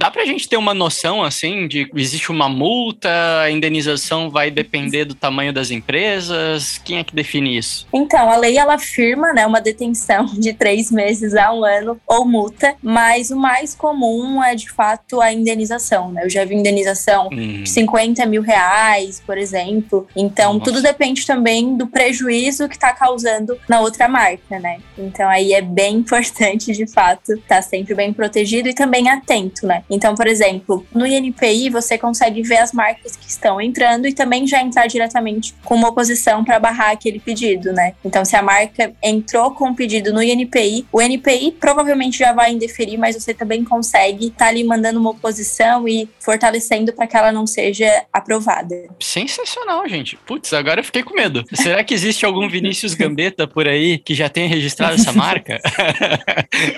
Dá 0.00 0.10
pra 0.10 0.24
gente 0.24 0.48
ter 0.48 0.56
uma 0.56 0.72
noção, 0.72 1.22
assim, 1.22 1.66
de 1.66 1.90
existe 1.96 2.30
uma 2.30 2.48
multa, 2.48 3.08
a 3.42 3.50
indenização 3.50 4.30
vai 4.30 4.50
depender 4.50 5.04
do 5.04 5.14
tamanho 5.14 5.52
das 5.52 5.70
empresas? 5.70 6.78
Quem 6.84 6.98
é 6.98 7.04
que 7.04 7.14
define 7.14 7.56
isso? 7.58 7.86
Então, 7.92 8.30
a 8.30 8.36
lei 8.36 8.56
ela 8.56 8.74
afirma, 8.74 9.32
né, 9.32 9.46
uma 9.46 9.60
detenção 9.60 10.26
de 10.38 10.52
três 10.52 10.90
meses 10.90 11.34
a 11.34 11.52
um 11.52 11.64
ano 11.64 12.00
ou 12.06 12.24
multa, 12.24 12.76
mas 12.82 13.30
o 13.30 13.36
mais 13.36 13.74
comum 13.74 14.42
é 14.42 14.54
de 14.54 14.70
fato 14.70 15.20
a 15.20 15.32
indenização, 15.32 16.12
né? 16.12 16.24
Eu 16.24 16.30
já 16.30 16.44
vi 16.44 16.54
indenização 16.54 17.28
Hum, 17.32 17.62
de 17.62 17.70
50 17.70 18.24
mil 18.26 18.42
reais, 18.42 19.22
por 19.24 19.36
exemplo. 19.36 20.06
Então, 20.14 20.54
Nossa. 20.54 20.64
tudo 20.64 20.82
depende 20.82 21.26
também 21.26 21.76
do 21.76 21.86
prejuízo 21.86 22.68
que 22.68 22.74
está 22.76 22.92
causando 22.92 23.58
na 23.68 23.80
outra 23.80 24.08
marca, 24.08 24.58
né? 24.58 24.78
Então, 24.96 25.28
aí 25.28 25.52
é 25.52 25.60
bem 25.60 25.96
importante, 25.98 26.72
de 26.72 26.86
fato, 26.86 27.32
estar 27.32 27.62
sempre 27.62 27.94
bem 27.94 28.12
protegido 28.12 28.68
e 28.68 28.74
também 28.74 29.08
atento, 29.08 29.66
né? 29.66 29.82
Então, 29.90 30.14
por 30.14 30.26
exemplo, 30.26 30.86
no 30.94 31.06
INPI 31.06 31.70
você 31.70 31.96
consegue 31.96 32.42
ver 32.42 32.58
as 32.58 32.72
marcas 32.72 33.16
que 33.16 33.28
estão 33.28 33.60
entrando 33.60 34.06
e 34.06 34.12
também 34.12 34.46
já 34.46 34.60
entrar 34.60 34.86
diretamente 34.86 35.54
com 35.64 35.74
uma 35.74 35.88
oposição 35.88 36.44
para 36.44 36.58
barrar 36.58 36.90
aquele 36.90 37.18
pedido, 37.18 37.72
né? 37.72 37.94
Então, 38.04 38.24
se 38.24 38.36
a 38.36 38.42
marca 38.42 38.92
entrou 39.02 39.52
com 39.52 39.68
um 39.68 39.74
pedido 39.74 40.12
no 40.12 40.22
INPI, 40.22 40.86
o 40.92 41.00
INPI 41.00 41.52
provavelmente 41.58 42.18
já 42.18 42.32
vai 42.32 42.52
indeferir, 42.52 42.98
mas 42.98 43.16
você 43.16 43.32
também 43.32 43.64
consegue 43.64 44.28
estar 44.28 44.48
ali 44.48 44.64
mandando 44.64 44.98
uma 44.98 45.10
oposição 45.10 45.88
e 45.88 46.08
fortalecendo 46.20 46.92
para 46.92 47.06
que 47.06 47.16
ela 47.16 47.32
não 47.32 47.46
seja 47.46 48.04
aprovada. 48.12 48.74
sensacional, 49.00 49.88
gente. 49.88 50.16
Putz, 50.26 50.52
agora 50.52 50.80
eu 50.80 50.84
fiquei 50.84 51.02
com 51.02 51.14
medo. 51.14 51.44
Será 51.54 51.82
que 51.82 51.94
existe 51.94 52.24
algum 52.24 52.48
Vinícius 52.50 52.94
Gambetta 52.94 53.46
por 53.46 53.68
aí 53.68 53.98
que 53.98 54.14
já 54.14 54.28
tenha 54.28 54.48
registrado 54.48 54.94
essa 54.94 55.12
marca? 55.12 55.60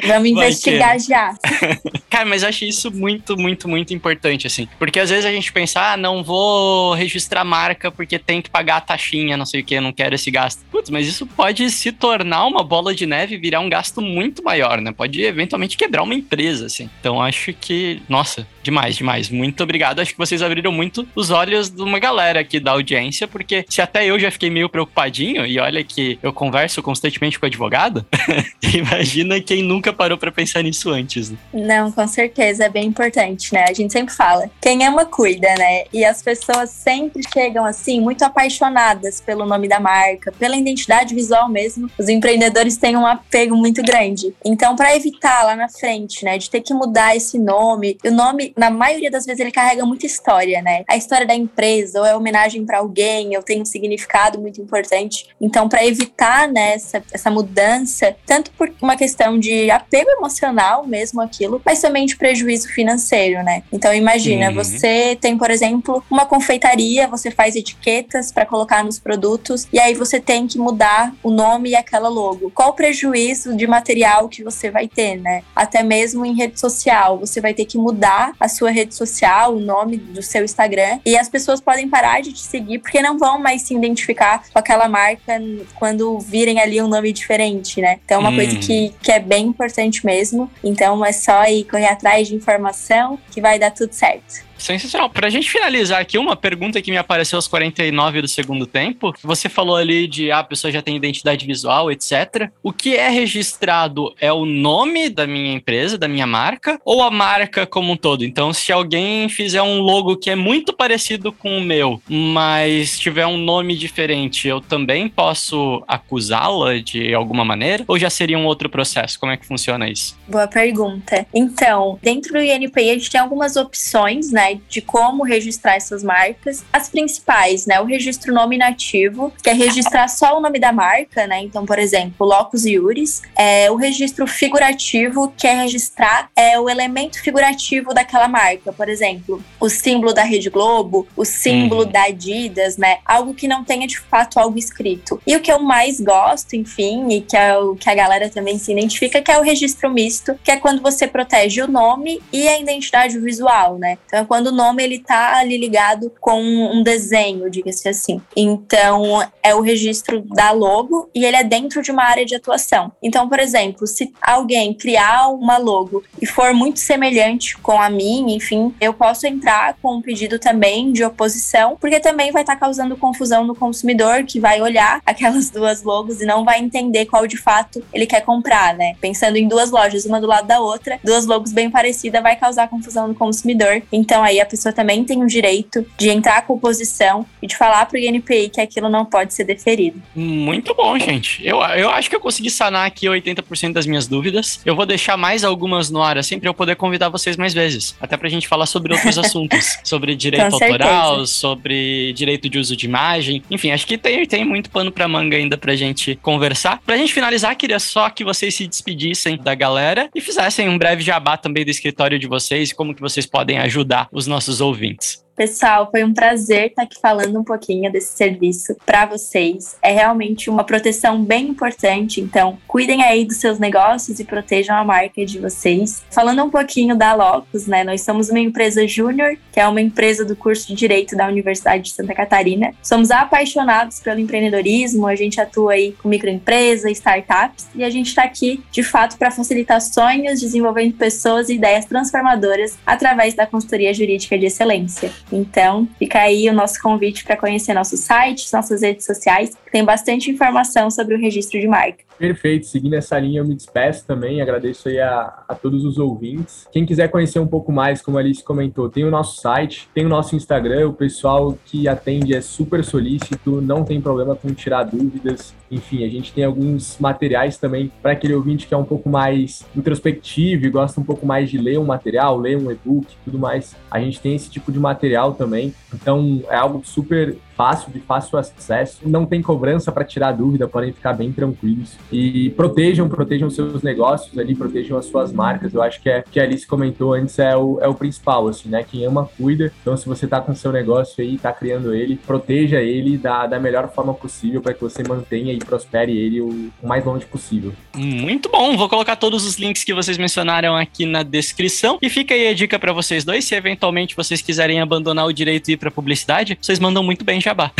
Vamos 0.06 0.22
que, 0.22 0.28
investigar 0.30 0.98
já. 0.98 1.34
Cara, 2.10 2.24
mas 2.24 2.44
acho 2.44 2.64
isso 2.64 2.90
muito, 3.00 3.36
muito, 3.36 3.68
muito 3.68 3.94
importante, 3.94 4.46
assim. 4.46 4.68
Porque 4.78 5.00
às 5.00 5.10
vezes 5.10 5.24
a 5.24 5.32
gente 5.32 5.52
pensa, 5.52 5.92
ah, 5.92 5.96
não 5.96 6.22
vou 6.22 6.92
registrar 6.94 7.44
marca 7.44 7.90
porque 7.90 8.18
tem 8.18 8.42
que 8.42 8.50
pagar 8.50 8.76
a 8.76 8.80
taxinha, 8.80 9.36
não 9.36 9.46
sei 9.46 9.62
o 9.62 9.64
que, 9.64 9.80
não 9.80 9.92
quero 9.92 10.14
esse 10.14 10.30
gasto. 10.30 10.62
Putz, 10.70 10.90
mas 10.90 11.06
isso 11.06 11.26
pode 11.26 11.70
se 11.70 11.90
tornar 11.90 12.46
uma 12.46 12.62
bola 12.62 12.94
de 12.94 13.06
neve 13.06 13.34
e 13.34 13.38
virar 13.38 13.60
um 13.60 13.68
gasto 13.68 14.02
muito 14.02 14.42
maior, 14.42 14.80
né? 14.80 14.92
Pode 14.92 15.22
eventualmente 15.22 15.76
quebrar 15.76 16.02
uma 16.02 16.14
empresa, 16.14 16.66
assim. 16.66 16.90
Então 17.00 17.20
acho 17.20 17.52
que, 17.54 18.02
nossa, 18.08 18.46
demais, 18.62 18.96
demais. 18.96 19.30
Muito 19.30 19.62
obrigado. 19.62 20.00
Acho 20.00 20.12
que 20.12 20.18
vocês 20.18 20.42
abriram 20.42 20.72
muito 20.72 21.06
os 21.14 21.30
olhos 21.30 21.70
de 21.70 21.82
uma 21.82 21.98
galera 21.98 22.40
aqui 22.40 22.60
da 22.60 22.72
audiência, 22.72 23.26
porque 23.26 23.64
se 23.68 23.80
até 23.80 24.04
eu 24.04 24.18
já 24.18 24.30
fiquei 24.30 24.50
meio 24.50 24.68
preocupadinho, 24.68 25.46
e 25.46 25.58
olha 25.58 25.82
que 25.82 26.18
eu 26.22 26.32
converso 26.32 26.82
constantemente 26.82 27.38
com 27.38 27.46
advogado, 27.46 28.04
imagina 28.74 29.40
quem 29.40 29.62
nunca 29.62 29.92
parou 29.92 30.18
pra 30.18 30.30
pensar 30.30 30.62
nisso 30.62 30.90
antes, 30.90 31.30
né? 31.30 31.38
Não, 31.52 31.90
com 31.90 32.06
certeza, 32.06 32.64
é 32.64 32.68
bem 32.68 32.79
importante, 32.82 33.52
né? 33.52 33.64
A 33.68 33.72
gente 33.72 33.92
sempre 33.92 34.14
fala, 34.14 34.50
quem 34.60 34.84
ama 34.86 35.04
cuida, 35.04 35.48
né? 35.58 35.84
E 35.92 36.04
as 36.04 36.22
pessoas 36.22 36.70
sempre 36.70 37.22
chegam 37.32 37.64
assim, 37.64 38.00
muito 38.00 38.22
apaixonadas 38.22 39.20
pelo 39.20 39.46
nome 39.46 39.68
da 39.68 39.80
marca, 39.80 40.32
pela 40.32 40.56
identidade 40.56 41.14
visual 41.14 41.48
mesmo. 41.48 41.90
Os 41.98 42.08
empreendedores 42.08 42.76
têm 42.76 42.96
um 42.96 43.06
apego 43.06 43.56
muito 43.56 43.82
grande. 43.82 44.34
Então, 44.44 44.76
para 44.76 44.94
evitar 44.96 45.44
lá 45.44 45.56
na 45.56 45.68
frente, 45.68 46.24
né, 46.24 46.38
de 46.38 46.50
ter 46.50 46.60
que 46.60 46.74
mudar 46.74 47.16
esse 47.16 47.38
nome, 47.38 47.96
o 48.04 48.10
nome, 48.10 48.52
na 48.56 48.70
maioria 48.70 49.10
das 49.10 49.24
vezes, 49.24 49.40
ele 49.40 49.52
carrega 49.52 49.84
muita 49.84 50.06
história, 50.06 50.62
né? 50.62 50.84
A 50.88 50.96
história 50.96 51.26
da 51.26 51.34
empresa, 51.34 52.00
ou 52.00 52.06
é 52.06 52.16
homenagem 52.16 52.64
para 52.64 52.78
alguém, 52.78 53.36
ou 53.36 53.42
tem 53.42 53.60
um 53.60 53.64
significado 53.64 54.38
muito 54.38 54.60
importante. 54.60 55.28
Então, 55.40 55.68
para 55.68 55.84
evitar 55.84 56.48
né, 56.48 56.74
essa, 56.74 57.02
essa 57.12 57.30
mudança, 57.30 58.16
tanto 58.26 58.50
por 58.52 58.72
uma 58.80 58.96
questão 58.96 59.38
de 59.38 59.70
apego 59.70 60.10
emocional 60.10 60.86
mesmo 60.86 61.20
aquilo, 61.20 61.60
mas 61.64 61.80
também 61.80 62.06
de 62.06 62.16
prejuízo 62.16 62.68
financeiro, 62.70 63.42
né? 63.42 63.62
Então 63.72 63.92
imagina, 63.94 64.48
Uhum. 64.48 64.54
você 64.54 65.16
tem, 65.20 65.36
por 65.36 65.50
exemplo, 65.50 66.02
uma 66.10 66.24
confeitaria, 66.26 67.06
você 67.08 67.30
faz 67.30 67.56
etiquetas 67.56 68.32
para 68.32 68.46
colocar 68.46 68.84
nos 68.84 68.98
produtos 68.98 69.66
e 69.72 69.78
aí 69.78 69.94
você 69.94 70.18
tem 70.20 70.46
que 70.46 70.58
mudar 70.58 71.14
o 71.22 71.30
nome 71.30 71.70
e 71.70 71.76
aquela 71.76 72.08
logo. 72.08 72.50
Qual 72.54 72.70
o 72.70 72.72
prejuízo 72.72 73.56
de 73.56 73.66
material 73.66 74.28
que 74.28 74.42
você 74.42 74.70
vai 74.70 74.88
ter, 74.88 75.16
né? 75.16 75.42
Até 75.54 75.82
mesmo 75.82 76.24
em 76.24 76.34
rede 76.34 76.58
social, 76.58 77.18
você 77.18 77.40
vai 77.40 77.54
ter 77.54 77.64
que 77.64 77.78
mudar 77.78 78.32
a 78.38 78.48
sua 78.48 78.70
rede 78.70 78.94
social, 78.94 79.54
o 79.56 79.60
nome 79.60 79.96
do 79.96 80.22
seu 80.22 80.44
Instagram 80.44 80.98
e 81.04 81.16
as 81.16 81.28
pessoas 81.28 81.60
podem 81.60 81.88
parar 81.88 82.20
de 82.22 82.32
te 82.32 82.40
seguir 82.40 82.78
porque 82.78 83.00
não 83.02 83.18
vão 83.18 83.38
mais 83.38 83.62
se 83.62 83.74
identificar 83.74 84.42
com 84.52 84.58
aquela 84.58 84.88
marca 84.88 85.40
quando 85.78 86.18
virem 86.18 86.60
ali 86.60 86.80
um 86.82 86.88
nome 86.88 87.12
diferente, 87.12 87.80
né? 87.80 87.98
Então 88.04 88.18
é 88.18 88.20
uma 88.20 88.30
Hum. 88.30 88.36
coisa 88.36 88.56
que, 88.58 88.92
que 89.02 89.10
é 89.12 89.18
bem 89.18 89.46
importante 89.46 90.04
mesmo. 90.06 90.50
Então 90.62 91.04
é 91.04 91.12
só 91.12 91.44
ir 91.46 91.64
correr 91.64 91.86
atrás 91.86 92.28
de 92.28 92.34
informação 92.60 93.18
que 93.30 93.40
vai 93.40 93.58
dar 93.58 93.70
tudo 93.70 93.92
certo. 93.92 94.44
Sensacional. 94.60 95.08
Pra 95.08 95.30
gente 95.30 95.50
finalizar 95.50 96.00
aqui, 96.00 96.18
uma 96.18 96.36
pergunta 96.36 96.80
que 96.82 96.90
me 96.90 96.96
apareceu 96.96 97.36
aos 97.36 97.48
49 97.48 98.22
do 98.22 98.28
segundo 98.28 98.66
tempo. 98.66 99.14
Você 99.22 99.48
falou 99.48 99.76
ali 99.76 100.06
de 100.06 100.30
ah, 100.30 100.40
a 100.40 100.44
pessoa 100.44 100.70
já 100.70 100.82
tem 100.82 100.96
identidade 100.96 101.46
visual, 101.46 101.90
etc. 101.90 102.50
O 102.62 102.72
que 102.72 102.94
é 102.94 103.08
registrado 103.08 104.14
é 104.20 104.32
o 104.32 104.44
nome 104.44 105.08
da 105.08 105.26
minha 105.26 105.52
empresa, 105.52 105.96
da 105.96 106.06
minha 106.06 106.26
marca, 106.26 106.78
ou 106.84 107.02
a 107.02 107.10
marca 107.10 107.66
como 107.66 107.92
um 107.92 107.96
todo? 107.96 108.24
Então, 108.24 108.52
se 108.52 108.72
alguém 108.72 109.28
fizer 109.28 109.62
um 109.62 109.80
logo 109.80 110.16
que 110.16 110.30
é 110.30 110.36
muito 110.36 110.72
parecido 110.72 111.32
com 111.32 111.58
o 111.58 111.60
meu, 111.60 112.00
mas 112.08 112.98
tiver 112.98 113.26
um 113.26 113.36
nome 113.36 113.74
diferente, 113.76 114.46
eu 114.46 114.60
também 114.60 115.08
posso 115.08 115.82
acusá-la 115.88 116.78
de 116.78 117.14
alguma 117.14 117.44
maneira? 117.44 117.84
Ou 117.88 117.98
já 117.98 118.10
seria 118.10 118.38
um 118.38 118.46
outro 118.46 118.68
processo? 118.68 119.18
Como 119.18 119.32
é 119.32 119.36
que 119.36 119.46
funciona 119.46 119.88
isso? 119.88 120.18
Boa 120.28 120.46
pergunta. 120.46 121.26
Então, 121.34 121.98
dentro 122.02 122.32
do 122.32 122.40
INPI 122.40 122.90
a 122.90 122.94
gente 122.94 123.10
tem 123.10 123.20
algumas 123.20 123.56
opções, 123.56 124.30
né, 124.30 124.49
de 124.68 124.80
como 124.80 125.22
registrar 125.22 125.74
essas 125.76 126.02
marcas. 126.02 126.64
As 126.72 126.88
principais, 126.88 127.66
né, 127.66 127.80
o 127.80 127.84
registro 127.84 128.32
nominativo, 128.32 129.32
que 129.42 129.50
é 129.50 129.52
registrar 129.52 130.08
só 130.08 130.36
o 130.36 130.40
nome 130.40 130.58
da 130.58 130.72
marca, 130.72 131.26
né? 131.26 131.40
Então, 131.42 131.66
por 131.66 131.78
exemplo, 131.78 132.26
Locus 132.26 132.64
Iuris. 132.64 133.22
É, 133.36 133.70
o 133.70 133.76
registro 133.76 134.26
figurativo, 134.26 135.32
que 135.36 135.46
é 135.46 135.54
registrar 135.54 136.30
é, 136.36 136.58
o 136.58 136.68
elemento 136.68 137.20
figurativo 137.22 137.92
daquela 137.94 138.28
marca. 138.28 138.72
Por 138.72 138.88
exemplo, 138.88 139.42
o 139.58 139.68
símbolo 139.68 140.12
da 140.12 140.22
Rede 140.22 140.50
Globo, 140.50 141.06
o 141.16 141.24
símbolo 141.24 141.84
Uhum. 141.84 141.90
da 141.90 142.04
Adidas, 142.04 142.76
né? 142.76 142.98
Algo 143.04 143.34
que 143.34 143.48
não 143.48 143.64
tenha 143.64 143.86
de 143.86 143.98
fato 143.98 144.38
algo 144.38 144.58
escrito. 144.58 145.20
E 145.26 145.36
o 145.36 145.40
que 145.40 145.50
eu 145.52 145.58
mais 145.58 146.00
gosto, 146.00 146.54
enfim, 146.56 147.08
e 147.10 147.20
que 147.20 147.36
é 147.36 147.56
o 147.56 147.74
que 147.76 147.88
a 147.88 147.94
galera 147.94 148.28
também 148.28 148.58
se 148.58 148.72
identifica, 148.72 149.20
que 149.20 149.30
é 149.30 149.38
o 149.38 149.42
registro 149.42 149.90
misto, 149.90 150.38
que 150.42 150.50
é 150.50 150.56
quando 150.56 150.82
você 150.82 151.06
protege 151.06 151.62
o 151.62 151.68
nome 151.68 152.20
e 152.32 152.48
a 152.48 152.58
identidade 152.58 153.18
visual, 153.18 153.78
né? 153.78 153.98
Então 154.06 154.20
é 154.20 154.24
quando 154.24 154.39
quando 154.40 154.46
o 154.46 154.52
nome 154.52 154.82
ele 154.82 154.98
tá 154.98 155.36
ali 155.38 155.58
ligado 155.58 156.10
com 156.18 156.40
um 156.40 156.82
desenho, 156.82 157.50
diga-se 157.50 157.86
assim. 157.86 158.22
Então, 158.34 159.22
é 159.42 159.54
o 159.54 159.60
registro 159.60 160.22
da 160.22 160.50
logo 160.50 161.10
e 161.14 161.26
ele 161.26 161.36
é 161.36 161.44
dentro 161.44 161.82
de 161.82 161.90
uma 161.90 162.04
área 162.04 162.24
de 162.24 162.34
atuação. 162.34 162.90
Então, 163.02 163.28
por 163.28 163.38
exemplo, 163.38 163.86
se 163.86 164.10
alguém 164.22 164.72
criar 164.72 165.28
uma 165.28 165.58
logo 165.58 166.02
e 166.22 166.24
for 166.24 166.54
muito 166.54 166.78
semelhante 166.78 167.58
com 167.58 167.78
a 167.78 167.90
minha, 167.90 168.34
enfim, 168.34 168.74
eu 168.80 168.94
posso 168.94 169.26
entrar 169.26 169.76
com 169.82 169.96
um 169.96 170.00
pedido 170.00 170.38
também 170.38 170.90
de 170.90 171.04
oposição, 171.04 171.76
porque 171.78 172.00
também 172.00 172.32
vai 172.32 172.42
estar 172.42 172.54
tá 172.54 172.60
causando 172.60 172.96
confusão 172.96 173.44
no 173.44 173.54
consumidor 173.54 174.24
que 174.24 174.40
vai 174.40 174.62
olhar 174.62 175.02
aquelas 175.04 175.50
duas 175.50 175.82
logos 175.82 176.22
e 176.22 176.24
não 176.24 176.46
vai 176.46 176.60
entender 176.60 177.04
qual 177.04 177.26
de 177.26 177.36
fato 177.36 177.84
ele 177.92 178.06
quer 178.06 178.22
comprar, 178.22 178.74
né? 178.74 178.94
Pensando 179.02 179.36
em 179.36 179.46
duas 179.46 179.70
lojas, 179.70 180.06
uma 180.06 180.18
do 180.18 180.26
lado 180.26 180.46
da 180.46 180.60
outra, 180.60 180.98
duas 181.04 181.26
logos 181.26 181.52
bem 181.52 181.70
parecidas 181.70 182.22
vai 182.22 182.36
causar 182.36 182.68
confusão 182.68 183.06
no 183.06 183.14
consumidor. 183.14 183.82
Então 183.92 184.24
aí 184.30 184.40
a 184.40 184.46
pessoa 184.46 184.72
também 184.72 185.04
tem 185.04 185.22
o 185.22 185.26
direito 185.26 185.84
de 185.98 186.08
entrar 186.08 186.42
com 186.46 186.54
oposição 186.54 187.26
e 187.42 187.46
de 187.46 187.56
falar 187.56 187.84
para 187.86 187.98
o 187.98 188.00
INPI 188.00 188.48
que 188.48 188.60
aquilo 188.60 188.88
não 188.88 189.04
pode 189.04 189.34
ser 189.34 189.44
deferido. 189.44 190.00
Muito 190.14 190.74
bom, 190.74 190.98
gente. 190.98 191.46
Eu, 191.46 191.58
eu 191.60 191.90
acho 191.90 192.08
que 192.08 192.16
eu 192.16 192.20
consegui 192.20 192.50
sanar 192.50 192.86
aqui 192.86 193.06
80% 193.06 193.72
das 193.72 193.86
minhas 193.86 194.06
dúvidas. 194.06 194.60
Eu 194.64 194.74
vou 194.74 194.86
deixar 194.86 195.16
mais 195.16 195.44
algumas 195.44 195.90
no 195.90 196.02
ar, 196.02 196.16
assim, 196.18 196.38
para 196.38 196.48
eu 196.48 196.54
poder 196.54 196.76
convidar 196.76 197.08
vocês 197.08 197.36
mais 197.36 197.52
vezes. 197.52 197.94
Até 198.00 198.16
pra 198.16 198.28
gente 198.28 198.48
falar 198.48 198.66
sobre 198.66 198.94
outros 198.94 199.16
assuntos. 199.18 199.78
sobre 199.84 200.14
direito 200.14 200.54
autoral, 200.54 201.26
sobre 201.26 202.12
direito 202.12 202.48
de 202.48 202.58
uso 202.58 202.76
de 202.76 202.86
imagem. 202.86 203.42
Enfim, 203.50 203.70
acho 203.70 203.86
que 203.86 203.98
tem, 203.98 204.24
tem 204.26 204.44
muito 204.44 204.70
pano 204.70 204.90
pra 204.92 205.08
manga 205.08 205.36
ainda 205.36 205.58
pra 205.58 205.74
gente 205.74 206.16
conversar. 206.16 206.80
Pra 206.84 206.96
gente 206.96 207.12
finalizar, 207.12 207.56
queria 207.56 207.78
só 207.78 208.08
que 208.10 208.24
vocês 208.24 208.54
se 208.54 208.66
despedissem 208.66 209.36
da 209.36 209.54
galera 209.54 210.08
e 210.14 210.20
fizessem 210.20 210.68
um 210.68 210.78
breve 210.78 211.02
jabá 211.02 211.36
também 211.36 211.64
do 211.64 211.70
escritório 211.70 212.18
de 212.18 212.26
vocês 212.26 212.70
e 212.70 212.74
como 212.74 212.94
que 212.94 213.00
vocês 213.00 213.26
podem 213.26 213.58
ajudar 213.58 214.08
os 214.20 214.26
nossos 214.26 214.60
ouvintes. 214.60 215.24
Pessoal, 215.40 215.88
foi 215.90 216.04
um 216.04 216.12
prazer 216.12 216.66
estar 216.66 216.82
aqui 216.82 217.00
falando 217.00 217.40
um 217.40 217.42
pouquinho 217.42 217.90
desse 217.90 218.14
serviço 218.14 218.76
para 218.84 219.06
vocês. 219.06 219.74
É 219.80 219.90
realmente 219.90 220.50
uma 220.50 220.64
proteção 220.64 221.24
bem 221.24 221.48
importante, 221.48 222.20
então 222.20 222.58
cuidem 222.68 223.02
aí 223.02 223.24
dos 223.24 223.38
seus 223.38 223.58
negócios 223.58 224.20
e 224.20 224.24
protejam 224.26 224.76
a 224.76 224.84
marca 224.84 225.24
de 225.24 225.38
vocês. 225.38 226.02
Falando 226.10 226.44
um 226.44 226.50
pouquinho 226.50 226.94
da 226.94 227.14
Locus, 227.14 227.66
né? 227.66 227.82
Nós 227.82 228.02
somos 228.02 228.28
uma 228.28 228.38
empresa 228.38 228.86
júnior, 228.86 229.34
que 229.50 229.58
é 229.58 229.66
uma 229.66 229.80
empresa 229.80 230.26
do 230.26 230.36
curso 230.36 230.68
de 230.68 230.74
Direito 230.74 231.16
da 231.16 231.26
Universidade 231.26 231.84
de 231.84 231.92
Santa 231.92 232.14
Catarina. 232.14 232.74
Somos 232.82 233.10
apaixonados 233.10 233.98
pelo 233.98 234.20
empreendedorismo, 234.20 235.06
a 235.06 235.16
gente 235.16 235.40
atua 235.40 235.72
aí 235.72 235.92
com 235.92 236.06
microempresas, 236.06 236.98
startups 236.98 237.66
e 237.74 237.82
a 237.82 237.88
gente 237.88 238.08
está 238.08 238.24
aqui 238.24 238.62
de 238.70 238.82
fato 238.82 239.16
para 239.16 239.30
facilitar 239.30 239.80
sonhos, 239.80 240.38
desenvolvendo 240.38 240.98
pessoas 240.98 241.48
e 241.48 241.54
ideias 241.54 241.86
transformadoras 241.86 242.76
através 242.84 243.32
da 243.32 243.46
consultoria 243.46 243.94
jurídica 243.94 244.36
de 244.36 244.44
excelência. 244.44 245.10
Então, 245.32 245.88
fica 245.98 246.20
aí 246.20 246.48
o 246.48 246.52
nosso 246.52 246.80
convite 246.80 247.24
para 247.24 247.36
conhecer 247.36 247.74
nosso 247.74 247.96
site, 247.96 248.52
nossas 248.52 248.82
redes 248.82 249.04
sociais, 249.04 249.50
tem 249.70 249.84
bastante 249.84 250.30
informação 250.30 250.90
sobre 250.90 251.14
o 251.14 251.18
registro 251.18 251.60
de 251.60 251.68
marca. 251.68 252.04
Perfeito, 252.18 252.66
seguindo 252.66 252.94
essa 252.94 253.18
linha 253.18 253.40
eu 253.40 253.46
me 253.46 253.54
despeço 253.54 254.06
também, 254.06 254.42
agradeço 254.42 254.88
aí 254.88 255.00
a, 255.00 255.42
a 255.48 255.54
todos 255.54 255.84
os 255.84 255.98
ouvintes. 255.98 256.68
Quem 256.70 256.84
quiser 256.84 257.08
conhecer 257.08 257.38
um 257.38 257.46
pouco 257.46 257.72
mais, 257.72 258.02
como 258.02 258.18
a 258.18 258.20
Alice 258.20 258.44
comentou, 258.44 258.90
tem 258.90 259.04
o 259.04 259.10
nosso 259.10 259.40
site, 259.40 259.88
tem 259.94 260.04
o 260.04 260.08
nosso 260.08 260.36
Instagram, 260.36 260.88
o 260.88 260.92
pessoal 260.92 261.56
que 261.64 261.88
atende 261.88 262.34
é 262.34 262.40
super 262.40 262.84
solícito, 262.84 263.60
não 263.60 263.84
tem 263.84 264.00
problema 264.00 264.36
com 264.36 264.52
tirar 264.52 264.84
dúvidas. 264.84 265.54
Enfim, 265.70 266.04
a 266.04 266.08
gente 266.08 266.32
tem 266.32 266.44
alguns 266.44 266.98
materiais 266.98 267.56
também 267.56 267.90
para 268.02 268.12
aquele 268.12 268.34
ouvinte 268.34 268.66
que 268.66 268.74
é 268.74 268.76
um 268.76 268.84
pouco 268.84 269.08
mais 269.08 269.64
introspectivo 269.74 270.66
e 270.66 270.70
gosta 270.70 271.00
um 271.00 271.04
pouco 271.04 271.24
mais 271.24 271.48
de 271.48 271.56
ler 271.56 271.78
um 271.78 271.84
material, 271.84 272.36
ler 272.36 272.58
um 272.58 272.70
e-book 272.70 273.06
tudo 273.24 273.38
mais. 273.38 273.74
A 273.90 274.00
gente 274.00 274.20
tem 274.20 274.34
esse 274.34 274.50
tipo 274.50 274.70
de 274.70 274.78
material 274.78 275.34
também, 275.34 275.74
então 275.94 276.42
é 276.48 276.56
algo 276.56 276.82
super 276.84 277.36
fácil, 277.60 277.92
de 277.92 278.00
fácil 278.00 278.38
acesso, 278.38 279.00
não 279.04 279.26
tem 279.26 279.42
cobrança 279.42 279.92
para 279.92 280.02
tirar 280.02 280.32
dúvida, 280.32 280.66
podem 280.66 280.94
ficar 280.94 281.12
bem 281.12 281.30
tranquilos 281.30 281.94
e 282.10 282.48
protejam, 282.56 283.06
protejam 283.06 283.50
seus 283.50 283.82
negócios 283.82 284.38
ali, 284.38 284.54
protejam 284.54 284.96
as 284.96 285.04
suas 285.04 285.30
marcas. 285.30 285.74
Eu 285.74 285.82
acho 285.82 286.00
que 286.00 286.08
é 286.08 286.22
que 286.22 286.40
a 286.40 286.44
Alice 286.44 286.66
comentou 286.66 287.12
antes 287.12 287.38
é 287.38 287.54
o, 287.54 287.78
é 287.82 287.86
o 287.86 287.92
principal, 287.92 288.48
assim, 288.48 288.70
né? 288.70 288.82
Quem 288.82 289.04
ama, 289.04 289.28
cuida. 289.36 289.70
Então, 289.82 289.94
se 289.94 290.06
você 290.06 290.26
tá 290.26 290.40
com 290.40 290.54
seu 290.54 290.72
negócio 290.72 291.22
aí, 291.22 291.36
tá 291.36 291.52
criando 291.52 291.94
ele, 291.94 292.16
proteja 292.16 292.80
ele 292.80 293.18
da, 293.18 293.46
da 293.46 293.60
melhor 293.60 293.92
forma 293.92 294.14
possível 294.14 294.62
para 294.62 294.72
que 294.72 294.80
você 294.80 295.02
mantenha 295.06 295.52
e 295.52 295.58
prospere 295.58 296.16
ele 296.16 296.40
o, 296.40 296.70
o 296.82 296.88
mais 296.88 297.04
longe 297.04 297.26
possível. 297.26 297.74
Muito 297.94 298.48
bom, 298.48 298.74
vou 298.74 298.88
colocar 298.88 299.16
todos 299.16 299.46
os 299.46 299.58
links 299.58 299.84
que 299.84 299.92
vocês 299.92 300.16
mencionaram 300.16 300.74
aqui 300.74 301.04
na 301.04 301.22
descrição 301.22 301.98
e 302.00 302.08
fica 302.08 302.32
aí 302.32 302.48
a 302.48 302.54
dica 302.54 302.78
para 302.78 302.94
vocês 302.94 303.22
dois, 303.22 303.44
se 303.44 303.54
eventualmente 303.54 304.16
vocês 304.16 304.40
quiserem 304.40 304.80
abandonar 304.80 305.26
o 305.26 305.32
direito 305.32 305.68
e 305.68 305.72
ir 305.74 305.76
para 305.76 305.90
publicidade, 305.90 306.56
vocês 306.58 306.78
mandam 306.78 307.02
muito 307.02 307.22
bem 307.22 307.38
já 307.38 307.49
jabá. 307.50 307.72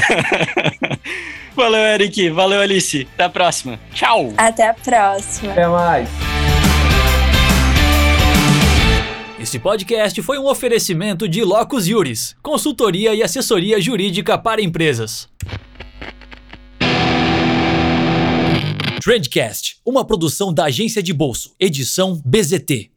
valeu, 1.55 1.81
Eric. 1.81 2.31
Valeu, 2.31 2.61
Alice. 2.61 3.07
Até 3.14 3.25
a 3.25 3.29
próxima. 3.29 3.81
Tchau. 3.95 4.33
Até 4.37 4.68
a 4.68 4.75
próxima. 4.75 5.53
Até 5.53 5.68
mais. 5.68 6.09
Este 9.39 9.59
podcast 9.59 10.21
foi 10.23 10.39
um 10.39 10.47
oferecimento 10.47 11.27
de 11.27 11.43
Locus 11.43 11.87
Juris, 11.87 12.37
consultoria 12.43 13.14
e 13.14 13.23
assessoria 13.23 13.81
jurídica 13.81 14.37
para 14.37 14.61
empresas. 14.61 15.29
Trendcast, 19.03 19.79
uma 19.85 20.05
produção 20.05 20.53
da 20.53 20.64
agência 20.66 21.03
de 21.03 21.14
bolso, 21.14 21.55
edição 21.59 22.21
BZT. 22.23 22.91